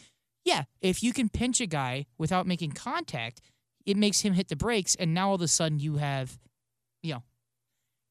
yeah, 0.45 0.65
if 0.81 1.03
you 1.03 1.13
can 1.13 1.31
pinch 1.31 1.61
a 1.61 1.67
guy 1.67 2.07
without 2.17 2.47
making 2.47 2.73
contact, 2.73 3.41
it 3.87 3.97
makes 3.97 4.21
him 4.21 4.35
hit 4.35 4.49
the 4.49 4.57
brakes, 4.57 4.95
and 4.95 5.15
now 5.15 5.31
all 5.31 5.35
of 5.35 5.43
a 5.43 5.49
sudden 5.49 5.81
you 5.81 5.97
have, 5.97 6.39
you 7.03 7.15
know. 7.15 7.23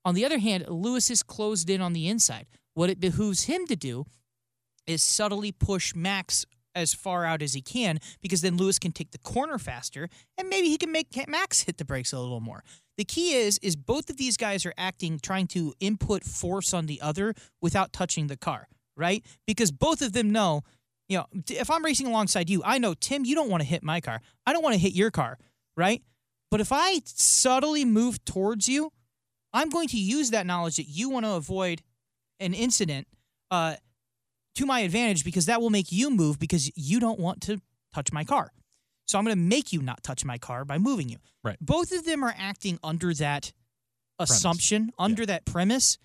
On 0.10 0.16
the 0.16 0.26
other 0.26 0.40
hand, 0.40 0.66
Lewis 0.68 1.12
is 1.12 1.22
closed 1.22 1.70
in 1.70 1.82
on 1.82 1.94
the 1.94 2.08
inside. 2.08 2.48
what 2.74 2.90
it 2.90 3.00
behooves 3.00 3.44
him 3.44 3.68
to 3.68 3.76
do 3.76 4.06
is 4.88 5.04
subtly 5.04 5.52
push 5.52 5.94
Max 5.94 6.48
as 6.74 6.96
far 6.96 7.26
out 7.26 7.44
as 7.44 7.54
he 7.54 7.62
can 7.62 8.00
because 8.20 8.42
then 8.42 8.58
Lewis 8.58 8.80
can 8.80 8.92
take 8.92 9.12
the 9.12 9.20
corner 9.20 9.60
faster 9.60 10.10
and 10.36 10.50
maybe 10.50 10.68
he 10.68 10.78
can 10.78 10.92
make 10.92 11.10
Max 11.28 11.62
hit 11.62 11.78
the 11.78 11.86
brakes 11.86 12.12
a 12.12 12.20
little 12.20 12.40
more. 12.40 12.64
The 12.98 13.06
key 13.06 13.36
is 13.36 13.60
is 13.60 13.76
both 13.76 14.10
of 14.10 14.18
these 14.18 14.36
guys 14.36 14.66
are 14.66 14.74
acting 14.80 15.20
trying 15.20 15.46
to 15.50 15.76
input 15.80 16.24
force 16.24 16.74
on 16.74 16.88
the 16.88 17.02
other 17.02 17.36
without 17.62 17.94
touching 17.94 18.26
the 18.26 18.38
car, 18.38 18.68
right? 18.98 19.24
Because 19.46 19.72
both 19.72 20.02
of 20.02 20.14
them 20.14 20.32
know, 20.32 20.64
you 21.08 21.20
know, 21.20 21.28
if 21.52 21.70
I'm 21.70 21.86
racing 21.86 22.08
alongside 22.08 22.50
you, 22.50 22.64
I 22.66 22.80
know 22.80 22.96
Tim, 22.96 23.26
you 23.26 23.36
don't 23.36 23.50
want 23.52 23.62
to 23.62 23.70
hit 23.70 23.84
my 23.84 24.02
car. 24.02 24.22
I 24.48 24.54
don't 24.54 24.64
want 24.64 24.74
to 24.74 24.82
hit 24.82 24.94
your 24.94 25.12
car, 25.12 25.38
right? 25.78 26.02
But 26.50 26.62
if 26.62 26.72
I 26.72 27.02
subtly 27.06 27.86
move 27.86 28.26
towards 28.26 28.68
you, 28.68 28.92
I'm 29.54 29.70
going 29.70 29.88
to 29.90 29.98
use 29.98 30.32
that 30.32 30.46
knowledge 30.46 30.78
that 30.78 30.88
you 30.88 31.10
want 31.10 31.26
to 31.26 31.34
avoid 31.34 31.82
an 32.40 32.54
incident 32.54 33.08
uh, 33.52 33.76
to 34.56 34.66
my 34.66 34.82
advantage 34.82 35.24
because 35.24 35.48
that 35.48 35.62
will 35.62 35.70
make 35.70 35.92
you 35.92 36.10
move 36.10 36.40
because 36.40 36.72
you 36.76 37.00
don't 37.00 37.20
want 37.20 37.42
to 37.44 37.62
touch 37.94 38.12
my 38.12 38.24
car. 38.24 38.52
So 39.06 39.18
I'm 39.18 39.26
going 39.26 39.36
to 39.36 39.42
make 39.42 39.74
you 39.74 39.82
not 39.82 40.04
touch 40.04 40.24
my 40.24 40.38
car 40.38 40.66
by 40.66 40.78
moving 40.78 41.10
you. 41.10 41.18
Right. 41.44 41.58
Both 41.60 41.92
of 41.92 42.06
them 42.06 42.24
are 42.24 42.36
acting 42.38 42.78
under 42.84 43.14
that 43.16 43.52
Premise. 44.18 44.38
assumption, 44.38 44.92
under 45.00 45.26
that 45.26 45.46
premise, 45.46 45.98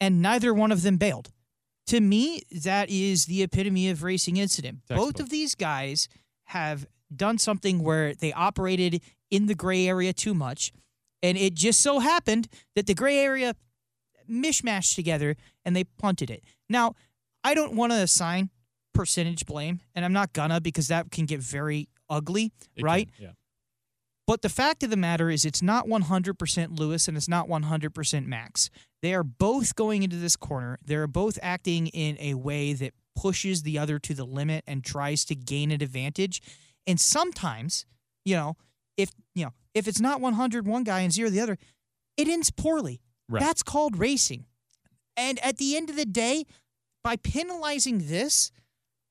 and 0.00 0.22
neither 0.22 0.54
one 0.54 0.70
of 0.70 0.82
them 0.82 0.96
bailed. 0.96 1.32
To 1.88 2.00
me, 2.00 2.42
that 2.64 2.90
is 2.90 3.26
the 3.26 3.42
epitome 3.42 3.88
of 3.90 4.02
racing 4.02 4.36
incident. 4.36 4.80
Both 4.88 5.20
of 5.20 5.30
these 5.30 5.54
guys 5.54 6.08
have 6.46 6.86
done 7.14 7.38
something 7.38 7.82
where 7.82 8.14
they 8.14 8.32
operated 8.32 9.00
in 9.30 9.46
the 9.46 9.54
gray 9.54 9.86
area 9.88 10.12
too 10.12 10.34
much, 10.34 10.72
and 11.26 11.36
it 11.36 11.54
just 11.54 11.80
so 11.80 11.98
happened 11.98 12.48
that 12.74 12.86
the 12.86 12.94
gray 12.94 13.18
area 13.18 13.54
mishmashed 14.30 14.94
together 14.94 15.36
and 15.64 15.74
they 15.74 15.84
punted 15.84 16.30
it. 16.30 16.44
Now, 16.68 16.94
I 17.44 17.54
don't 17.54 17.74
want 17.74 17.92
to 17.92 17.98
assign 17.98 18.50
percentage 18.94 19.46
blame, 19.46 19.80
and 19.94 20.04
I'm 20.04 20.12
not 20.12 20.32
gonna 20.32 20.60
because 20.60 20.88
that 20.88 21.10
can 21.10 21.26
get 21.26 21.40
very 21.40 21.88
ugly, 22.08 22.52
It 22.74 22.82
right? 22.82 23.08
can, 23.16 23.24
yeah. 23.26 23.32
But 24.26 24.42
the 24.42 24.48
fact 24.48 24.82
of 24.82 24.90
the 24.90 24.96
matter 24.96 25.30
is, 25.30 25.44
it's 25.44 25.62
not 25.62 25.86
100% 25.86 26.78
Lewis 26.78 27.06
and 27.06 27.16
it's 27.16 27.28
not 27.28 27.48
100% 27.48 28.26
Max. 28.26 28.70
They 29.02 29.14
are 29.14 29.22
both 29.22 29.76
going 29.76 30.02
into 30.02 30.16
this 30.16 30.34
corner. 30.34 30.78
They're 30.84 31.06
both 31.06 31.38
acting 31.42 31.86
in 31.88 32.16
a 32.18 32.34
way 32.34 32.72
that 32.72 32.92
pushes 33.14 33.62
the 33.62 33.78
other 33.78 33.98
to 34.00 34.14
the 34.14 34.24
limit 34.24 34.64
and 34.66 34.84
tries 34.84 35.24
to 35.26 35.34
gain 35.36 35.70
an 35.70 35.80
advantage. 35.80 36.42
And 36.88 36.98
sometimes, 36.98 37.86
you 38.24 38.34
know, 38.34 38.56
if 38.96 39.10
you 39.34 39.44
know, 39.44 39.52
if 39.74 39.88
it's 39.88 40.00
not 40.00 40.20
100 40.20 40.66
one 40.66 40.84
guy 40.84 41.00
and 41.00 41.12
zero 41.12 41.30
the 41.30 41.40
other, 41.40 41.58
it 42.16 42.28
ends 42.28 42.50
poorly. 42.50 43.00
Right. 43.28 43.40
That's 43.40 43.62
called 43.62 43.98
racing. 43.98 44.46
And 45.16 45.38
at 45.44 45.58
the 45.58 45.76
end 45.76 45.90
of 45.90 45.96
the 45.96 46.04
day, 46.04 46.44
by 47.02 47.16
penalizing 47.16 48.06
this, 48.06 48.50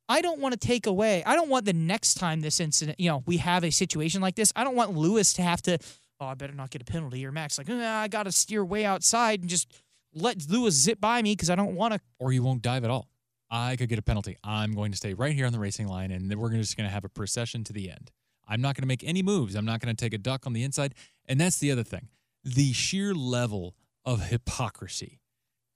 I 0.08 0.22
don't 0.22 0.40
want 0.40 0.54
to 0.54 0.60
take 0.60 0.86
away. 0.86 1.24
I 1.26 1.36
don't 1.36 1.50
want 1.50 1.66
the 1.66 1.74
next 1.74 2.16
time 2.16 2.42
this 2.42 2.60
incident, 2.60 3.00
you 3.00 3.10
know, 3.10 3.24
we 3.26 3.38
have 3.38 3.64
a 3.64 3.72
situation 3.72 4.22
like 4.22 4.36
this. 4.36 4.54
I 4.56 4.64
don't 4.64 4.76
want 4.76 4.96
Lewis 4.96 5.34
to 5.34 5.42
have 5.42 5.62
to. 5.64 5.78
Oh, 6.20 6.28
I 6.28 6.34
better 6.36 6.54
not 6.54 6.70
get 6.70 6.82
a 6.82 6.86
penalty. 6.86 7.26
Or 7.26 7.32
Max 7.32 7.58
like, 7.58 7.68
"Ah, 7.70 8.02
I 8.02 8.08
got 8.08 8.24
to 8.24 8.32
steer 8.32 8.64
way 8.64 8.86
outside 8.86 9.42
and 9.42 9.50
just 9.50 9.72
let 10.14 10.50
Lewis 10.50 10.76
zip 10.76 11.02
by 11.02 11.22
me 11.22 11.34
because 11.34 11.50
I 11.50 11.56
don't 11.56 11.76
want 11.76 11.94
to. 11.94 12.00
Or 12.20 12.32
you 12.32 12.44
won't 12.44 12.62
dive 12.62 12.84
at 12.84 12.90
all. 12.90 13.10
I 13.50 13.76
could 13.76 13.90
get 13.90 14.00
a 14.00 14.04
penalty. 14.04 14.38
I'm 14.44 14.74
going 14.74 14.92
to 14.92 14.98
stay 14.98 15.14
right 15.14 15.34
here 15.34 15.46
on 15.46 15.54
the 15.54 15.60
racing 15.60 15.88
line, 15.88 16.12
and 16.12 16.30
then 16.32 16.40
we're 16.40 16.52
just 16.52 16.78
going 16.78 16.88
to 16.88 16.94
have 16.94 17.06
a 17.06 17.10
procession 17.10 17.64
to 17.66 17.74
the 17.74 17.92
end. 17.92 18.12
I'm 18.48 18.62
not 18.62 18.76
going 18.76 18.84
to 18.84 18.88
make 18.88 19.04
any 19.04 19.24
moves. 19.24 19.56
I'm 19.56 19.66
not 19.66 19.80
going 19.80 19.96
to 19.96 20.04
take 20.04 20.14
a 20.14 20.18
duck 20.18 20.46
on 20.46 20.54
the 20.54 20.64
inside. 20.64 20.94
And 21.28 21.40
that's 21.40 21.58
the 21.58 21.72
other 21.72 21.84
thing. 21.84 22.10
The 22.44 22.74
sheer 22.74 23.14
level 23.14 23.76
of 24.06 24.28
hypocrisy 24.28 25.20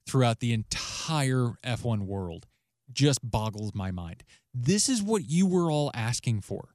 throughout 0.06 0.40
the 0.40 0.52
entire 0.52 1.52
F1 1.64 2.00
world 2.00 2.46
just 2.92 3.18
boggles 3.28 3.74
my 3.74 3.90
mind. 3.90 4.24
This 4.52 4.88
is 4.88 5.02
what 5.02 5.28
you 5.28 5.46
were 5.46 5.70
all 5.70 5.90
asking 5.94 6.42
for. 6.42 6.74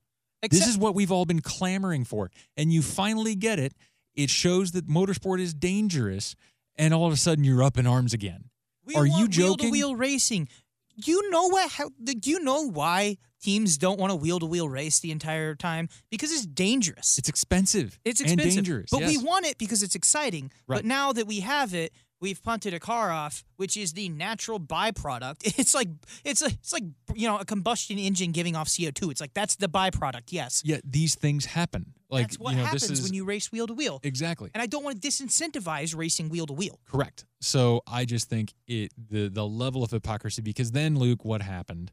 this 0.50 0.68
is 0.68 0.78
what 0.78 0.96
we've 0.96 1.12
all 1.12 1.26
been 1.26 1.42
clamoring 1.42 2.06
for. 2.06 2.32
And 2.56 2.72
you 2.72 2.82
finally 2.82 3.36
get 3.36 3.60
it. 3.60 3.74
It 4.14 4.30
shows 4.30 4.72
that 4.72 4.88
motorsport 4.88 5.42
is 5.42 5.54
dangerous, 5.54 6.36
and 6.78 6.94
all 6.94 7.06
of 7.06 7.12
a 7.12 7.18
sudden 7.18 7.44
you're 7.44 7.64
up 7.64 7.78
in 7.78 7.86
arms 7.86 8.14
again. 8.14 8.46
We 8.86 8.96
Are 8.96 9.06
you 9.06 9.28
joking? 9.28 9.72
Wheel 9.72 9.90
to 9.90 9.94
wheel 9.94 9.96
racing. 9.96 10.48
You 10.96 11.30
know 11.30 11.50
what? 11.50 11.72
How, 11.72 11.90
do 12.02 12.14
you 12.24 12.40
know 12.40 12.70
why 12.70 13.18
teams 13.46 13.78
don't 13.78 14.00
want 14.00 14.12
to 14.12 14.16
wheel 14.16 14.40
to 14.40 14.46
wheel 14.46 14.68
race 14.68 15.00
the 15.00 15.12
entire 15.12 15.56
time? 15.56 15.88
Because 16.10 16.32
it's 16.32 16.46
dangerous. 16.46 17.18
It's 17.18 17.30
expensive. 17.30 18.00
It's 18.04 18.22
expensive. 18.22 18.46
and 18.46 18.56
dangerous. 18.56 18.90
but 18.92 19.02
we 19.02 19.18
want 19.18 19.46
it 19.46 19.58
because 19.58 19.84
it's 19.84 19.96
exciting. 19.96 20.52
Right. 20.68 20.78
But 20.78 20.86
now 20.86 21.14
that 21.14 21.28
we 21.28 21.42
have 21.42 21.74
it, 21.74 21.94
we've 22.22 22.42
punted 22.42 22.74
a 22.74 22.80
car 22.80 23.12
off, 23.12 23.44
which 23.58 23.78
is 23.78 23.94
the 23.94 24.10
natural 24.10 24.60
byproduct. 24.60 25.44
It's 25.60 25.74
like 25.74 25.90
it's 26.24 26.42
a, 26.42 26.48
it's 26.48 26.74
like 26.74 26.84
you 27.14 27.28
know 27.28 27.38
a 27.38 27.46
combustion 27.46 27.98
engine 27.98 28.32
giving 28.32 28.56
off 28.56 28.68
CO 28.76 28.92
two. 28.92 29.10
It's 29.12 29.22
like 29.22 29.34
that's 29.34 29.56
the 29.56 29.70
byproduct. 29.70 30.32
Yes, 30.32 30.62
Yet 30.66 30.82
these 30.84 31.16
things 31.16 31.46
happen. 31.46 31.94
Like 32.10 32.24
that's 32.28 32.40
what 32.40 32.52
you 32.52 32.58
know, 32.58 32.66
happens 32.66 32.88
this 32.88 33.00
is 33.00 33.04
when 33.04 33.14
you 33.14 33.26
race 33.26 33.52
wheel 33.52 33.68
to 33.68 33.74
wheel. 33.74 34.00
exactly 34.04 34.50
And 34.54 34.62
I 34.62 34.68
don't 34.68 34.84
want 34.84 35.02
to 35.02 35.08
disincentivize 35.08 35.96
racing 35.96 36.30
wheel 36.30 36.46
to 36.46 36.54
wheel. 36.54 36.80
correct. 36.90 37.26
So 37.42 37.82
I 37.88 38.06
just 38.06 38.30
think 38.30 38.54
it 38.68 38.92
the 38.98 39.28
the 39.30 39.46
level 39.46 39.84
of 39.84 39.92
hypocrisy 39.92 40.42
because 40.42 40.72
then 40.72 40.98
Luke, 40.98 41.26
what 41.26 41.42
happened 41.42 41.92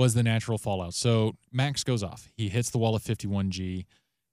was 0.00 0.14
the 0.14 0.22
natural 0.22 0.56
fallout. 0.56 0.94
So 0.94 1.36
Max 1.52 1.84
goes 1.84 2.02
off. 2.02 2.32
He 2.34 2.48
hits 2.48 2.70
the 2.70 2.78
wall 2.78 2.94
of 2.94 3.02
51G. 3.02 3.84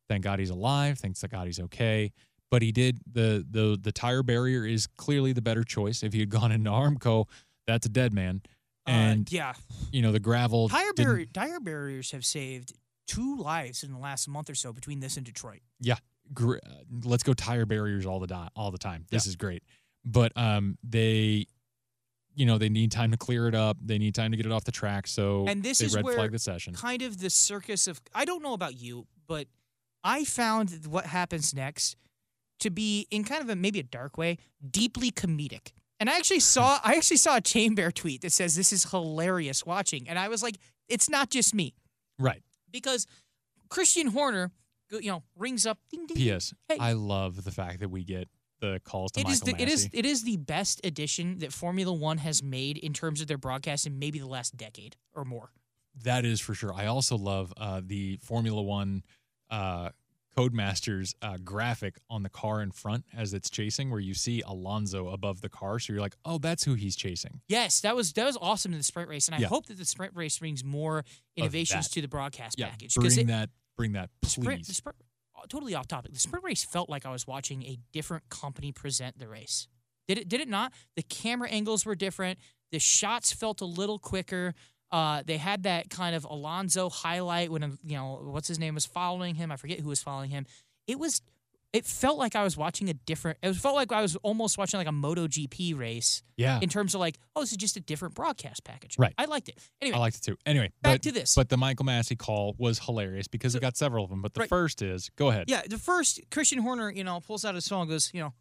Thank 0.07 0.23
God 0.23 0.39
he's 0.39 0.49
alive. 0.49 0.97
Thanks 0.97 1.19
to 1.19 1.27
God 1.27 1.45
he's 1.47 1.59
okay. 1.59 2.13
But 2.49 2.61
he 2.61 2.71
did 2.71 2.99
the 3.11 3.45
the 3.49 3.77
the 3.79 3.91
tire 3.91 4.23
barrier 4.23 4.65
is 4.65 4.87
clearly 4.87 5.33
the 5.33 5.41
better 5.41 5.65
choice. 5.65 6.03
If 6.03 6.13
he 6.13 6.21
had 6.21 6.29
gone 6.29 6.51
into 6.57 6.69
Armco, 6.69 7.25
that's 7.67 7.85
a 7.85 7.89
dead 7.89 8.13
man. 8.13 8.41
And 8.85 9.27
uh, 9.27 9.35
yeah, 9.35 9.53
you 9.91 10.01
know 10.01 10.13
the 10.13 10.21
gravel 10.21 10.69
tire 10.69 10.93
barrier, 10.93 11.25
tire 11.33 11.59
barriers 11.59 12.11
have 12.11 12.23
saved 12.23 12.71
two 13.05 13.35
lives 13.37 13.83
in 13.83 13.91
the 13.91 13.99
last 13.99 14.29
month 14.29 14.49
or 14.49 14.55
so 14.55 14.71
between 14.71 15.01
this 15.01 15.17
and 15.17 15.25
Detroit. 15.25 15.59
gr- 16.33 16.55
uh, 16.65 16.69
let's 17.03 17.23
go 17.23 17.33
tire 17.33 17.65
barriers 17.65 18.05
all 18.05 18.19
the 18.21 18.27
time 18.27 18.49
all 18.55 18.71
the 18.71 18.77
time 18.77 19.05
this 19.11 19.25
is 19.25 19.35
great 19.35 19.63
but 20.05 20.31
um 20.35 20.77
they 20.83 21.45
you 22.37 22.45
know 22.45 22.57
they 22.57 22.69
need 22.69 22.91
time 22.91 23.11
to 23.11 23.17
clear 23.17 23.47
it 23.47 23.55
up 23.55 23.77
they 23.83 23.97
need 23.97 24.13
time 24.15 24.31
to 24.31 24.37
get 24.37 24.45
it 24.45 24.51
off 24.51 24.63
the 24.63 24.71
track 24.71 25.07
so 25.07 25.45
And 25.47 25.63
this 25.63 25.79
they 25.79 25.87
is 25.87 25.95
red 25.95 26.05
where 26.05 26.13
flag 26.13 26.31
the 26.31 26.39
session 26.39 26.73
kind 26.73 27.01
of 27.01 27.19
the 27.19 27.29
circus 27.29 27.87
of 27.87 27.99
I 28.13 28.23
don't 28.25 28.43
know 28.43 28.53
about 28.53 28.79
you, 28.79 29.07
but 29.27 29.47
I 30.03 30.23
found 30.23 30.85
what 30.87 31.07
happens 31.07 31.53
next 31.53 31.97
to 32.59 32.69
be 32.69 33.07
in 33.11 33.23
kind 33.23 33.41
of 33.41 33.49
a 33.49 33.55
maybe 33.55 33.79
a 33.79 33.83
dark 33.83 34.17
way, 34.17 34.37
deeply 34.69 35.11
comedic. 35.11 35.71
And 35.99 36.09
I 36.09 36.17
actually 36.17 36.39
saw 36.39 36.79
I 36.83 36.95
actually 36.95 37.17
saw 37.17 37.37
a 37.37 37.41
Chain 37.41 37.75
Bear 37.75 37.91
tweet 37.91 38.21
that 38.21 38.31
says 38.31 38.55
this 38.55 38.71
is 38.71 38.85
hilarious 38.91 39.65
watching, 39.65 40.07
and 40.07 40.17
I 40.17 40.29
was 40.29 40.43
like, 40.43 40.57
it's 40.87 41.09
not 41.09 41.29
just 41.29 41.53
me 41.53 41.73
right 42.19 42.43
because 42.71 43.07
Christian 43.69 44.07
Horner, 44.07 44.51
you 44.91 45.09
know, 45.11 45.23
rings 45.35 45.65
up. 45.65 45.79
Ding, 45.91 46.05
ding. 46.05 46.37
ps 46.37 46.53
Hey. 46.69 46.77
i 46.79 46.93
love 46.93 47.43
the 47.43 47.51
fact 47.51 47.79
that 47.79 47.89
we 47.89 48.03
get 48.03 48.29
the 48.59 48.81
calls 48.83 49.11
to 49.13 49.19
It 49.19 49.27
is 49.29 49.41
michael 49.45 49.57
the, 49.57 49.63
it 49.63 49.69
is 49.69 49.87
Masi. 49.87 49.89
it 49.93 50.05
is 50.05 50.23
the 50.23 50.37
best 50.37 50.81
addition 50.83 51.39
that 51.39 51.53
Formula 51.53 51.93
One 51.93 52.17
has 52.19 52.41
made 52.41 52.77
in 52.77 52.93
terms 52.93 53.21
of 53.21 53.27
their 53.27 53.37
broadcast 53.37 53.85
in 53.85 53.99
maybe 53.99 54.19
the 54.19 54.27
last 54.27 54.57
decade 54.57 54.95
or 55.13 55.23
more. 55.25 55.51
that 56.03 56.25
is 56.25 56.39
for 56.39 56.53
sure 56.53 56.73
i 56.73 56.85
also 56.85 57.17
love 57.17 57.53
uh 57.57 57.81
the 57.83 58.17
formula 58.21 58.61
one 58.61 59.03
uh 59.49 59.89
Codemasters 60.37 61.15
uh, 61.23 61.37
graphic 61.43 61.95
on 62.11 62.21
the 62.21 62.29
car 62.29 62.61
in 62.61 62.69
front 62.69 63.05
as 63.11 63.33
it's 63.33 63.49
chasing, 63.49 63.89
where 63.89 63.99
you 63.99 64.13
see 64.13 64.43
Alonso 64.45 65.07
above 65.09 65.41
the 65.41 65.49
car, 65.49 65.79
so 65.79 65.91
you're 65.91 65.99
like, 65.99 66.15
"Oh, 66.25 66.37
that's 66.37 66.63
who 66.63 66.75
he's 66.75 66.95
chasing." 66.95 67.41
Yes, 67.47 67.81
that 67.81 67.95
was 67.95 68.13
that 68.13 68.23
was 68.25 68.37
awesome 68.39 68.71
in 68.71 68.77
the 68.77 68.83
sprint 68.83 69.09
race, 69.09 69.27
and 69.27 69.33
I 69.33 69.39
Yeah. 69.39 69.47
hope 69.47 69.65
that 69.65 69.79
the 69.79 69.85
sprint 69.85 70.15
race 70.15 70.37
brings 70.37 70.63
more 70.63 71.03
innovations 71.35 71.89
to 71.89 72.01
the 72.01 72.07
broadcast 72.07 72.59
Yeah, 72.59 72.69
package. 72.69 72.93
bring 72.93 73.17
it, 73.17 73.25
that, 73.27 73.49
bring 73.75 73.93
that, 73.93 74.11
sprint, 74.25 74.65
please. 74.67 74.77
sprint, 74.77 74.97
uh, 75.01 75.05
totally 75.49 75.75
off 75.75 75.87
topic. 75.87 76.13
The 76.13 76.19
sprint 76.19 76.43
race 76.43 76.63
felt 76.63 76.89
like 76.89 77.05
I 77.05 77.11
was 77.11 77.27
watching 77.27 77.63
a 77.63 77.77
different 77.91 78.29
company 78.29 78.71
present 78.71 79.19
the 79.19 79.27
race. 79.27 79.67
Did 80.07 80.17
it? 80.17 80.29
Did 80.29 80.41
it 80.41 80.47
not? 80.47 80.71
The 80.95 81.03
camera 81.03 81.49
angles 81.49 81.85
were 81.85 81.95
different. 81.95 82.39
The 82.71 82.79
shots 82.79 83.31
felt 83.31 83.61
a 83.61 83.65
little 83.65 83.99
quicker. 83.99 84.53
Uh, 84.91 85.21
they 85.25 85.37
had 85.37 85.63
that 85.63 85.89
kind 85.89 86.15
of 86.15 86.23
Alonso 86.23 86.89
highlight 86.89 87.51
when 87.51 87.77
you 87.83 87.97
know 87.97 88.21
what's 88.23 88.47
his 88.47 88.57
name 88.57 88.73
was 88.73 88.85
following 88.85 89.35
him. 89.35 89.51
I 89.51 89.57
forget 89.57 89.79
who 89.79 89.89
was 89.89 90.01
following 90.01 90.29
him. 90.29 90.45
It 90.87 90.99
was. 90.99 91.21
It 91.73 91.85
felt 91.85 92.17
like 92.17 92.35
I 92.35 92.43
was 92.43 92.55
watching 92.55 92.89
a 92.89 92.93
different. 92.93 93.37
It 93.43 93.53
felt 93.53 93.75
like 93.75 93.91
I 93.91 94.01
was 94.01 94.15
almost 94.17 94.57
watching 94.57 94.77
like 94.79 94.87
a 94.87 94.91
MotoGP 94.91 95.77
race 95.77 96.23
Yeah, 96.37 96.59
in 96.61 96.69
terms 96.69 96.95
of 96.95 97.01
like, 97.01 97.19
oh, 97.35 97.41
this 97.41 97.51
is 97.51 97.57
just 97.57 97.75
a 97.75 97.81
different 97.81 98.15
broadcast 98.15 98.63
package. 98.63 98.95
Right. 98.97 99.13
I 99.17 99.25
liked 99.25 99.49
it. 99.49 99.57
Anyway, 99.81 99.97
I 99.97 99.99
liked 99.99 100.15
it 100.17 100.21
too. 100.23 100.37
Anyway, 100.45 100.71
back 100.81 100.93
but, 100.95 101.01
to 101.03 101.11
this. 101.11 101.35
But 101.35 101.49
the 101.49 101.57
Michael 101.57 101.85
Masi 101.85 102.17
call 102.17 102.55
was 102.57 102.79
hilarious 102.79 103.27
because 103.27 103.51
So- 103.51 103.57
it 103.57 103.61
got 103.61 103.75
several 103.75 104.05
of 104.05 104.09
them. 104.09 104.21
But 104.21 104.33
the 104.33 104.39
Right. 104.41 104.49
first 104.49 104.81
is 104.81 105.09
go 105.17 105.27
ahead. 105.29 105.45
yeah, 105.49 105.61
the 105.67 105.77
first 105.77 106.21
Christian 106.31 106.59
Horner, 106.59 106.89
you 106.89 107.03
know, 107.03 107.19
pulls 107.19 107.43
out 107.43 107.53
his 107.53 107.67
phone 107.67 107.81
and 107.81 107.89
goes, 107.89 108.11
you 108.13 108.21
know, 108.21 108.33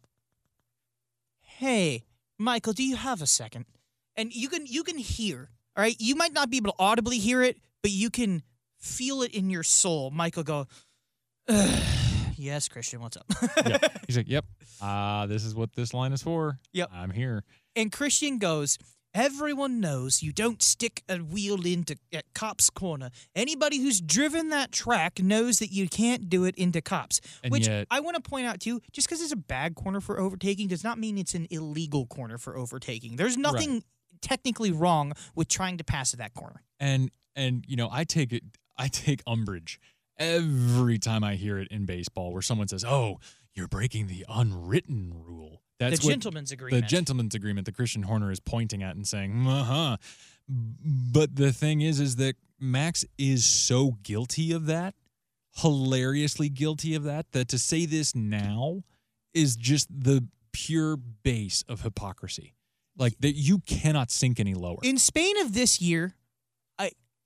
hey, 1.41 2.05
Michael, 2.37 2.73
do 2.73 2.83
you 2.83 2.95
have 2.95 3.21
a 3.21 3.27
second? 3.27 3.65
And 4.15 4.33
you 4.33 4.49
can 4.49 4.65
you 4.65 4.83
can 4.83 4.97
hear, 4.97 5.49
all 5.75 5.83
right? 5.83 5.95
You 5.99 6.15
might 6.15 6.33
not 6.33 6.49
be 6.49 6.57
able 6.57 6.71
to 6.71 6.77
audibly 6.79 7.19
hear 7.19 7.41
it, 7.43 7.57
but 7.81 7.91
you 7.91 8.09
can 8.09 8.41
feel 8.79 9.21
it 9.21 9.31
in 9.33 9.49
your 9.49 9.63
soul. 9.63 10.11
Michael 10.11 10.43
go, 10.43 10.67
"Ugh, 11.47 11.83
yes, 12.37 12.67
Christian, 12.67 13.01
what's 13.01 13.17
up? 13.17 13.25
Yeah. 13.65 13.77
He's 14.07 14.17
like, 14.17 14.29
"Yep, 14.29 14.45
uh, 14.81 15.25
this 15.27 15.43
is 15.43 15.53
what 15.55 15.73
this 15.73 15.93
line 15.93 16.13
is 16.13 16.21
for. 16.21 16.59
Yep. 16.73 16.89
I'm 16.93 17.11
here." 17.11 17.43
And 17.75 17.91
Christian 17.91 18.37
goes, 18.39 18.77
Everyone 19.13 19.79
knows 19.79 20.21
you 20.21 20.31
don't 20.31 20.61
stick 20.61 21.01
a 21.09 21.17
wheel 21.17 21.65
into 21.65 21.95
at 22.13 22.25
Copse 22.35 22.69
Corner. 22.69 23.09
Anybody 23.35 23.79
who's 23.79 23.99
driven 23.99 24.49
that 24.49 24.71
track 24.71 25.19
knows 25.19 25.57
that 25.57 25.71
you 25.71 25.89
can't 25.89 26.29
do 26.29 26.43
it 26.45 26.53
into 26.55 26.81
Copse. 26.81 27.19
And 27.43 27.51
which 27.51 27.67
yet- 27.67 27.87
I 27.89 27.99
want 28.01 28.15
to 28.15 28.29
point 28.29 28.45
out 28.45 28.59
too, 28.59 28.79
just 28.91 29.07
because 29.07 29.21
it's 29.23 29.31
a 29.31 29.37
bad 29.37 29.73
corner 29.73 30.01
for 30.01 30.19
overtaking 30.19 30.67
does 30.67 30.83
not 30.83 30.99
mean 30.99 31.17
it's 31.17 31.33
an 31.33 31.47
illegal 31.49 32.05
corner 32.05 32.37
for 32.37 32.55
overtaking. 32.55 33.15
There's 33.15 33.37
nothing 33.37 33.83
technically 34.21 34.71
wrong 34.71 35.13
with 35.35 35.47
trying 35.47 35.77
to 35.77 35.83
pass 35.83 36.13
at 36.13 36.19
that 36.19 36.33
corner. 36.35 36.61
and 36.79 37.09
and 37.35 37.65
you 37.67 37.75
know 37.75 37.87
i 37.91 38.03
take 38.03 38.33
it 38.33 38.43
i 38.77 38.87
take 38.87 39.21
umbrage 39.27 39.79
every 40.19 40.97
time 40.97 41.23
i 41.23 41.35
hear 41.35 41.57
it 41.57 41.67
in 41.69 41.85
baseball 41.85 42.31
where 42.31 42.41
someone 42.41 42.67
says 42.67 42.83
oh 42.85 43.19
you're 43.53 43.67
breaking 43.67 44.05
the 44.05 44.23
unwritten 44.29 45.11
rule. 45.25 45.63
That's 45.79 45.99
the 45.99 46.05
what 46.05 46.11
gentleman's 46.11 46.49
the 46.49 46.53
agreement. 46.53 46.87
gentleman's 46.87 47.35
agreement 47.35 47.65
that 47.65 47.75
christian 47.75 48.03
horner 48.03 48.31
is 48.31 48.39
pointing 48.39 48.83
at 48.83 48.95
and 48.95 49.07
saying 49.07 49.47
uh-huh. 49.47 49.97
But 50.49 51.35
the 51.35 51.51
thing 51.51 51.81
is 51.81 51.99
is 51.99 52.15
that 52.17 52.35
max 52.59 53.03
is 53.17 53.45
so 53.45 53.97
guilty 54.03 54.51
of 54.51 54.65
that 54.67 54.95
hilariously 55.57 56.49
guilty 56.49 56.95
of 56.95 57.03
that 57.03 57.31
that 57.31 57.47
to 57.49 57.59
say 57.59 57.85
this 57.85 58.15
now 58.15 58.83
is 59.33 59.55
just 59.55 59.87
the 59.89 60.27
pure 60.51 60.97
base 60.97 61.63
of 61.67 61.81
hypocrisy. 61.81 62.53
Like 62.97 63.15
that 63.19 63.33
you 63.33 63.59
cannot 63.59 64.11
sink 64.11 64.39
any 64.39 64.53
lower. 64.53 64.77
In 64.83 64.97
Spain 64.97 65.39
of 65.41 65.53
this 65.53 65.81
year, 65.81 66.15
I 66.15 66.15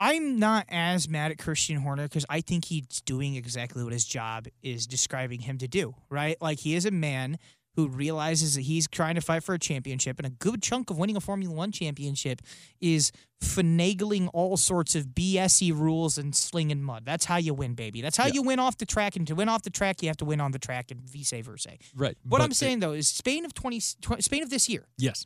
I'm 0.02 0.40
not 0.40 0.66
as 0.68 1.08
mad 1.08 1.32
at 1.32 1.38
Christian 1.38 1.78
Horner 1.78 2.04
because 2.04 2.26
I 2.28 2.42
think 2.42 2.66
he's 2.66 3.02
doing 3.06 3.36
exactly 3.36 3.84
what 3.84 3.94
his 3.94 4.04
job 4.04 4.48
is 4.64 4.88
describing 4.88 5.42
him 5.42 5.58
to 5.60 5.68
do. 5.68 5.94
Right, 6.10 6.36
like 6.42 6.60
he 6.60 6.74
is 6.76 6.86
a 6.86 6.92
man 6.92 7.38
who 7.76 7.88
realizes 7.88 8.56
that 8.56 8.62
he's 8.64 8.86
trying 8.90 9.16
to 9.16 9.22
fight 9.22 9.44
for 9.44 9.54
a 9.56 9.60
championship, 9.60 10.18
and 10.20 10.26
a 10.26 10.30
good 10.30 10.62
chunk 10.62 10.90
of 10.90 10.98
winning 10.98 11.16
a 11.16 11.22
Formula 11.22 11.54
One 11.56 11.72
championship 11.72 12.42
is 12.82 13.14
finagling 13.42 14.30
all 14.34 14.58
sorts 14.58 14.94
of 14.96 15.08
BSy 15.10 15.72
rules 15.72 16.18
and 16.18 16.36
slinging 16.36 16.82
mud. 16.84 17.04
That's 17.06 17.24
how 17.26 17.38
you 17.38 17.54
win, 17.54 17.76
baby. 17.76 18.02
That's 18.02 18.18
how 18.18 18.26
Yeah. 18.26 18.34
you 18.34 18.42
win 18.42 18.60
off 18.60 18.78
the 18.78 18.86
track, 18.86 19.16
and 19.16 19.26
to 19.28 19.36
win 19.36 19.48
off 19.50 19.62
the 19.62 19.70
track, 19.70 20.02
you 20.02 20.10
have 20.10 20.18
to 20.18 20.26
win 20.26 20.42
on 20.42 20.52
the 20.52 20.60
track, 20.60 20.92
and 20.92 21.00
vice 21.02 21.32
versa. 21.44 21.78
right 21.96 22.18
What 22.24 22.42
I'm 22.42 22.52
saying 22.54 22.80
though 22.80 22.92
is 22.94 23.08
Spain 23.08 23.46
of 23.46 23.54
20, 23.54 23.80
20 24.02 24.22
Spain 24.22 24.44
of 24.44 24.50
this 24.50 24.68
year. 24.68 24.88
yes 24.98 25.26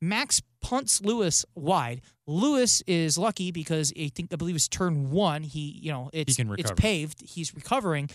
Max 0.00 0.42
punts 0.60 1.00
Lewis 1.02 1.44
wide. 1.54 2.00
Lewis 2.26 2.82
is 2.86 3.16
lucky 3.18 3.50
because 3.50 3.92
I 3.98 4.10
think 4.14 4.32
I 4.32 4.36
believe 4.36 4.56
it's 4.56 4.68
turn 4.68 5.10
one. 5.10 5.42
He 5.42 5.78
you 5.82 5.92
know 5.92 6.10
it's 6.12 6.36
it's 6.38 6.72
paved. 6.72 7.22
He's 7.22 7.54
recovering. 7.54 8.10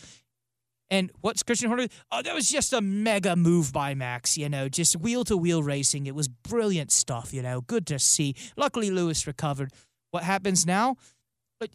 And 0.89 1.11
what's 1.21 1.41
Christian 1.41 1.69
Horner? 1.69 1.87
Oh, 2.11 2.21
that 2.21 2.35
was 2.35 2.49
just 2.49 2.71
a 2.71 2.79
mega 2.79 3.35
move 3.35 3.73
by 3.73 3.95
Max. 3.95 4.37
You 4.37 4.47
know, 4.47 4.69
just 4.69 4.95
wheel 4.95 5.23
to 5.23 5.35
wheel 5.35 5.63
racing. 5.63 6.05
It 6.05 6.13
was 6.13 6.27
brilliant 6.27 6.91
stuff. 6.91 7.33
You 7.33 7.41
know, 7.41 7.61
good 7.61 7.87
to 7.87 7.97
see. 7.97 8.35
Luckily, 8.55 8.91
Lewis 8.91 9.25
recovered. 9.25 9.71
What 10.11 10.21
happens 10.21 10.67
now? 10.67 10.97
But 11.59 11.71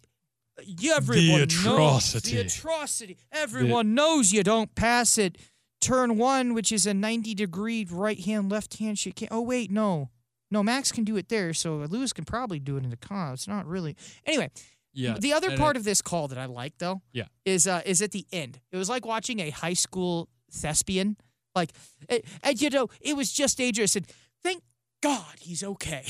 uh, 0.57 0.63
everyone 0.95 1.39
knows 1.41 1.55
atrocity. 1.65 2.35
the 2.35 2.41
atrocity. 2.41 3.17
Everyone 3.33 3.93
knows 3.93 4.31
you 4.31 4.43
don't 4.43 4.73
pass 4.75 5.17
it. 5.17 5.37
Turn 5.81 6.17
one, 6.17 6.53
which 6.53 6.71
is 6.71 6.85
a 6.85 6.93
ninety 6.93 7.33
degree 7.33 7.85
right 7.89 8.19
hand, 8.19 8.49
left 8.51 8.77
hand 8.77 8.99
shit. 8.99 9.21
Oh 9.31 9.41
wait, 9.41 9.71
no, 9.71 10.09
no. 10.51 10.63
Max 10.63 10.91
can 10.91 11.03
do 11.03 11.15
it 11.17 11.29
there, 11.29 11.53
so 11.53 11.77
Lewis 11.77 12.13
can 12.13 12.25
probably 12.25 12.59
do 12.59 12.77
it 12.77 12.83
in 12.83 12.89
the 12.89 12.97
car. 12.97 13.33
It's 13.33 13.47
not 13.47 13.65
really. 13.67 13.95
Anyway, 14.25 14.49
Yeah. 14.93 15.17
the 15.19 15.33
other 15.33 15.55
part 15.57 15.75
it- 15.75 15.79
of 15.79 15.85
this 15.85 16.01
call 16.01 16.27
that 16.29 16.37
I 16.37 16.45
like 16.45 16.77
though, 16.79 17.01
Yeah. 17.13 17.25
is 17.45 17.67
uh 17.67 17.81
is 17.85 18.01
at 18.01 18.11
the 18.11 18.25
end. 18.31 18.59
It 18.71 18.77
was 18.77 18.89
like 18.89 19.05
watching 19.05 19.39
a 19.39 19.49
high 19.51 19.73
school 19.75 20.29
thespian. 20.51 21.17
Like, 21.55 21.71
it, 22.07 22.25
and 22.43 22.61
you 22.61 22.69
know, 22.69 22.87
it 23.01 23.15
was 23.17 23.31
just 23.33 23.57
dangerous. 23.57 23.95
And 23.95 24.05
thank 24.43 24.61
God 25.01 25.35
he's 25.39 25.63
okay. 25.63 26.03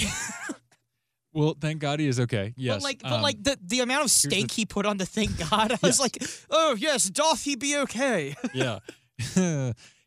well, 1.34 1.56
thank 1.60 1.80
God 1.80 2.00
he 2.00 2.08
is 2.08 2.20
okay. 2.20 2.54
Yes. 2.58 2.76
But 2.78 2.84
like, 2.84 3.02
but 3.02 3.12
um, 3.14 3.22
like 3.22 3.42
the 3.44 3.58
the 3.62 3.80
amount 3.80 4.04
of 4.06 4.12
stake 4.12 4.52
he 4.52 4.66
put 4.66 4.86
on 4.86 4.98
the 4.98 5.06
thank 5.06 5.38
God, 5.50 5.72
I 5.74 5.78
was 5.82 6.00
like, 6.00 6.18
oh 6.50 6.76
yes, 6.78 7.10
doth 7.10 7.44
he 7.44 7.56
be 7.56 7.78
okay? 7.78 8.36
yeah. 8.54 8.80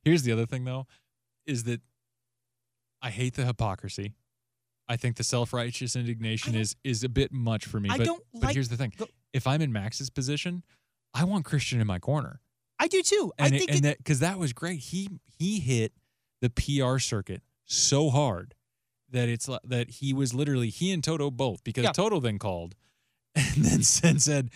Here's 0.05 0.23
the 0.23 0.33
other 0.33 0.47
thing 0.47 0.65
though, 0.65 0.87
is 1.47 1.65
that 1.65 1.81
I 3.01 3.11
hate 3.11 3.35
the 3.35 3.45
hypocrisy. 3.45 4.13
I 4.93 4.97
think 4.97 5.17
the 5.17 5.25
self-righteous 5.25 5.97
indignation 5.97 6.55
is 6.55 6.77
is 6.85 7.03
a 7.03 7.09
bit 7.09 7.33
much 7.33 7.65
for 7.65 7.81
me. 7.81 7.89
I 7.91 7.97
but 7.97 8.05
don't 8.07 8.23
but 8.35 8.43
like 8.45 8.55
here's 8.55 8.69
the 8.69 8.77
thing: 8.77 8.93
the- 8.99 9.09
if 9.33 9.47
I'm 9.47 9.63
in 9.63 9.73
Max's 9.73 10.11
position, 10.11 10.63
I 11.15 11.25
want 11.25 11.45
Christian 11.47 11.81
in 11.81 11.87
my 11.87 11.99
corner, 11.99 12.41
I 12.79 12.89
do 12.89 13.03
too. 13.03 13.33
and 13.39 13.55
I 13.55 13.57
it- 13.57 13.59
think 13.59 13.71
and 13.71 13.79
it, 13.79 13.83
that 13.85 13.99
because 13.99 14.19
that 14.21 14.39
was 14.39 14.53
great. 14.53 14.81
He 14.81 15.09
he 15.39 15.61
hit 15.61 15.93
the 16.43 16.51
PR 16.51 16.99
circuit 16.99 17.43
so 17.65 18.11
hard 18.11 18.55
that 19.11 19.29
it's 19.29 19.49
that 19.65 19.91
he 19.91 20.13
was 20.13 20.35
literally 20.35 20.69
he 20.69 20.93
and 20.93 21.03
Toto 21.03 21.31
both 21.31 21.65
because 21.65 21.85
Yeah. 21.85 21.93
Toto 21.93 22.21
then 22.21 22.39
called 22.39 22.75
and 23.35 23.65
then 23.65 23.83
said 23.83 24.21
said, 24.21 24.51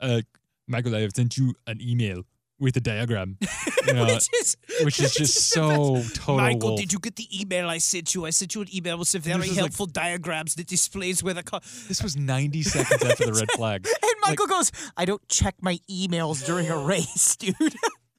uh, 0.00 0.20
Michael, 0.68 0.94
I 0.94 1.00
have 1.00 1.12
sent 1.16 1.36
you 1.38 1.54
an 1.66 1.80
email 1.80 2.24
with 2.60 2.76
a 2.76 2.80
diagram, 2.80 3.38
you 3.86 3.94
know, 3.94 4.04
which 4.04 4.28
is 4.40 4.56
which 4.82 5.00
is 5.00 5.14
just 5.16 5.48
so 5.48 6.02
total. 6.14 6.36
Michael, 6.36 6.68
Wolff. 6.70 6.80
did 6.80 6.92
you 6.92 6.98
get 6.98 7.16
the 7.16 7.26
email 7.40 7.68
I 7.68 7.78
sent 7.78 8.14
you? 8.14 8.26
I 8.26 8.30
sent 8.30 8.54
you 8.54 8.60
an 8.60 8.68
email 8.74 8.98
with 8.98 9.08
some 9.08 9.22
very 9.22 9.42
is 9.44 9.48
like- 9.50 9.58
helpful 9.58 9.86
diagrams 9.86 10.54
that 10.56 10.66
displays 10.66 11.22
where 11.22 11.34
the 11.34 11.42
car. 11.42 11.60
This 11.88 12.02
was 12.02 12.16
90 12.16 12.62
seconds 12.62 13.02
after 13.02 13.26
the 13.26 13.32
red 13.32 13.50
flag. 13.56 13.86
And 13.86 14.12
Michael 14.22 14.46
goes, 14.46 14.70
"I 14.96 15.04
don't 15.06 15.26
check 15.28 15.56
my 15.60 15.78
emails 15.90 16.44
during 16.44 16.68
a 16.68 16.78
race, 16.78 17.36
dude." 17.36 17.54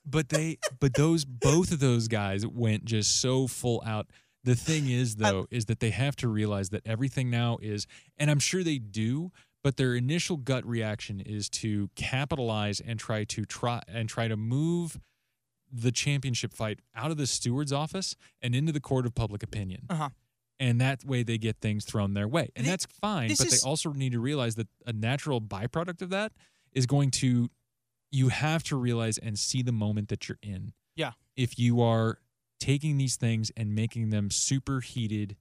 But 0.05 0.29
they, 0.29 0.57
but 0.79 0.95
those, 0.95 1.23
both 1.25 1.71
of 1.71 1.79
those 1.79 2.07
guys 2.07 2.45
went 2.45 2.83
just 2.85 3.21
so 3.21 3.47
full 3.47 3.83
out. 3.85 4.07
The 4.43 4.55
thing 4.55 4.89
is, 4.89 5.17
though, 5.17 5.45
is 5.51 5.65
that 5.65 5.79
they 5.79 5.91
have 5.91 6.15
to 6.17 6.27
realize 6.27 6.69
that 6.71 6.81
everything 6.85 7.29
now 7.29 7.59
is, 7.61 7.85
and 8.17 8.31
I'm 8.31 8.39
sure 8.39 8.63
they 8.63 8.79
do, 8.79 9.31
but 9.63 9.77
their 9.77 9.95
initial 9.95 10.37
gut 10.37 10.65
reaction 10.65 11.19
is 11.19 11.49
to 11.49 11.89
capitalize 11.95 12.79
and 12.79 12.99
try 12.99 13.23
to 13.25 13.45
try 13.45 13.81
and 13.87 14.09
try 14.09 14.27
to 14.27 14.35
move 14.37 14.99
the 15.71 15.91
championship 15.91 16.53
fight 16.53 16.79
out 16.95 17.11
of 17.11 17.17
the 17.17 17.27
steward's 17.27 17.71
office 17.71 18.15
and 18.41 18.53
into 18.53 18.71
the 18.71 18.79
court 18.81 19.05
of 19.05 19.15
public 19.15 19.41
opinion. 19.41 19.83
Uh-huh. 19.89 20.09
And 20.59 20.79
that 20.81 21.03
way 21.05 21.23
they 21.23 21.37
get 21.37 21.57
things 21.59 21.85
thrown 21.85 22.13
their 22.13 22.27
way. 22.27 22.49
And 22.55 22.65
Thi- 22.65 22.71
that's 22.71 22.85
fine, 22.85 23.29
but 23.29 23.45
is- 23.45 23.61
they 23.61 23.67
also 23.67 23.93
need 23.93 24.11
to 24.11 24.19
realize 24.19 24.55
that 24.55 24.67
a 24.85 24.93
natural 24.93 25.41
byproduct 25.41 26.01
of 26.01 26.09
that 26.09 26.33
is 26.73 26.85
going 26.85 27.11
to 27.11 27.49
you 28.11 28.27
have 28.27 28.61
to 28.63 28.75
realize 28.75 29.17
and 29.17 29.39
see 29.39 29.61
the 29.61 29.71
moment 29.71 30.09
that 30.09 30.27
you're 30.27 30.37
in. 30.43 30.73
Yeah. 30.97 31.11
If 31.37 31.57
you 31.57 31.81
are 31.81 32.19
taking 32.59 32.97
these 32.97 33.15
things 33.15 33.51
and 33.55 33.73
making 33.73 34.09
them 34.09 34.29
super 34.29 34.81
heated 34.81 35.37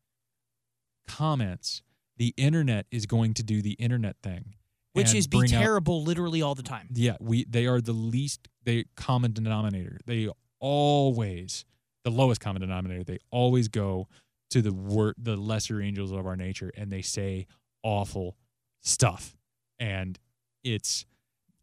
comments, 1.08 1.82
the 2.20 2.34
internet 2.36 2.84
is 2.90 3.06
going 3.06 3.32
to 3.32 3.42
do 3.42 3.62
the 3.62 3.72
internet 3.72 4.14
thing. 4.22 4.54
Which 4.92 5.14
is 5.14 5.26
be 5.26 5.38
bring 5.38 5.54
out- 5.54 5.60
terrible 5.62 6.04
literally 6.04 6.42
all 6.42 6.54
the 6.54 6.62
time. 6.62 6.88
yeah, 6.92 7.16
we 7.18 7.44
they 7.44 7.66
are 7.66 7.80
the 7.80 7.94
least 7.94 8.46
they 8.64 8.84
common 8.94 9.32
denominator. 9.32 9.98
They 10.04 10.28
always 10.58 11.64
the 12.04 12.10
lowest 12.10 12.40
common 12.40 12.60
denominator. 12.60 13.04
They 13.04 13.18
always 13.30 13.68
go 13.68 14.06
to 14.50 14.60
the 14.60 14.72
wor- 14.72 15.14
the 15.16 15.36
lesser 15.36 15.80
angels 15.80 16.12
of 16.12 16.26
our 16.26 16.36
nature 16.36 16.70
and 16.76 16.90
they 16.92 17.02
say 17.02 17.46
awful 17.82 18.36
stuff. 18.82 19.34
And 19.78 20.18
it's 20.62 21.06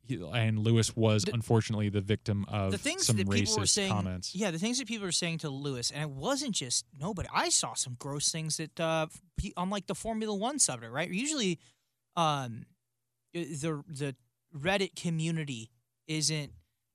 he- 0.08 0.22
and 0.34 0.60
Lewis 0.60 0.96
was 0.96 1.24
The- 1.24 1.34
unfortunately 1.34 1.90
the 1.90 2.02
victim 2.02 2.46
of 2.48 2.72
the 2.72 2.78
things 2.78 3.06
some 3.06 3.18
that 3.18 3.30
people 3.30 3.56
were 3.58 3.64
racist 3.64 3.70
saying, 3.70 3.92
comments. 3.92 4.34
yeah, 4.36 4.52
the 4.52 4.60
things 4.60 4.78
that 4.80 4.88
people 4.88 5.06
were 5.06 5.12
saying 5.12 5.40
to 5.40 5.50
Lewis, 5.50 5.92
and 5.92 6.02
it 6.04 6.10
wasn't 6.10 6.56
just 6.56 6.86
nobody. 6.98 7.28
I 7.34 7.50
saw 7.50 7.74
some 7.74 7.96
gross 8.00 8.32
things 8.32 8.58
that 8.58 8.80
uh, 8.80 9.08
on 9.56 9.70
like 9.70 9.88
the 9.88 9.96
Formula 9.96 10.34
One 10.36 10.58
subreddit, 10.58 10.92
right? 10.92 11.10
Usually, 11.10 11.60
um, 12.16 12.66
the 13.34 13.84
the 13.88 14.16
Reddit 14.56 14.96
community 14.96 15.70
isn't. 16.08 16.52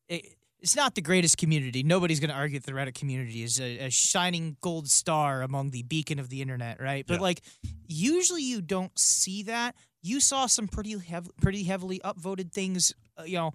It, 0.09 0.25
it's 0.61 0.77
not 0.77 0.95
the 0.95 1.01
greatest 1.01 1.39
community. 1.39 1.83
Nobody's 1.83 2.21
going 2.21 2.31
to 2.31 2.37
argue 2.37 2.61
that 2.61 2.67
the 2.67 2.73
Reddit 2.73 2.95
community 2.95 3.43
is 3.43 3.59
a, 3.61 3.79
a 3.87 3.91
shining 3.91 4.57
gold 4.61 4.89
star 4.89 5.43
among 5.43 5.71
the 5.73 5.83
beacon 5.83 6.21
of 6.21 6.29
the 6.29 6.41
internet, 6.41 6.81
right? 6.81 7.05
But 7.05 7.15
Yeah. 7.15 7.21
like, 7.21 7.41
usually 7.89 8.43
you 8.45 8.63
don't 8.63 8.97
see 8.97 9.43
that. 9.45 9.75
You 10.03 10.21
saw 10.21 10.47
some 10.47 10.69
pretty 10.69 10.97
hev- 10.99 11.31
pretty 11.41 11.65
heavily 11.65 12.01
upvoted 12.05 12.53
things. 12.53 12.95
Uh, 13.19 13.25
you 13.25 13.37
know, 13.37 13.53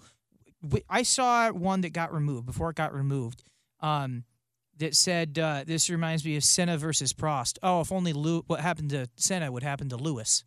w- 0.61 0.83
I 0.89 1.03
saw 1.03 1.51
one 1.51 1.81
that 1.81 1.89
got 1.93 2.13
removed 2.13 2.45
before 2.45 2.69
it 2.69 2.75
got 2.75 2.93
removed. 2.93 3.43
Um, 3.79 4.23
that 4.77 4.95
said, 4.95 5.39
uh, 5.39 5.63
"This 5.65 5.89
reminds 5.89 6.23
me 6.23 6.35
of 6.35 6.43
Senna 6.43 6.77
versus 6.77 7.11
Prost." 7.13 7.57
Oh, 7.63 7.81
if 7.81 7.91
only 7.91 8.13
Lew- 8.13 8.43
what 8.47 8.59
happened 8.59 8.91
to 8.91 9.07
Senna 9.15 9.51
would 9.51 9.63
happen 9.63 9.89
to 9.89 9.97
Lewis. 9.97 10.43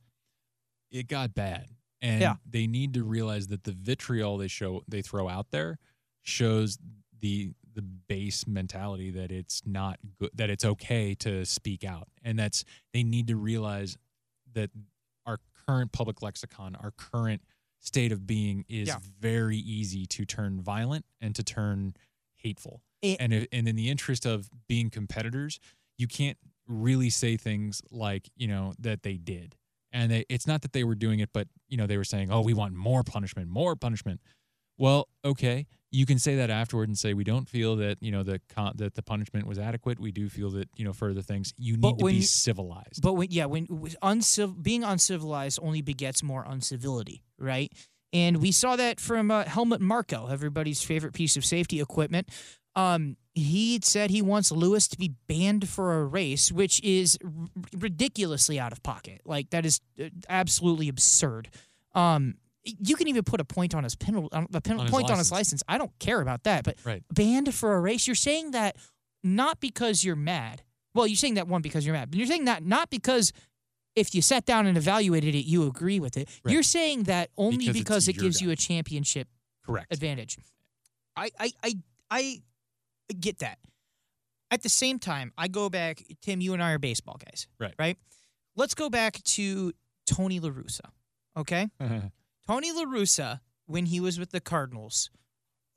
it 0.92 1.06
got 1.06 1.34
bad 1.34 1.68
and 2.02 2.20
Yeah. 2.20 2.34
they 2.44 2.66
need 2.66 2.94
to 2.94 3.04
realize 3.04 3.46
that 3.46 3.62
the 3.62 3.70
vitriol 3.70 4.38
they 4.38 4.48
show 4.48 4.82
they 4.88 5.02
throw 5.02 5.28
out 5.28 5.52
there 5.52 5.78
shows 6.22 6.78
the 7.20 7.52
the 7.74 7.82
base 7.82 8.44
mentality 8.48 9.10
that 9.12 9.30
it's 9.30 9.62
not 9.64 10.00
good 10.18 10.30
that 10.34 10.50
it's 10.50 10.64
okay 10.64 11.14
to 11.14 11.44
speak 11.46 11.84
out 11.84 12.08
and 12.24 12.36
that's 12.36 12.64
they 12.92 13.04
need 13.04 13.28
to 13.28 13.36
realize 13.36 13.96
that 14.52 14.70
our 15.26 15.38
current 15.64 15.92
public 15.92 16.22
lexicon 16.22 16.74
our 16.74 16.90
current 16.90 17.40
state 17.80 18.12
of 18.12 18.26
being 18.26 18.64
is 18.68 18.88
Yeah. 18.88 18.98
very 19.20 19.56
easy 19.56 20.06
to 20.06 20.24
turn 20.24 20.60
violent 20.60 21.04
and 21.20 21.34
to 21.34 21.42
turn 21.42 21.94
hateful 22.36 22.82
It- 23.02 23.18
and 23.20 23.32
if, 23.32 23.46
and 23.52 23.66
in 23.68 23.74
the 23.76 23.88
interest 23.90 24.24
of 24.26 24.48
being 24.68 24.90
competitors 24.90 25.58
you 25.98 26.06
can't 26.06 26.38
really 26.66 27.10
say 27.10 27.36
things 27.36 27.82
like 27.90 28.30
you 28.36 28.46
know 28.48 28.72
that 28.78 29.02
they 29.02 29.16
did, 29.16 29.56
and 29.92 30.10
they, 30.10 30.24
it's 30.28 30.46
not 30.46 30.62
that 30.62 30.72
they 30.72 30.84
were 30.84 30.94
doing 30.94 31.18
it, 31.20 31.30
but 31.32 31.48
you 31.68 31.76
know 31.76 31.86
they 31.86 31.96
were 31.98 32.04
saying, 32.04 32.30
"Oh, 32.30 32.40
we 32.42 32.54
want 32.54 32.74
more 32.74 33.02
punishment, 33.02 33.48
more 33.48 33.74
punishment." 33.76 34.20
Well, 34.80 35.08
okay, 35.22 35.66
you 35.90 36.06
can 36.06 36.18
say 36.18 36.36
that 36.36 36.48
afterward 36.48 36.88
and 36.88 36.98
say 36.98 37.12
we 37.12 37.22
don't 37.22 37.46
feel 37.46 37.76
that 37.76 37.98
you 38.00 38.10
know 38.10 38.22
the 38.22 38.40
con- 38.48 38.72
that 38.76 38.94
the 38.94 39.02
punishment 39.02 39.46
was 39.46 39.58
adequate. 39.58 40.00
We 40.00 40.10
do 40.10 40.30
feel 40.30 40.48
that 40.52 40.70
you 40.74 40.86
know 40.86 40.94
further 40.94 41.20
things. 41.20 41.52
You 41.58 41.74
need 41.74 41.82
But 41.82 41.98
to 41.98 42.04
when 42.04 42.14
be 42.14 42.22
civilized. 42.22 43.02
But 43.02 43.12
when 43.12 43.28
yeah, 43.30 43.44
when 43.44 43.66
unciv- 43.66 44.62
being 44.62 44.82
uncivilized 44.82 45.58
only 45.62 45.82
begets 45.82 46.22
more 46.22 46.44
uncivility, 46.44 47.22
right? 47.38 47.70
And 48.14 48.38
we 48.38 48.52
saw 48.52 48.74
that 48.76 49.00
from 49.00 49.30
uh, 49.30 49.44
Helmut 49.44 49.82
Marko, 49.82 50.28
everybody's 50.28 50.82
favorite 50.82 51.12
piece 51.12 51.36
of 51.36 51.44
safety 51.44 51.78
equipment. 51.80 52.30
Um, 52.74 53.18
he 53.34 53.80
said 53.82 54.08
he 54.08 54.22
wants 54.22 54.50
Lewis 54.50 54.88
to 54.88 54.96
be 54.96 55.12
banned 55.28 55.68
for 55.68 56.00
a 56.00 56.04
race, 56.06 56.50
which 56.50 56.82
is 56.82 57.18
r- 57.22 57.30
ridiculously 57.76 58.58
out 58.58 58.72
of 58.72 58.82
pocket. 58.82 59.20
Like 59.26 59.50
that 59.50 59.66
is 59.66 59.80
uh, 60.02 60.08
absolutely 60.28 60.88
absurd. 60.88 61.50
Um, 61.94 62.36
you 62.64 62.96
can 62.96 63.08
even 63.08 63.24
put 63.24 63.40
a 63.40 63.44
point 63.44 63.74
on 63.74 63.84
his 63.84 63.94
penalty, 63.94 64.28
um, 64.32 64.46
a 64.52 64.60
pen- 64.60 64.78
On 64.80 64.88
point 64.88 65.10
on 65.10 65.18
his 65.18 65.30
license. 65.32 65.32
license. 65.32 65.62
I 65.68 65.78
don't 65.78 65.96
care 65.98 66.20
about 66.20 66.42
that, 66.44 66.64
but 66.64 66.76
Right. 66.84 67.02
banned 67.12 67.54
for 67.54 67.74
a 67.74 67.80
race. 67.80 68.06
You're 68.06 68.14
saying 68.16 68.50
that 68.52 68.76
not 69.24 69.60
because 69.60 70.04
you're 70.04 70.16
mad. 70.16 70.62
Well, 70.94 71.06
you're 71.06 71.16
saying 71.16 71.34
that 71.34 71.48
one 71.48 71.62
because 71.62 71.86
you're 71.86 71.94
mad, 71.94 72.10
but 72.10 72.18
you're 72.18 72.26
saying 72.26 72.44
that 72.46 72.64
not 72.64 72.90
because 72.90 73.32
if 73.96 74.14
you 74.14 74.22
sat 74.22 74.44
down 74.44 74.66
and 74.66 74.76
evaluated 74.76 75.34
it, 75.34 75.44
you 75.46 75.66
agree 75.66 75.98
with 76.00 76.16
it. 76.16 76.28
Right. 76.44 76.52
You're 76.52 76.62
saying 76.62 77.04
that 77.04 77.30
only 77.36 77.66
Because 77.66 77.72
because, 77.74 78.08
it 78.08 78.18
gives 78.18 78.40
you 78.40 78.50
a 78.50 78.56
championship 78.56 79.28
Correct. 79.64 79.92
advantage. 79.92 80.36
I, 81.16 81.30
I, 81.38 81.52
I, 81.62 81.74
I 82.10 82.42
get 83.18 83.38
that. 83.38 83.58
At 84.50 84.62
the 84.62 84.68
same 84.68 84.98
time, 84.98 85.32
I 85.38 85.48
go 85.48 85.68
back. 85.70 86.02
Tim, 86.22 86.40
you 86.40 86.52
and 86.54 86.62
I 86.62 86.72
are 86.72 86.78
baseball 86.78 87.18
guys, 87.24 87.46
Right. 87.58 87.74
Right. 87.78 87.96
Let's 88.56 88.74
go 88.74 88.90
back 88.90 89.22
to 89.22 89.72
Tony 90.06 90.40
La 90.40 90.50
Russa. 90.50 90.90
Okay. 91.36 91.68
Tony 92.50 92.72
La 92.72 92.82
Russa, 92.82 93.38
when 93.66 93.86
he 93.86 94.00
was 94.00 94.18
with 94.18 94.32
the 94.32 94.40
Cardinals, 94.40 95.08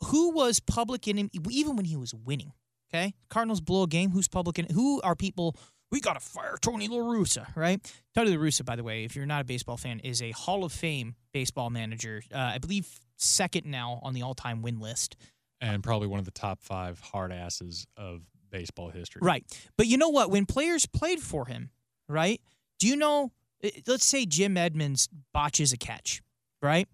who 0.05 0.31
was 0.31 0.59
public 0.59 1.07
in 1.07 1.17
him, 1.17 1.29
even 1.51 1.75
when 1.75 1.85
he 1.85 1.95
was 1.95 2.15
winning. 2.15 2.51
Okay, 2.91 3.13
Cardinals 3.29 3.61
blow 3.61 3.83
a 3.83 3.87
game. 3.87 4.09
Who's 4.09 4.27
public 4.27 4.57
in? 4.57 4.65
Who 4.73 4.99
are 5.03 5.15
people? 5.15 5.55
We 5.91 6.01
gotta 6.01 6.19
fire 6.19 6.55
Tony 6.59 6.87
La 6.87 6.97
Russa, 6.97 7.55
right? 7.55 7.79
Tony 8.15 8.31
La 8.35 8.43
Russa, 8.43 8.65
by 8.65 8.75
the 8.75 8.83
way, 8.83 9.03
if 9.03 9.15
you're 9.15 9.27
not 9.27 9.41
a 9.41 9.43
baseball 9.43 9.77
fan, 9.77 9.99
is 9.99 10.19
a 10.23 10.31
Hall 10.31 10.63
of 10.63 10.71
Fame 10.71 11.13
baseball 11.31 11.69
manager. 11.69 12.23
Uh, 12.33 12.37
I 12.39 12.57
believe 12.57 12.87
second 13.17 13.67
now 13.67 13.99
on 14.01 14.15
the 14.15 14.23
all-time 14.23 14.63
win 14.63 14.79
list. 14.79 15.15
and 15.61 15.83
probably 15.83 16.07
one 16.07 16.17
of 16.17 16.25
the 16.25 16.31
top 16.31 16.59
five 16.63 16.99
hard 16.99 17.31
asses 17.31 17.85
of 17.97 18.21
baseball 18.49 18.89
history. 18.89 19.19
Right. 19.23 19.45
But 19.77 19.85
you 19.85 19.97
know 19.99 20.09
what? 20.09 20.31
When 20.31 20.47
players 20.47 20.87
played 20.87 21.19
for 21.19 21.45
him, 21.45 21.69
right? 22.09 22.41
Do 22.79 22.87
you 22.87 22.95
know? 22.95 23.31
eh, 23.63 23.69
Let's 23.85 24.07
say 24.07 24.25
Jim 24.25 24.57
Edmonds 24.57 25.07
botches 25.35 25.71
a 25.71 25.77
catch, 25.77 26.23
right? 26.63 26.87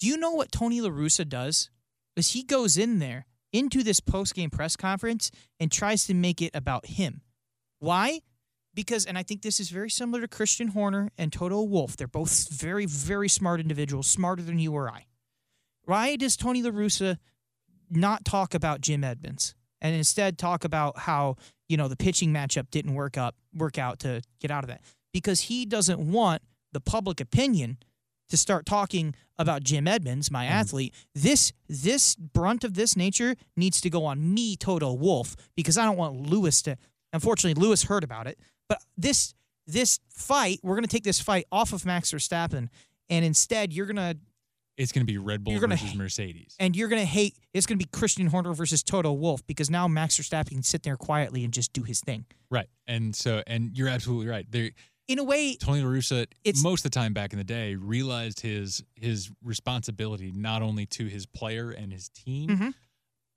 Do 0.00 0.06
you 0.06 0.16
know 0.16 0.32
what 0.32 0.50
Tony 0.50 0.80
La 0.80 0.88
Russa 0.88 1.28
does? 1.28 1.70
Is 2.16 2.30
he 2.32 2.42
goes 2.42 2.78
in 2.78 2.98
there 2.98 3.26
into 3.52 3.82
this 3.82 4.00
post 4.00 4.34
game 4.34 4.50
press 4.50 4.76
conference 4.76 5.30
and 5.60 5.70
tries 5.70 6.06
to 6.06 6.14
make 6.14 6.40
it 6.40 6.50
about 6.54 6.86
him. 6.86 7.20
Why? 7.78 8.20
Because, 8.74 9.04
and 9.04 9.18
I 9.18 9.22
think 9.22 9.42
this 9.42 9.60
is 9.60 9.68
very 9.68 9.90
similar 9.90 10.22
to 10.22 10.28
Christian 10.28 10.68
Horner 10.68 11.10
and 11.18 11.32
Toto 11.32 11.62
Wolff. 11.62 11.96
They're 11.96 12.08
both 12.08 12.48
very, 12.48 12.86
very 12.86 13.28
smart 13.28 13.60
individuals, 13.60 14.06
smarter 14.06 14.42
than 14.42 14.58
you 14.58 14.72
or 14.72 14.90
I. 14.90 15.06
Why 15.84 16.16
does 16.16 16.36
Tony 16.36 16.62
La 16.62 16.70
Russa 16.70 17.18
not 17.90 18.24
talk 18.24 18.54
about 18.54 18.80
Jim 18.80 19.04
Edmonds 19.04 19.54
and 19.82 19.94
instead 19.94 20.38
talk 20.38 20.64
about 20.64 21.00
how 21.00 21.36
you 21.68 21.76
know 21.76 21.88
the 21.88 21.96
pitching 21.96 22.32
matchup 22.32 22.70
didn't 22.70 22.94
work 22.94 23.18
up 23.18 23.34
work 23.52 23.76
out 23.76 23.98
to 23.98 24.22
get 24.40 24.50
out 24.50 24.64
of 24.64 24.68
that 24.68 24.80
because 25.12 25.42
he 25.42 25.66
doesn't 25.66 25.98
want 25.98 26.40
the 26.72 26.80
public 26.80 27.20
opinion 27.20 27.76
to 28.32 28.38
start 28.38 28.64
talking 28.64 29.14
about 29.38 29.62
Jim 29.62 29.86
Edmonds, 29.86 30.30
my 30.30 30.46
mm. 30.46 30.50
athlete. 30.50 30.94
This 31.14 31.52
this 31.68 32.14
brunt 32.16 32.64
of 32.64 32.72
this 32.72 32.96
nature 32.96 33.36
needs 33.58 33.78
to 33.82 33.90
go 33.90 34.06
on 34.06 34.32
me, 34.32 34.56
Toto 34.56 34.94
Wolff, 34.94 35.36
because 35.54 35.76
I 35.76 35.84
don't 35.84 35.98
want 35.98 36.30
Lewis 36.30 36.62
to. 36.62 36.78
Unfortunately, 37.12 37.60
Lewis 37.62 37.82
heard 37.84 38.02
about 38.02 38.26
it, 38.26 38.38
but 38.70 38.78
this 38.96 39.34
this 39.66 40.00
fight, 40.08 40.60
we're 40.62 40.74
gonna 40.74 40.86
take 40.86 41.04
this 41.04 41.20
fight 41.20 41.44
off 41.52 41.74
of 41.74 41.84
Max 41.84 42.10
Verstappen, 42.10 42.68
and 43.10 43.22
instead 43.22 43.70
you're 43.70 43.84
gonna 43.84 44.14
It's 44.78 44.92
going 44.92 45.06
to 45.06 45.12
be 45.12 45.18
Red 45.18 45.44
Bull 45.44 45.58
versus 45.58 45.80
hate- 45.80 45.96
Mercedes. 45.98 46.56
and 46.58 46.74
you're 46.74 46.88
gonna 46.88 47.04
hate. 47.04 47.36
It's 47.52 47.66
gonna 47.66 47.76
be 47.76 47.84
Christian 47.92 48.28
Horner 48.28 48.54
versus 48.54 48.82
Toto 48.82 49.12
Wolff 49.12 49.46
because 49.46 49.68
now 49.68 49.86
Max 49.88 50.16
Verstappen 50.18 50.52
can 50.52 50.62
sit 50.62 50.84
there 50.84 50.96
quietly 50.96 51.44
and 51.44 51.52
just 51.52 51.74
do 51.74 51.82
his 51.82 52.00
thing. 52.00 52.24
Right. 52.50 52.68
And 52.86 53.14
so, 53.14 53.42
and 53.46 53.76
you're 53.76 53.88
absolutely 53.88 54.28
right. 54.28 54.46
There, 54.50 54.70
In 55.08 55.18
a 55.18 55.24
way, 55.24 55.56
Tony 55.56 55.82
La 55.82 55.88
Russa, 55.90 56.26
most 56.62 56.84
of 56.84 56.90
the 56.90 56.94
time 56.94 57.12
back 57.12 57.32
in 57.32 57.38
the 57.38 57.44
day, 57.44 57.74
realized 57.74 58.40
his 58.40 58.82
his 58.94 59.30
responsibility 59.42 60.32
not 60.32 60.62
only 60.62 60.86
to 60.86 61.06
his 61.06 61.26
player 61.26 61.70
and 61.70 61.92
his 61.92 62.08
team, 62.08 62.48
Mhm. 62.50 62.74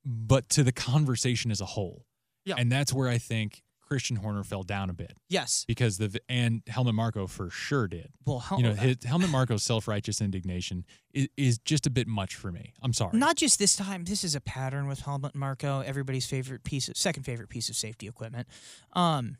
but 0.05 0.47
to 0.49 0.63
the 0.63 0.71
conversation 0.71 1.51
as 1.51 1.61
a 1.61 1.65
whole. 1.65 2.05
Yeah. 2.45 2.55
And 2.57 2.71
that's 2.71 2.93
where 2.93 3.09
I 3.09 3.17
think 3.17 3.63
Christian 3.81 4.17
Horner 4.17 4.43
fell 4.43 4.63
down 4.63 4.89
a 4.89 4.93
bit 4.93 5.15
yes. 5.29 5.63
because 5.67 5.97
the 5.99 6.19
and 6.29 6.61
Helmut 6.67 6.95
Marko 6.95 7.27
for 7.27 7.49
sure 7.51 7.87
did. 7.87 8.11
Well, 8.25 8.39
how, 8.39 8.57
You 8.57 8.63
know, 8.63 8.73
his, 8.73 8.97
Helmut 9.03 9.29
Marko's 9.29 9.63
self 9.63 9.87
righteous 9.87 10.21
indignation 10.21 10.85
is, 11.13 11.27
is 11.37 11.57
just 11.59 11.85
a 11.85 11.89
bit 11.91 12.07
much 12.07 12.35
for 12.35 12.51
me. 12.51 12.73
I'm 12.81 12.93
sorry. 12.93 13.17
not 13.17 13.35
just 13.37 13.57
this 13.59 13.75
time. 13.75 14.05
This 14.05 14.23
is 14.23 14.33
a 14.35 14.41
pattern 14.41 14.87
with 14.87 15.01
Helmut 15.01 15.35
Marko. 15.35 15.81
Everybody's 15.81 16.25
favorite 16.27 16.63
piece, 16.63 16.87
of, 16.89 16.97
second 16.97 17.23
favorite 17.23 17.49
piece 17.49 17.69
of 17.69 17.75
safety 17.75 18.07
equipment. 18.07 18.47
Um, 18.93 19.37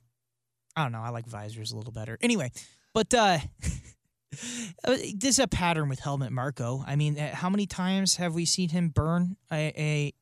I 0.76 0.84
don't 0.84 0.92
know. 0.92 1.02
I 1.02 1.10
like 1.10 1.26
visors 1.26 1.72
a 1.72 1.78
little 1.78 1.94
better. 1.94 2.18
Anyway, 2.22 2.52
but 2.94 3.14
uh, 3.14 3.40
uh, 4.84 4.96
this 5.16 5.24
is 5.24 5.40
a 5.40 5.48
pattern 5.48 5.90
with 5.90 6.00
Helmut 6.00 6.32
Marko. 6.32 6.84
I 6.86 6.96
mean, 6.96 7.18
uh, 7.20 7.34
how 7.36 7.50
many 7.50 7.66
times 7.66 8.16
have 8.18 8.34
we 8.34 8.46
seen 8.46 8.70
him 8.70 8.90
burn 8.90 9.38
a, 9.52 9.74
a 9.78 10.14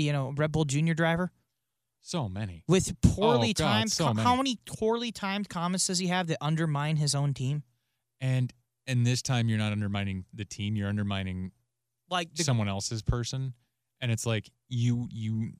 you 0.00 0.12
know 0.12 0.32
Red 0.36 0.52
Bull 0.52 0.64
Junior 0.64 0.94
driver? 0.94 1.32
so 2.02 2.30
many. 2.30 2.64
with 2.66 2.98
poorly 3.02 3.50
Oh, 3.50 3.62
God, 3.62 3.72
timed. 3.72 3.92
so 3.92 4.06
co- 4.06 4.14
many. 4.14 4.24
how 4.26 4.34
many 4.34 4.58
poorly 4.66 5.12
timed 5.12 5.50
comments 5.50 5.86
does 5.86 5.98
he 5.98 6.06
have 6.06 6.28
that 6.28 6.38
undermine 6.40 6.96
his 6.96 7.14
own 7.14 7.34
team? 7.34 7.62
And 8.22 8.52
and 8.86 9.06
this 9.06 9.20
time 9.22 9.48
you're 9.48 9.58
not 9.58 9.70
undermining 9.72 10.24
the 10.32 10.46
team, 10.46 10.76
you're 10.76 10.88
undermining 10.88 11.52
Like 12.08 12.34
the, 12.34 12.42
someone 12.42 12.68
else's 12.68 13.02
person 13.02 13.52
and 14.00 14.10
it's 14.10 14.24
like 14.24 14.48
you 14.70 15.08
you 15.10 15.52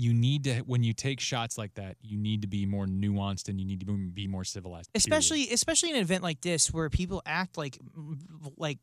you 0.00 0.12
need 0.14 0.44
to 0.44 0.54
when 0.60 0.82
you 0.82 0.92
take 0.92 1.20
shots 1.20 1.58
like 1.58 1.74
that 1.74 1.96
you 2.00 2.16
need 2.18 2.42
to 2.42 2.48
be 2.48 2.64
more 2.66 2.86
nuanced 2.86 3.48
and 3.48 3.60
you 3.60 3.66
need 3.66 3.80
to 3.80 3.86
be- 3.86 4.26
more 4.26 4.44
civilized 4.44 4.92
period. 4.92 5.00
especially 5.06 5.48
especially 5.52 5.90
in 5.90 5.96
an 5.96 6.02
event 6.02 6.22
like 6.22 6.40
this 6.40 6.72
where 6.72 6.88
people 6.88 7.20
act 7.26 7.56
like 7.58 7.78
like 8.56 8.78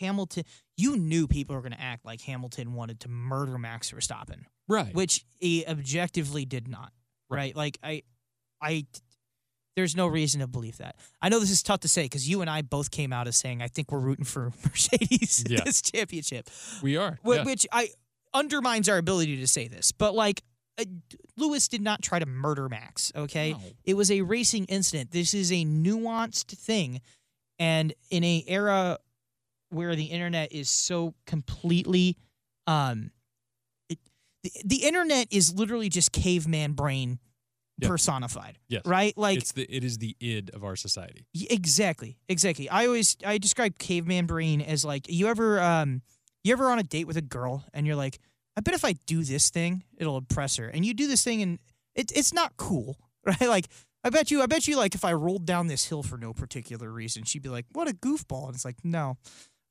Hamilton. 0.00 0.44
You 0.78 0.96
knew 0.96 1.26
people 1.26 1.54
were 1.54 1.60
going 1.60 1.72
to 1.72 1.80
act 1.80 2.06
like 2.06 2.20
Hamilton 2.22 2.72
wanted 2.72 3.00
to 3.00 3.08
murder 3.10 3.58
Max 3.58 3.90
Verstappen, 3.92 4.44
right 4.66 4.94
which 4.94 5.24
he 5.40 5.66
objectively 5.66 6.44
did 6.46 6.68
not. 6.68 6.90
Right. 7.28 7.38
Right? 7.38 7.56
Like 7.56 7.78
I, 7.82 8.02
I. 8.62 8.86
There's 9.76 9.96
no 9.96 10.06
reason 10.06 10.40
to 10.40 10.46
believe 10.46 10.78
that. 10.78 10.94
I 11.20 11.28
know 11.28 11.40
this 11.40 11.50
is 11.50 11.60
tough 11.62 11.80
to 11.80 11.88
say 11.88 12.04
because 12.04 12.28
you 12.28 12.40
and 12.42 12.48
I 12.48 12.62
both 12.62 12.92
came 12.92 13.12
out 13.12 13.26
as 13.26 13.36
saying 13.36 13.60
I 13.60 13.66
think 13.66 13.90
we're 13.90 13.98
rooting 13.98 14.24
for 14.24 14.52
Mercedes 14.64 15.44
Yeah. 15.48 15.64
this 15.64 15.82
championship. 15.82 16.48
we 16.80 16.96
are 16.96 17.18
yeah. 17.26 17.42
which 17.44 17.66
I 17.72 17.88
undermines 18.34 18.88
our 18.88 18.98
ability 18.98 19.36
to 19.38 19.46
say 19.46 19.68
this. 19.68 19.92
But 19.92 20.14
like, 20.14 20.42
uh, 20.78 20.84
Lewis 21.36 21.68
did 21.68 21.80
not 21.80 22.02
try 22.02 22.18
to 22.18 22.26
murder 22.26 22.68
Max. 22.68 23.12
Okay, 23.14 23.52
No. 23.52 23.58
it 23.84 23.94
was 23.94 24.10
a 24.10 24.22
racing 24.22 24.64
incident. 24.66 25.12
This 25.12 25.32
is 25.32 25.52
a 25.52 25.64
nuanced 25.64 26.56
thing, 26.56 27.00
and 27.58 27.94
in 28.10 28.24
a 28.24 28.44
era 28.48 28.98
where 29.70 29.94
the 29.96 30.04
internet 30.06 30.52
is 30.52 30.68
so 30.70 31.14
completely, 31.26 32.16
um, 32.66 33.10
it, 33.88 33.98
the, 34.42 34.50
the 34.64 34.76
internet 34.84 35.28
is 35.30 35.54
literally 35.54 35.88
just 35.88 36.12
caveman 36.12 36.72
brain 36.72 37.18
Yeah. 37.78 37.88
personified. 37.88 38.58
Yes. 38.68 38.82
Right. 38.84 39.16
Like 39.16 39.38
it's 39.38 39.52
the 39.52 39.66
it 39.68 39.82
is 39.84 39.98
the 39.98 40.16
id 40.20 40.50
of 40.50 40.62
our 40.64 40.76
society 40.76 41.26
Exactly, 41.50 42.18
exactly. 42.28 42.68
I 42.68 42.86
always 42.86 43.16
I 43.24 43.38
describe 43.38 43.78
caveman 43.78 44.26
brain 44.26 44.60
as 44.60 44.84
like 44.84 45.06
you 45.08 45.26
ever 45.28 45.60
um 45.60 46.02
you 46.44 46.52
ever 46.52 46.70
on 46.70 46.78
a 46.78 46.84
date 46.84 47.06
with 47.06 47.16
a 47.16 47.22
girl 47.22 47.64
and 47.72 47.86
you're 47.86 47.96
like, 47.96 48.20
I 48.56 48.60
bet 48.60 48.74
if 48.74 48.84
I 48.84 48.92
do 49.06 49.24
this 49.24 49.50
thing, 49.50 49.82
it'll 49.96 50.18
impress 50.18 50.56
her. 50.56 50.68
And 50.68 50.84
you 50.84 50.94
do 50.94 51.08
this 51.08 51.24
thing 51.24 51.42
and 51.42 51.58
it, 51.94 52.12
it's 52.14 52.32
not 52.32 52.56
cool, 52.56 52.96
right? 53.26 53.40
Like 53.48 53.68
I 54.04 54.10
bet 54.10 54.30
you 54.30 54.42
I 54.42 54.46
bet 54.46 54.68
you 54.68 54.76
like 54.76 54.94
if 54.94 55.04
I 55.04 55.12
rolled 55.14 55.46
down 55.46 55.66
this 55.66 55.86
hill 55.86 56.02
for 56.02 56.16
no 56.18 56.32
particular 56.32 56.90
reason, 56.90 57.24
she'd 57.24 57.42
be 57.42 57.48
like, 57.48 57.66
What 57.72 57.88
a 57.88 57.94
goofball. 57.94 58.46
And 58.46 58.54
it's 58.54 58.64
like, 58.64 58.76
no. 58.84 59.16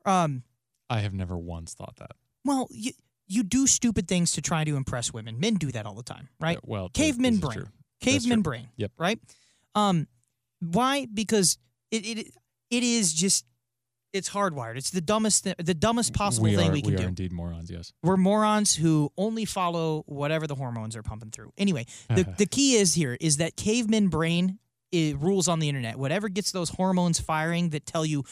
Um 0.05 0.43
i 0.89 0.99
have 0.99 1.13
never 1.13 1.37
once 1.37 1.73
thought 1.73 1.95
that 1.95 2.11
well 2.43 2.67
you 2.69 2.91
you 3.25 3.41
do 3.41 3.65
stupid 3.65 4.05
things 4.05 4.33
to 4.33 4.41
try 4.41 4.65
to 4.65 4.75
impress 4.75 5.13
women. 5.13 5.39
Men 5.39 5.55
do 5.55 5.71
that 5.71 5.85
all 5.85 5.95
the 5.95 6.03
time, 6.03 6.27
right? 6.41 6.57
Uh, 6.57 6.61
well 6.65 6.89
Caveman 6.89 7.37
brain. 7.37 7.53
true. 7.53 7.67
Caveman 8.01 8.41
brain. 8.41 8.67
Yep. 8.75 8.91
Right. 8.97 9.19
Um, 9.75 10.07
why? 10.59 11.07
Because 11.11 11.57
it 11.89 12.05
it 12.05 12.27
it 12.69 12.83
is 12.83 13.13
just 13.13 13.45
It's 14.13 14.29
hardwired. 14.29 14.77
It's 14.77 14.91
the 14.91 15.01
dumbest, 15.01 15.43
th- 15.43 15.55
the 15.57 15.73
dumbest 15.73 16.13
possible 16.13 16.43
we 16.45 16.55
thing 16.55 16.69
are, 16.69 16.73
we 16.73 16.81
can 16.81 16.91
we 16.91 16.95
do. 16.95 17.01
We 17.01 17.05
are 17.05 17.09
indeed 17.09 17.31
morons. 17.33 17.71
Yes. 17.71 17.91
We're 18.03 18.15
morons 18.17 18.75
who 18.75 19.11
only 19.17 19.43
follow 19.45 20.03
whatever 20.05 20.45
the 20.45 20.53
hormones 20.55 20.95
are 20.95 21.01
pumping 21.01 21.31
through. 21.31 21.51
Anyway, 21.57 21.87
the, 22.09 22.23
the 22.37 22.45
key 22.45 22.75
is 22.75 22.93
here 22.93 23.17
is 23.19 23.37
that 23.37 23.55
caveman 23.57 24.09
brain 24.09 24.59
it 24.91 25.17
rules 25.17 25.47
on 25.47 25.57
the 25.59 25.67
internet. 25.67 25.97
Whatever 25.97 26.29
gets 26.29 26.51
those 26.51 26.69
hormones 26.69 27.19
firing 27.19 27.69
that 27.69 27.87
tell 27.87 28.05
you, 28.05 28.23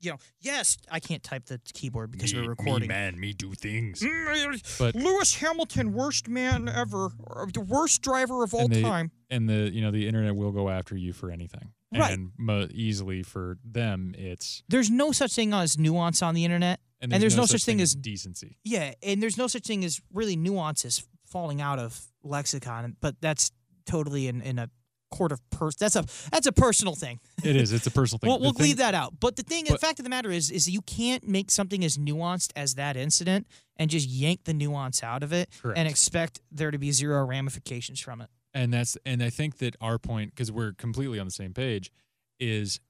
you 0.00 0.12
know, 0.12 0.16
yes, 0.40 0.78
I 0.90 1.00
can't 1.00 1.22
type 1.22 1.44
the 1.44 1.60
keyboard 1.74 2.10
because 2.10 2.34
we're 2.34 2.48
recording. 2.48 2.88
Me 2.88 2.94
man, 2.94 3.20
me 3.20 3.34
do 3.34 3.52
things. 3.52 4.00
Mm, 4.00 4.78
But- 4.78 4.94
Lewis 4.94 5.34
Hamilton, 5.34 5.92
worst 5.92 6.28
man 6.28 6.70
ever, 6.70 7.10
the 7.52 7.60
worst 7.60 8.00
driver 8.00 8.42
of 8.42 8.54
all 8.54 8.60
And 8.64 8.72
they- 8.74 8.80
time. 8.82 9.10
and 9.28 9.46
the 9.46 9.70
you 9.70 9.82
know 9.82 9.90
the 9.90 10.06
internet 10.06 10.34
will 10.36 10.52
go 10.52 10.70
after 10.70 10.96
you 10.96 11.12
for 11.12 11.30
anything 11.30 11.72
Right. 11.94 12.12
and 12.12 12.32
mo- 12.36 12.68
easily 12.72 13.22
for 13.22 13.58
them 13.64 14.14
it's 14.18 14.62
There's 14.68 14.90
no 14.90 15.12
such 15.12 15.34
thing 15.34 15.52
as 15.54 15.78
nuance 15.78 16.20
on 16.22 16.34
the 16.34 16.44
internet. 16.44 16.80
and 17.00 17.12
And 17.12 17.22
there's 17.22 17.36
no 17.36 17.46
such 17.46 17.64
thing 17.64 17.80
as 17.80 17.90
as- 17.90 17.94
decency 17.94 18.58
Yeah, 18.64 18.94
and 19.02 19.22
there's 19.22 19.36
no 19.38 19.46
such 19.46 19.64
thing 19.64 19.84
as 19.84 20.00
really 20.12 20.36
nuances 20.36 21.04
falling 21.26 21.60
out 21.60 21.78
of 21.78 22.00
lexicon, 22.22 22.96
but 23.00 23.20
that's 23.20 23.50
totally 23.86 24.26
in, 24.28 24.40
in 24.42 24.58
a 24.58 24.68
court 25.12 25.30
of 25.30 25.40
pers. 25.50 25.76
That's 25.76 25.94
a 25.94 26.04
that's 26.32 26.46
a 26.48 26.52
personal 26.52 26.96
thing. 26.96 27.20
it 27.44 27.54
is 27.54 27.72
it's 27.72 27.86
a 27.86 27.90
personal 27.92 28.18
thing 28.18 28.28
We'll, 28.30 28.38
The 28.38 28.42
we'll 28.42 28.52
thing- 28.52 28.66
leave 28.66 28.76
that 28.78 28.94
out. 28.94 29.18
But 29.20 29.36
the 29.36 29.42
thing, 29.44 29.64
the 29.64 29.70
But- 29.72 29.80
fact 29.80 30.00
of 30.00 30.04
the 30.04 30.10
matter 30.10 30.30
is, 30.32 30.50
is 30.50 30.68
you 30.68 30.82
can't 30.82 31.26
make 31.26 31.50
something 31.52 31.84
as 31.84 31.96
nuanced 31.96 32.50
as 32.56 32.74
that 32.74 32.96
incident 32.96 33.46
and 33.76 33.88
just 33.90 34.08
yank 34.08 34.42
the 34.44 34.52
nuance 34.54 35.02
out 35.04 35.22
of 35.22 35.32
it 35.32 35.50
Correct. 35.62 35.78
and 35.78 35.86
expect 35.88 36.40
there 36.50 36.72
to 36.72 36.78
be 36.78 36.90
zero 36.90 37.24
ramifications 37.24 38.00
from 38.00 38.20
it. 38.20 38.28
And 38.56 38.72
that's 38.72 38.96
and 39.06 39.22
i 39.22 39.30
think 39.30 39.58
that 39.58 39.76
our 39.80 39.98
point 39.98 40.30
because 40.30 40.50
we're 40.50 40.72
completely 40.72 41.18
on 41.20 41.26
the 41.26 41.32
same 41.32 41.52
page 41.54 41.92
is 42.40 42.80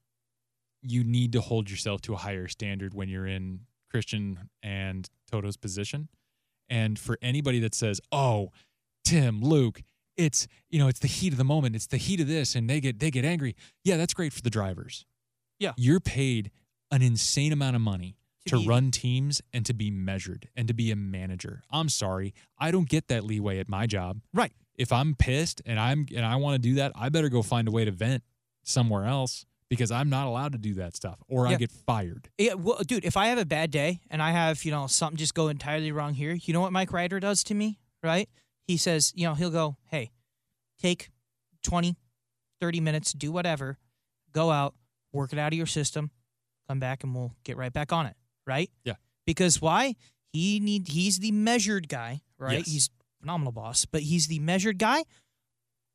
you 0.83 1.03
need 1.05 1.33
to 1.33 1.41
hold 1.41 1.71
yourself 1.71 2.01
to 2.03 2.13
a 2.15 2.17
higher 2.17 2.49
standard 2.49 2.95
when 2.95 3.09
you're 3.09 3.27
in 3.27 3.61
christian 3.91 4.49
and 4.63 5.09
toto's 5.31 5.57
position 5.57 6.09
and 6.69 6.99
for 6.99 7.19
anybody 7.23 7.59
that 7.61 7.75
says 7.75 8.01
oh 8.13 8.51
tim 9.05 9.41
luke 9.43 9.83
it's 10.17 10.47
you 10.71 10.79
know 10.79 10.89
it's 10.89 11.01
the 11.01 11.09
heat 11.09 11.33
of 11.33 11.39
the 11.39 11.45
moment 11.45 11.75
it's 11.77 11.87
the 11.89 11.97
heat 11.97 12.21
of 12.21 12.29
this 12.29 12.55
and 12.55 12.69
they 12.71 12.81
get 12.81 12.99
they 13.01 13.11
get 13.11 13.25
angry 13.25 13.55
yeah 13.85 13.97
that's 13.97 14.15
great 14.15 14.33
for 14.33 14.41
the 14.43 14.51
drivers 14.51 15.05
Yeah. 15.59 15.73
you're 15.77 16.01
paid 16.01 16.51
an 16.91 17.03
insane 17.03 17.53
amount 17.53 17.75
of 17.77 17.83
money 17.83 18.17
To 18.47 18.61
to 18.61 18.69
run 18.69 18.91
teams 18.93 19.43
and 19.53 19.67
to 19.67 19.75
be 19.75 19.91
measured 19.91 20.49
and 20.57 20.69
to 20.69 20.75
be 20.75 20.91
a 20.93 20.97
manager 20.97 21.63
i'm 21.71 21.89
sorry 21.89 22.33
i 22.59 22.71
don't 22.71 22.89
get 22.89 23.09
that 23.09 23.25
leeway 23.25 23.59
at 23.59 23.69
my 23.69 23.87
job 23.87 24.21
Right. 24.33 24.53
If 24.79 24.93
I'm 24.93 25.15
pissed 25.15 25.63
and 25.67 25.79
I'm 25.79 26.07
and 26.15 26.25
I 26.25 26.37
want 26.37 26.55
to 26.55 26.59
do 26.59 26.75
that, 26.77 26.93
I 26.95 27.09
better 27.09 27.29
go 27.29 27.43
find 27.43 27.69
a 27.69 27.71
way 27.71 27.85
to 27.85 27.91
vent 27.91 28.23
somewhere 28.63 29.05
else 29.05 29.47
because 29.69 29.91
I'm 29.91 30.09
not 30.09 30.27
allowed 30.27 30.53
to 30.53 30.59
do 30.59 30.75
that 30.75 30.95
stuff 30.95 31.19
or 31.29 31.47
I 31.47 31.57
get 31.57 31.71
fired. 31.71 32.29
Yeah, 32.39 32.55
well, 32.55 32.79
dude, 32.87 33.05
if 33.05 33.17
I 33.17 33.27
have 33.27 33.39
a 33.39 33.45
bad 33.45 33.71
day 33.71 34.01
and 34.11 34.23
I 34.23 34.31
have, 34.31 34.65
you 34.65 34.71
know, 34.71 34.87
something 34.87 35.17
just 35.17 35.35
go 35.35 35.49
entirely 35.49 35.93
wrong 35.93 36.15
here, 36.15 36.33
you 36.33 36.53
know 36.53 36.61
what 36.61 36.73
Mike 36.73 36.93
Ryder 36.93 37.21
does 37.21 37.43
to 37.45 37.55
me, 37.55 37.79
right? 38.03 38.29
He 38.67 38.77
says, 38.77 39.13
you 39.17 39.27
know, 39.27 39.35
he'll 39.35 39.51
go, 39.51 39.77
hey, 39.91 40.11
take 40.81 41.11
20, 41.63 41.97
30 42.61 42.81
minutes, 42.81 43.13
do 43.13 43.33
whatever, 43.33 43.79
go 44.33 44.51
out, 44.51 44.75
work 45.13 45.33
it 45.33 45.39
out 45.39 45.53
of 45.53 45.57
your 45.57 45.67
system, 45.67 46.11
come 46.69 46.79
back 46.79 47.03
and 47.03 47.15
we'll 47.15 47.33
get 47.45 47.57
right 47.57 47.73
back 47.73 47.93
on 47.93 48.07
it, 48.07 48.17
right? 48.47 48.71
Yeah. 48.85 48.95
Because 49.27 49.61
why? 49.61 49.95
He 50.33 50.61
need 50.61 50.89
he's 50.89 51.19
the 51.19 51.33
measured 51.33 51.89
guy, 51.89 52.21
right? 52.39 52.59
Yes. 52.59 52.67
He's 52.67 52.91
phenomenal 53.27 53.53
boss, 53.53 53.85
but 53.87 54.03
he's 54.03 54.29
the 54.29 54.39
measured 54.39 54.79
guy. 54.79 55.03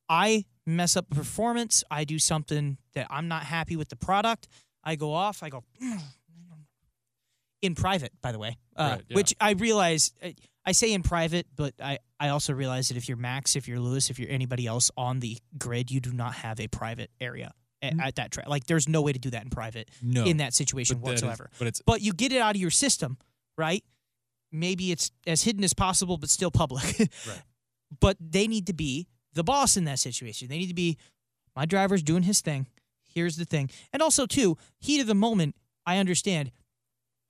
I 0.10 0.44
mess 0.66 0.98
up 0.98 1.06
a 1.12 1.16
performance. 1.16 1.82
I 1.90 2.04
do 2.04 2.20
something 2.20 2.78
that 2.94 3.08
I'm 3.10 3.28
not 3.30 3.44
happy 3.44 3.78
with 3.78 3.88
the 3.88 3.96
product. 3.96 4.48
I 4.84 4.96
go 4.98 5.14
off. 5.14 5.42
I 5.42 5.50
go 5.50 5.64
in 7.62 7.74
private, 7.76 8.12
by 8.22 8.32
the 8.34 8.40
way, 8.40 8.58
uh, 8.76 8.90
Right, 8.98 9.02
yeah. 9.08 9.16
which 9.16 9.34
I 9.40 9.52
realize. 9.52 10.12
I- 10.22 10.36
I 10.64 10.74
say 10.74 10.94
in 10.94 11.02
private, 11.02 11.48
but 11.56 11.74
I, 11.84 11.98
I 12.20 12.30
also 12.30 12.54
realize 12.54 12.90
that 12.90 12.96
if 12.98 13.08
you're 13.10 13.18
Max, 13.18 13.56
if 13.56 13.68
you're 13.68 13.80
Lewis, 13.80 14.12
if 14.12 14.20
you're 14.20 14.30
anybody 14.30 14.68
else 14.68 14.92
on 14.96 15.20
the 15.20 15.40
grid, 15.58 15.90
you 15.90 16.00
do 16.00 16.12
not 16.14 16.36
have 16.36 16.60
a 16.60 16.68
private 16.68 17.10
area 17.20 17.52
at, 17.82 18.00
at 18.00 18.16
that 18.18 18.30
track. 18.30 18.48
Like, 18.48 18.68
there's 18.68 18.88
no 18.88 19.02
way 19.02 19.12
to 19.12 19.18
do 19.18 19.32
that 19.32 19.42
in 19.42 19.50
private 19.50 19.90
No. 20.04 20.24
in 20.24 20.38
that 20.38 20.54
situation 20.54 21.00
but 21.00 21.08
that 21.08 21.14
is- 21.16 21.24
whatsoever. 21.24 21.50
but 21.58 21.68
it's 21.68 21.82
but 21.84 22.02
you 22.02 22.14
get 22.14 22.32
it 22.32 22.40
out 22.42 22.54
of 22.56 22.62
your 22.62 22.70
system, 22.70 23.18
right? 23.58 23.84
Maybe 24.52 24.92
it's 24.92 25.12
as 25.26 25.44
hidden 25.44 25.64
as 25.64 25.74
possible, 25.74 26.18
but 26.18 26.30
still 26.30 26.52
public. 26.52 26.84
Right. 27.28 27.42
But 28.00 28.18
they 28.20 28.48
need 28.48 28.68
to 28.68 28.74
be 28.74 29.08
the 29.34 29.44
boss 29.44 29.76
in 29.76 29.84
that 29.86 30.00
situation. 30.00 30.48
They 30.48 30.58
need 30.58 30.68
to 30.68 30.74
be 30.74 30.98
my 31.56 31.66
driver's 31.66 32.02
doing 32.04 32.24
his 32.24 32.40
thing. 32.42 32.68
Here's 33.04 33.36
the 33.36 33.44
thing. 33.46 33.70
And 33.92 34.02
also, 34.02 34.26
too, 34.26 34.58
heat 34.80 35.02
of 35.02 35.08
the 35.08 35.16
moment, 35.16 35.56
I 35.86 35.98
understand. 35.98 36.52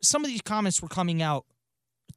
Some 0.03 0.23
of 0.23 0.29
these 0.29 0.41
comments 0.41 0.79
were 0.81 0.87
coming 0.87 1.21
out 1.21 1.45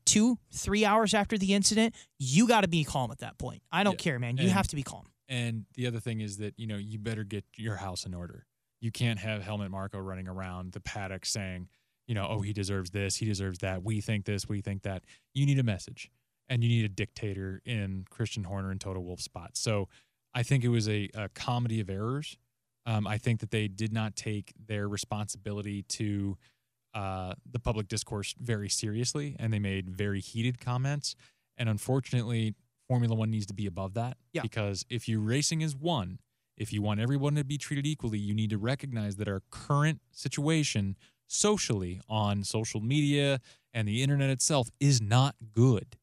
two, 0.05 0.39
three 0.53 0.85
hours 0.85 1.15
after 1.15 1.39
the 1.39 1.55
incident. 1.55 1.95
You 2.19 2.47
got 2.47 2.61
to 2.63 2.69
be 2.69 2.85
calm 2.85 3.11
at 3.11 3.19
that 3.21 3.39
point. 3.39 3.63
I 3.73 3.83
don't 3.85 3.95
Yeah. 3.95 4.05
care, 4.13 4.19
man. 4.19 4.37
You 4.37 4.45
And- 4.45 4.53
have 4.53 4.69
to 4.69 4.77
be 4.77 4.83
calm. 4.83 5.07
and 5.27 5.65
the 5.75 5.87
other 5.87 6.01
thing 6.01 6.21
is 6.21 6.37
that 6.37 6.53
you 6.59 6.67
know 6.67 6.77
you 6.77 6.99
better 6.99 7.25
get 7.25 7.47
your 7.57 7.77
house 7.77 8.05
in 8.05 8.13
order. 8.13 8.47
You 8.81 8.91
can't 8.93 9.19
have 9.21 9.43
Helmut 9.43 9.71
Marko 9.71 9.99
running 9.99 10.29
around 10.29 10.73
the 10.73 10.81
paddock 10.81 11.25
saying, 11.25 11.69
you 12.07 12.15
know, 12.15 12.27
oh 12.29 12.41
he 12.41 12.53
deserves 12.53 12.91
this, 12.91 13.17
he 13.17 13.27
deserves 13.27 13.59
that. 13.61 13.83
We 13.83 14.01
think 14.01 14.25
this, 14.25 14.49
we 14.49 14.61
think 14.61 14.83
that. 14.83 15.05
You 15.35 15.47
need 15.47 15.59
a 15.59 15.63
message, 15.63 16.11
and 16.49 16.63
you 16.63 16.69
need 16.69 16.85
a 16.85 16.89
dictator 16.89 17.63
in 17.65 18.05
Christian 18.11 18.45
Horner 18.45 18.71
and 18.71 18.81
Toto 18.81 19.01
Wolff 19.01 19.21
spot. 19.21 19.57
So 19.57 19.89
I 20.35 20.43
think 20.43 20.65
it 20.65 20.69
was 20.69 20.89
a, 20.89 21.09
a 21.15 21.29
comedy 21.31 21.81
of 21.81 21.89
errors. 21.89 22.37
Um, 22.87 23.07
I 23.07 23.19
think 23.19 23.41
that 23.41 23.51
they 23.51 23.69
did 23.69 23.93
not 23.93 24.15
take 24.15 24.53
their 24.67 24.89
responsibility 24.89 25.83
to 25.83 26.37
uh, 26.93 27.35
the 27.51 27.59
public 27.59 27.89
discourse 27.89 28.35
very 28.39 28.69
seriously, 28.69 29.37
and 29.39 29.53
they 29.53 29.59
made 29.59 29.89
very 29.89 30.21
heated 30.21 30.61
comments. 30.61 31.17
And 31.57 31.69
unfortunately, 31.69 32.55
Formula 32.87 33.15
One 33.15 33.31
needs 33.31 33.47
to 33.47 33.55
be 33.55 33.67
above 33.67 33.95
that. 33.95 34.19
Yeah. 34.33 34.43
Because 34.43 34.85
if 34.91 35.09
you're 35.09 35.21
racing 35.21 35.63
as 35.63 35.75
one, 35.75 36.19
if 36.57 36.73
you 36.73 36.83
want 36.83 37.01
everyone 37.01 37.35
to 37.37 37.45
be 37.45 37.59
treated 37.59 37.87
equally, 37.87 38.19
you 38.19 38.35
need 38.35 38.51
to 38.51 38.59
recognize 38.59 39.17
that 39.17 39.29
our 39.29 39.43
current 39.51 40.01
situation 40.13 40.97
socially 41.27 42.01
on 42.09 42.45
social 42.45 42.81
media 42.81 43.41
and 43.73 43.89
the 43.89 44.03
internet 44.03 44.31
itself 44.31 44.69
is 44.81 45.01
not 45.01 45.35
good. 45.53 45.97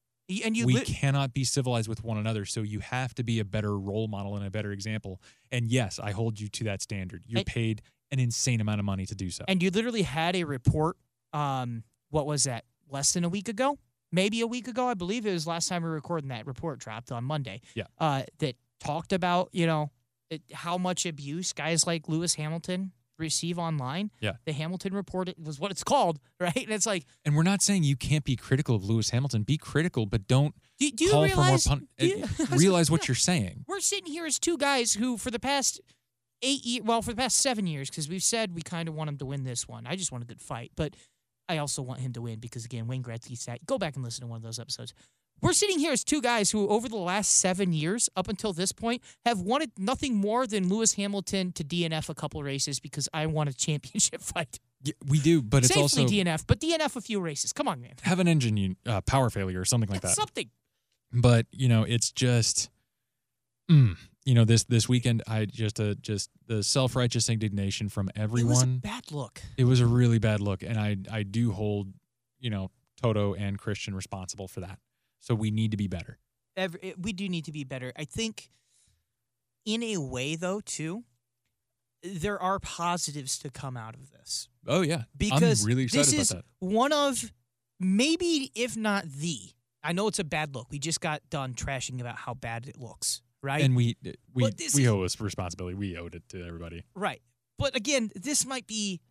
And 0.46 0.56
you 0.56 0.66
we 0.66 0.76
lit- 0.76 0.86
cannot 0.86 1.34
be 1.34 1.44
civilized 1.44 1.90
with 1.90 2.04
one 2.04 2.18
another. 2.18 2.46
So 2.46 2.62
you 2.62 2.80
have 2.80 3.14
to 3.16 3.24
be 3.24 3.40
a 3.40 3.46
better 3.46 3.78
role 3.78 4.08
model 4.08 4.38
and 4.38 4.46
a 4.46 4.50
better 4.52 4.72
example. 4.72 5.22
And 5.52 5.68
yes, 5.68 6.00
I 6.00 6.12
hold 6.12 6.40
you 6.40 6.48
to 6.50 6.64
that 6.66 6.82
standard. 6.82 7.24
You're 7.28 7.40
And- 7.40 7.46
paid 7.48 7.82
an 8.12 8.20
insane 8.20 8.62
amount 8.62 8.80
of 8.80 8.86
money 8.86 9.06
to 9.06 9.16
do 9.16 9.30
so. 9.30 9.44
And 9.48 9.62
you 9.62 9.70
literally 9.72 10.04
had 10.04 10.36
a 10.36 10.44
report. 10.46 10.98
Um, 11.34 11.84
what 12.10 12.26
was 12.26 12.44
that? 12.44 12.66
Less 12.90 13.14
than 13.14 13.24
a 13.24 13.30
week 13.30 13.48
ago, 13.50 13.78
maybe 14.12 14.42
a 14.42 14.48
week 14.48 14.68
ago. 14.68 14.88
I 14.88 14.94
believe 14.96 15.26
it 15.26 15.32
was 15.32 15.48
last 15.48 15.70
time 15.70 15.82
we 15.84 15.90
were 15.90 15.96
recording 15.96 16.28
that 16.30 16.46
report 16.46 16.80
dropped 16.80 17.12
on 17.12 17.24
Monday. 17.24 17.62
Yeah. 17.74 17.86
Uh, 17.98 18.24
that 18.40 18.56
talked 18.82 19.14
about 19.14 19.50
you 19.54 19.66
know 19.66 19.92
it, 20.30 20.42
how 20.54 20.78
much 20.78 21.06
abuse 21.06 21.54
guys 21.54 21.86
like 21.88 22.10
Lewis 22.10 22.36
Hamilton 22.36 22.92
receive 23.22 23.58
online. 23.58 24.12
Yeah. 24.20 24.34
The 24.46 24.52
Hamilton 24.52 24.94
report 24.94 25.30
it 25.30 25.38
was 25.42 25.60
what 25.60 25.72
it's 25.72 25.84
called, 25.84 26.20
right? 26.40 26.56
And 26.56 26.72
it's 26.72 26.86
like, 26.86 27.06
and 27.24 27.36
we're 27.38 27.44
not 27.44 27.62
saying 27.62 27.84
you 27.84 27.96
can't 27.96 28.26
be 28.26 28.36
critical 28.36 28.76
of 28.76 28.84
Lewis 28.84 29.12
Hamilton. 29.12 29.44
Be 29.44 29.58
critical, 29.58 30.06
but 30.06 30.28
don't 30.28 30.54
do, 30.80 30.92
do 30.92 31.06
you 31.06 31.12
call 31.12 31.24
realize? 31.24 31.64
for 31.64 31.70
more 31.70 31.78
pun- 31.80 31.88
you- 32.00 32.18
eh, 32.24 32.28
was- 32.40 32.50
realize 32.52 32.92
what 32.92 33.08
you're 33.08 33.16
saying. 33.16 33.64
we're 33.68 33.80
sitting 33.80 34.12
here 34.12 34.26
as 34.26 34.38
two 34.40 34.58
guys 34.58 34.94
who, 34.94 35.18
for 35.18 35.32
the 35.32 35.40
past 35.40 35.80
eight 36.42 36.66
years, 36.66 36.84
well, 36.84 37.02
for 37.02 37.12
the 37.12 37.18
past 37.18 37.38
seven 37.38 37.68
years, 37.68 37.90
because 37.90 38.10
we've 38.10 38.24
said 38.24 38.54
we 38.56 38.62
kind 38.62 38.90
of 38.90 38.96
want 38.96 39.10
him 39.10 39.18
to 39.20 39.26
win 39.26 39.44
this 39.44 39.68
one. 39.68 39.86
I 39.88 39.96
just 39.96 40.12
want 40.12 40.24
a 40.24 40.28
good 40.28 40.42
fight, 40.42 40.72
but 40.76 40.96
I 41.48 41.58
also 41.60 41.82
want 41.82 42.00
him 42.00 42.14
to 42.14 42.22
win 42.22 42.40
because, 42.40 42.66
again, 42.66 42.88
Wayne 42.88 43.04
Gretzky 43.04 43.38
said, 43.38 43.60
go 43.66 43.78
back 43.78 43.96
and 43.96 44.04
listen 44.04 44.22
to 44.22 44.28
one 44.28 44.38
of 44.38 44.44
those 44.44 44.58
episodes. 44.60 44.94
We're 45.42 45.54
sitting 45.54 45.80
here 45.80 45.92
as 45.92 46.04
two 46.04 46.22
guys 46.22 46.52
who, 46.52 46.68
over 46.70 46.88
the 46.88 46.98
last 46.98 47.38
seven 47.40 47.74
years, 47.74 48.10
up 48.16 48.28
until 48.28 48.54
this 48.54 48.72
point, 48.72 49.02
have 49.26 49.42
wanted 49.42 49.72
nothing 49.78 50.16
more 50.16 50.46
than 50.46 50.70
Lewis 50.70 50.94
Hamilton 50.94 51.52
to 51.54 51.64
DNF 51.64 52.10
a 52.10 52.14
couple 52.16 52.44
races 52.44 52.80
because 52.80 53.10
I 53.14 53.26
want 53.26 53.50
a 53.50 53.54
championship 53.58 54.22
fight. 54.22 54.60
Yeah, 54.84 54.94
we 55.08 55.20
do, 55.20 55.42
but 55.42 55.64
it's 55.64 55.76
also 55.78 56.06
DNF, 56.06 56.46
but 56.48 56.60
DNF 56.60 56.96
a 56.96 57.02
few 57.02 57.20
races. 57.20 57.54
Come 57.54 57.68
on, 57.68 57.82
man. 57.82 57.94
have 58.04 58.20
an 58.20 58.28
engine 58.28 58.76
uh, 58.86 59.02
power 59.02 59.30
failure 59.30 59.60
or 59.60 59.66
something 59.66 59.90
like 59.90 60.02
That's 60.02 60.16
that. 60.16 60.22
something. 60.22 60.50
But 61.14 61.46
you 61.52 61.68
know, 61.68 61.84
it's 61.84 62.12
just, 62.12 62.70
mm, 63.70 63.96
you 64.26 64.34
know, 64.34 64.46
this 64.46 64.64
this 64.64 64.88
weekend, 64.90 65.22
I 65.28 65.46
just 65.46 65.80
uh, 65.80 65.96
just 66.02 66.30
the 66.48 66.64
self 66.64 66.96
righteous 66.96 67.30
indignation 67.30 67.90
from 67.90 68.10
It 68.10 68.14
was 68.16 68.20
a 68.20 68.24
everyone. 68.24 68.78
bad 68.78 69.12
look. 69.12 69.42
It 69.58 69.66
was 69.66 69.82
a 69.82 69.86
really 69.86 70.20
bad 70.20 70.40
look, 70.40 70.64
and 70.64 70.80
I 70.80 70.98
I 71.12 71.24
do 71.24 71.52
hold 71.52 71.94
you 72.40 72.50
know 72.50 72.72
Toto 73.02 73.34
and 73.36 73.60
Christian 73.60 73.94
responsible 73.94 74.48
for 74.48 74.62
that. 74.62 74.80
So 75.22 75.34
we 75.34 75.52
need 75.52 75.72
to 75.72 75.78
be 75.78 75.88
better. 75.88 76.20
every, 76.58 76.94
we 77.00 77.14
do 77.14 77.30
need 77.30 77.46
to 77.46 77.52
be 77.52 77.64
better. 77.64 77.94
I 77.96 78.04
think, 78.04 78.50
in 79.66 79.82
a 79.84 79.98
way, 79.98 80.36
though, 80.36 80.60
too, 80.60 81.04
there 82.04 82.42
are 82.42 82.60
positives 82.60 83.38
to 83.40 83.50
come 83.52 83.78
out 83.78 83.94
of 83.94 84.12
this 84.12 84.50
Oh 84.68 84.82
yeah, 84.82 85.04
because 85.18 85.62
I'm 85.62 85.68
really 85.68 85.84
excited 85.84 86.06
this 86.06 86.14
about 86.14 86.22
is 86.22 86.30
that. 86.30 86.46
one 86.60 86.92
of 86.92 87.32
maybe, 87.80 88.52
if 88.56 88.76
not 88.76 89.06
the. 89.06 89.38
I 89.84 89.94
know 89.94 90.08
it's 90.08 90.20
a 90.20 90.24
bad 90.24 90.54
look. 90.56 90.68
We 90.72 90.78
just 90.80 91.02
got 91.02 91.22
done 91.30 91.54
trashing 91.54 92.00
about 92.00 92.16
how 92.16 92.34
bad 92.36 92.68
it 92.68 92.78
looks, 92.78 93.22
right? 93.42 93.64
And 93.64 93.76
we 93.76 93.98
we 94.34 94.52
we 94.76 94.88
owe 94.88 95.04
us 95.04 95.20
responsibility. 95.20 95.76
We 95.76 95.98
owed 95.98 96.16
it 96.16 96.28
to 96.30 96.46
everybody. 96.46 96.84
right. 96.96 97.22
But 97.58 97.76
again, 97.76 98.12
this 98.16 98.46
might 98.46 98.66
be 98.66 99.02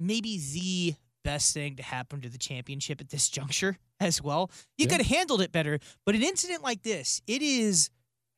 maybe 0.00 0.38
the 0.38 0.94
best 1.24 1.54
thing 1.54 1.76
to 1.76 1.82
happen 1.82 2.20
to 2.20 2.28
the 2.28 2.38
championship 2.38 3.00
at 3.00 3.08
this 3.10 3.28
juncture 3.28 3.78
as 4.00 4.22
well. 4.22 4.50
You 4.78 4.84
Yeah. 4.86 4.90
could 4.96 5.06
have 5.06 5.16
handled 5.16 5.40
it 5.42 5.52
better, 5.52 5.78
but 6.04 6.14
an 6.14 6.22
incident 6.22 6.62
like 6.62 6.82
this, 6.82 7.22
it 7.26 7.42
is. 7.42 7.90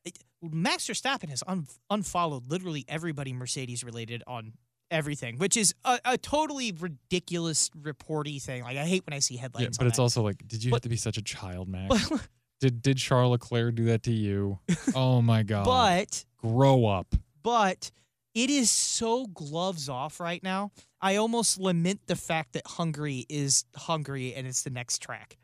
It, 0.05 0.17
Max 0.41 0.85
Verstappen 0.87 1.29
has 1.29 1.43
un, 1.47 1.65
unfollowed 1.89 2.51
literally 2.51 2.85
everybody 2.87 3.33
Mercedes 3.33 3.83
related 3.83 4.21
on 4.27 4.53
everything, 4.91 5.39
which 5.39 5.57
is 5.57 5.73
a, 5.83 5.99
a 6.05 6.17
totally 6.17 6.71
ridiculous 6.71 7.71
reporty 7.81 8.37
thing. 8.37 8.61
Like 8.63 8.77
I 8.77 8.85
hate 8.85 9.03
when 9.07 9.15
I 9.15 9.19
see 9.19 9.35
headlines. 9.37 9.63
Yeah, 9.63 9.69
but 9.79 9.87
it's 9.87 9.97
that. 9.97 10.01
also 10.03 10.21
like, 10.21 10.47
did 10.47 10.63
you 10.63 10.69
But- 10.71 10.77
have 10.77 10.81
to 10.83 10.89
be 10.89 10.95
such 10.97 11.17
a 11.17 11.23
child, 11.23 11.67
Max? 11.67 12.11
did 12.61 12.81
did 12.83 12.97
Charles 12.97 13.31
Leclerc 13.31 13.73
do 13.75 13.85
that 13.85 14.03
to 14.03 14.11
you? 14.11 14.59
Oh 14.95 15.21
my 15.23 15.41
god! 15.43 15.65
but 15.65 16.23
grow 16.37 16.85
up. 16.85 17.15
but 17.41 17.89
it 18.35 18.49
is 18.49 18.69
so 18.69 19.25
gloves 19.27 19.89
off 19.89 20.19
right 20.19 20.43
now. 20.43 20.71
I 21.01 21.15
almost 21.15 21.57
lament 21.57 22.01
the 22.07 22.15
fact 22.15 22.53
that 22.53 22.67
Hungary 22.67 23.25
is 23.29 23.65
Hungary 23.75 24.33
and 24.35 24.45
it's 24.45 24.63
the 24.63 24.69
next 24.69 25.01
track. 25.01 25.37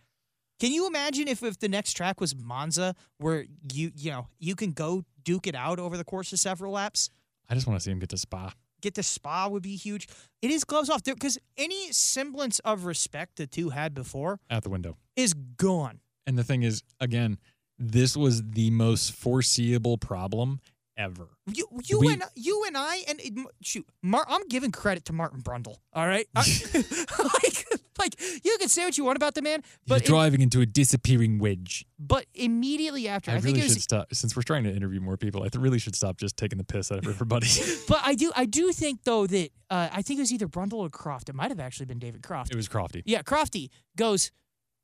Can 0.59 0.71
you 0.71 0.85
imagine 0.85 1.27
if, 1.27 1.41
if 1.41 1.57
the 1.57 1.69
next 1.69 1.93
track 1.93 2.21
was 2.21 2.35
Monza, 2.35 2.93
where 3.17 3.45
you 3.73 3.91
you 3.95 4.11
know 4.11 4.27
you 4.37 4.55
can 4.55 4.73
go 4.73 5.03
duke 5.23 5.47
it 5.47 5.55
out 5.55 5.79
over 5.79 5.97
the 5.97 6.03
course 6.03 6.31
of 6.33 6.39
several 6.39 6.73
laps? 6.73 7.09
I 7.49 7.55
just 7.55 7.65
want 7.65 7.79
to 7.79 7.83
see 7.83 7.91
him 7.91 7.99
get 7.99 8.09
to 8.09 8.17
Spa. 8.17 8.53
Get 8.81 8.95
to 8.95 9.03
Spa 9.03 9.47
would 9.47 9.63
be 9.63 9.75
huge. 9.75 10.07
It 10.41 10.51
is 10.51 10.63
gloves 10.63 10.89
off 10.89 11.03
because 11.03 11.37
any 11.57 11.91
semblance 11.91 12.59
of 12.59 12.85
respect 12.85 13.37
the 13.37 13.47
two 13.47 13.69
had 13.69 13.93
before 13.93 14.39
out 14.49 14.63
the 14.63 14.69
window. 14.69 14.97
is 15.15 15.33
gone. 15.33 15.99
And 16.27 16.37
the 16.37 16.43
thing 16.43 16.63
is, 16.63 16.83
again, 16.99 17.39
this 17.79 18.15
was 18.15 18.43
the 18.43 18.69
most 18.69 19.13
foreseeable 19.13 19.97
problem 19.97 20.59
ever. 21.01 21.27
You, 21.51 21.67
you 21.85 21.99
We- 21.99 22.13
and 22.13 22.23
you 22.35 22.63
and 22.67 22.77
I 22.77 23.03
and 23.07 23.19
it- 23.21 23.33
shoot, 23.61 23.85
Mar- 24.01 24.25
I'm 24.27 24.47
giving 24.47 24.71
credit 24.71 25.05
to 25.05 25.13
Martin 25.13 25.41
Brundle. 25.41 25.77
All 25.93 26.07
right, 26.07 26.27
I- 26.35 26.43
like, 27.43 27.67
like 27.99 28.15
you 28.43 28.57
can 28.59 28.69
say 28.69 28.85
what 28.85 28.97
you 28.97 29.03
want 29.03 29.15
about 29.17 29.35
the 29.35 29.41
man, 29.41 29.63
but 29.87 30.01
He's 30.01 30.09
driving 30.09 30.41
into 30.41 30.61
a 30.61 30.65
disappearing 30.65 31.39
wedge. 31.39 31.85
but 31.99 32.25
immediately 32.33 33.07
after, 33.07 33.31
I, 33.31 33.35
I, 33.35 33.37
think 33.39 33.55
really 33.55 33.59
it 33.59 33.63
was. 33.63 33.73
should 33.73 33.81
stop. 33.83 34.13
Since 34.13 34.35
we're 34.35 34.41
trying 34.43 34.63
to 34.63 34.73
interview 34.75 34.99
more 35.01 35.17
people, 35.17 35.43
I 35.43 35.49
th- 35.49 35.61
really 35.61 35.79
should 35.79 35.95
stop 35.95 36.17
just 36.17 36.37
taking 36.37 36.57
the 36.57 36.63
piss 36.63 36.91
out 36.91 36.99
of 36.99 37.07
everybody. 37.07 37.47
But 37.87 38.01
I 38.05 38.15
do, 38.15 38.31
I 38.35 38.45
do 38.45 38.71
think 38.71 39.03
though 39.03 39.27
that 39.27 39.49
uh, 39.69 39.89
I 39.91 40.01
think 40.01 40.19
it 40.19 40.21
was 40.21 40.31
either 40.31 40.47
Brundle 40.47 40.79
or 40.79 40.89
Croft. 40.89 41.29
It 41.29 41.35
might 41.35 41.49
have 41.51 41.59
actually 41.59 41.85
been 41.87 41.99
David 41.99 42.23
Croft. 42.23 42.51
it 42.51 42.55
was 42.55 42.67
Crofty. 42.69 43.01
Yeah, 43.05 43.21
Crofty 43.21 43.69
goes. 43.97 44.31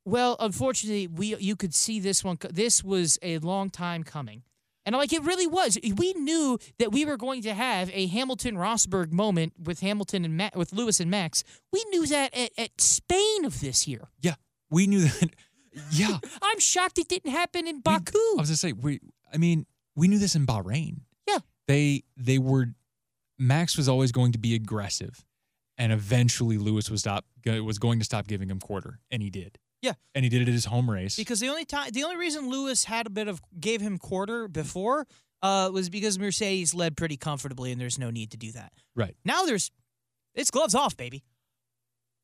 Well, 0.04 0.36
unfortunately, 0.40 1.06
we 1.06 1.36
you 1.36 1.54
could 1.56 1.74
see 1.74 2.00
this 2.00 2.24
one. 2.24 2.38
This 2.50 2.82
was 2.82 3.18
a 3.22 3.38
long 3.38 3.68
time 3.68 4.02
coming, 4.04 4.42
and 4.88 4.96
I'm 4.96 5.00
like, 5.00 5.12
it 5.12 5.22
really 5.22 5.46
was. 5.46 5.76
We 5.96 6.14
knew 6.14 6.58
that 6.78 6.92
we 6.92 7.04
were 7.04 7.18
going 7.18 7.42
to 7.42 7.52
have 7.52 7.90
a 7.92 8.06
Hamilton 8.06 8.54
Rosberg 8.56 9.12
moment 9.12 9.52
with 9.62 9.80
Hamilton 9.80 10.24
and 10.24 10.34
Ma- 10.38 10.48
with 10.54 10.72
Lewis 10.72 10.98
and 10.98 11.10
Max. 11.10 11.44
We 11.74 11.84
knew 11.90 12.06
that 12.06 12.34
at, 12.34 12.52
at 12.56 12.80
Spain 12.80 13.44
of 13.44 13.60
this 13.60 13.86
year. 13.86 14.08
Yeah, 14.22 14.36
we 14.70 14.86
knew 14.86 15.00
that. 15.02 15.30
Yeah, 15.92 16.18
I'm 16.42 16.58
shocked 16.58 16.98
it 16.98 17.06
didn't 17.08 17.30
happen 17.32 17.68
in 17.68 17.76
We- 17.76 17.82
Baku. 17.82 18.18
I 18.18 18.40
was 18.40 18.48
gonna 18.48 18.56
say 18.56 18.72
we. 18.72 18.98
I 19.32 19.36
mean, 19.36 19.66
we 19.94 20.08
knew 20.08 20.18
this 20.18 20.34
in 20.34 20.46
Bahrain. 20.46 21.02
Yeah. 21.28 21.38
they 21.68 22.02
they 22.16 22.38
were. 22.38 22.68
Max 23.38 23.76
was 23.76 23.88
always 23.88 24.10
going 24.10 24.32
to 24.32 24.38
be 24.38 24.54
aggressive, 24.56 25.24
and 25.76 25.92
eventually 25.92 26.56
Lewis 26.58 26.90
was 26.90 27.00
stop 27.00 27.26
was 27.44 27.78
going 27.78 27.98
to 28.00 28.04
stop 28.04 28.26
giving 28.26 28.48
him 28.48 28.58
quarter, 28.58 28.98
and 29.10 29.22
he 29.22 29.30
did. 29.30 29.58
Yeah. 29.82 29.92
and 30.14 30.24
he 30.24 30.28
did 30.28 30.42
it 30.42 30.48
at 30.48 30.54
his 30.54 30.64
home 30.66 30.90
race. 30.90 31.16
Because 31.16 31.40
the 31.40 31.48
only 31.48 31.64
time, 31.64 31.90
the 31.92 32.02
only 32.04 32.16
reason 32.16 32.50
Lewis 32.50 32.84
had 32.84 33.06
a 33.06 33.10
bit 33.10 33.28
of 33.28 33.40
gave 33.60 33.80
him 33.80 33.96
quarter 33.98 34.48
before 34.48 35.06
uh, 35.42 35.70
was 35.72 35.88
because 35.88 36.18
Mercedes 36.18 36.74
led 36.74 36.96
pretty 36.96 37.16
comfortably, 37.16 37.70
and 37.72 37.80
there's 37.80 37.98
no 37.98 38.10
need 38.10 38.30
to 38.32 38.36
do 38.36 38.50
that. 38.52 38.72
Right. 38.96 39.16
now, 39.24 39.44
there's 39.44 39.70
it's 40.34 40.50
gloves 40.50 40.74
off, 40.74 40.96
baby. 40.96 41.22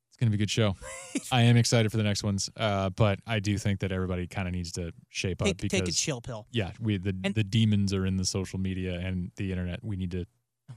It's 0.08 0.16
gonna 0.18 0.30
be 0.30 0.36
a 0.36 0.38
good 0.38 0.50
show. 0.50 0.76
I 1.32 1.42
am 1.42 1.56
excited 1.56 1.90
for 1.90 1.96
the 1.96 2.02
next 2.04 2.22
ones, 2.22 2.48
uh, 2.56 2.90
but 2.90 3.18
I 3.26 3.40
do 3.40 3.58
think 3.58 3.80
that 3.80 3.90
everybody 3.90 4.26
kind 4.28 4.46
of 4.46 4.54
needs 4.54 4.70
to 4.72 4.92
shape 5.10 5.42
up 5.42 5.46
Take, 5.46 5.56
because 5.58 5.80
take 5.80 5.88
a 5.88 5.92
chill 5.92 6.20
pill. 6.20 6.46
yeah, 6.52 6.70
we 6.80 6.98
the 6.98 7.16
And- 7.24 7.34
the 7.34 7.42
demons 7.44 7.92
are 7.92 8.06
in 8.06 8.16
the 8.16 8.24
social 8.24 8.58
media 8.60 8.94
and 8.98 9.32
the 9.36 9.50
internet. 9.50 9.82
We 9.82 9.96
need 9.96 10.12
to 10.12 10.24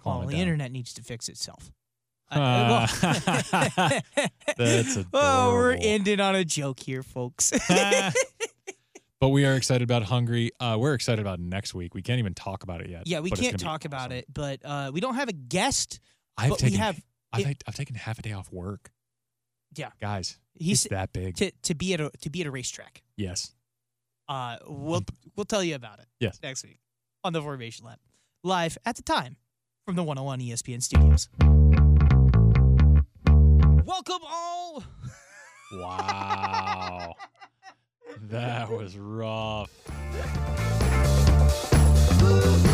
Well, 0.04 0.22
the 0.22 0.32
down. 0.34 0.42
internet 0.42 0.72
needs 0.72 0.92
to 0.96 1.04
fix 1.04 1.30
itself. 1.30 1.72
Uh, 2.30 2.88
well- 3.02 4.02
That's 4.58 4.98
Oh, 5.14 5.54
we're 5.54 5.78
ending 5.80 6.20
on 6.20 6.36
a 6.36 6.44
joke 6.46 6.80
here, 6.80 7.04
folks. 7.04 7.52
but 9.20 9.30
we 9.30 9.46
are 9.46 9.54
excited 9.56 9.84
about 9.84 10.04
Hungary. 10.04 10.52
Uh, 10.60 10.78
we're 10.80 10.94
excited 10.94 11.22
about 11.22 11.40
next 11.40 11.74
week. 11.74 11.94
We 11.96 12.02
can't 12.02 12.20
even 12.20 12.34
talk 12.34 12.64
about 12.64 12.82
it 12.82 12.90
yet. 12.90 13.08
yeah, 13.08 13.20
we 13.22 13.32
can't 13.32 13.60
talk 13.60 13.86
about 13.86 14.12
it, 14.12 14.26
but 14.34 14.60
uh, 14.66 14.92
we 14.94 15.00
don't 15.00 15.16
have 15.16 15.30
a 15.30 15.34
guest. 15.34 16.00
I've 16.38 16.50
but 16.50 16.62
we 16.62 16.70
taken 16.70 16.80
have- 16.80 17.02
I've, 17.34 17.46
it- 17.48 17.64
I've 17.68 17.76
taken 17.76 17.96
half 17.96 18.20
a 18.20 18.22
day 18.22 18.34
off 18.34 18.52
work. 18.52 18.92
Yeah. 19.76 19.90
guys, 20.02 20.38
He's 20.54 20.84
that 20.86 21.14
big. 21.14 21.36
to, 21.38 21.52
to 21.64 21.76
be 21.76 21.94
at 21.94 22.02
a 22.02 22.10
to 22.22 22.30
be 22.30 22.42
at 22.42 22.48
a 22.48 22.52
racetrack. 22.52 23.04
yes, 23.16 23.54
Uh, 24.28 24.58
we'll 24.68 25.04
we'll 25.36 25.46
tell 25.46 25.64
you 25.64 25.76
about 25.76 26.00
it. 26.00 26.06
Yes. 26.20 26.40
next 26.42 26.64
week 26.64 26.80
on 27.24 27.34
the 27.34 27.42
Formation 27.42 27.86
Lap, 27.86 28.00
live 28.44 28.78
at 28.86 28.96
the 28.96 29.04
time 29.04 29.36
from 29.86 29.96
the 29.96 30.04
101 30.04 30.40
ESPN 30.40 30.82
studios. 30.82 31.28
Welcome 33.88 34.20
all. 34.28 34.84
wow, 35.72 37.16
that 38.24 38.70
was 38.70 38.98
rough. 38.98 39.72
Ooh, 42.22 42.64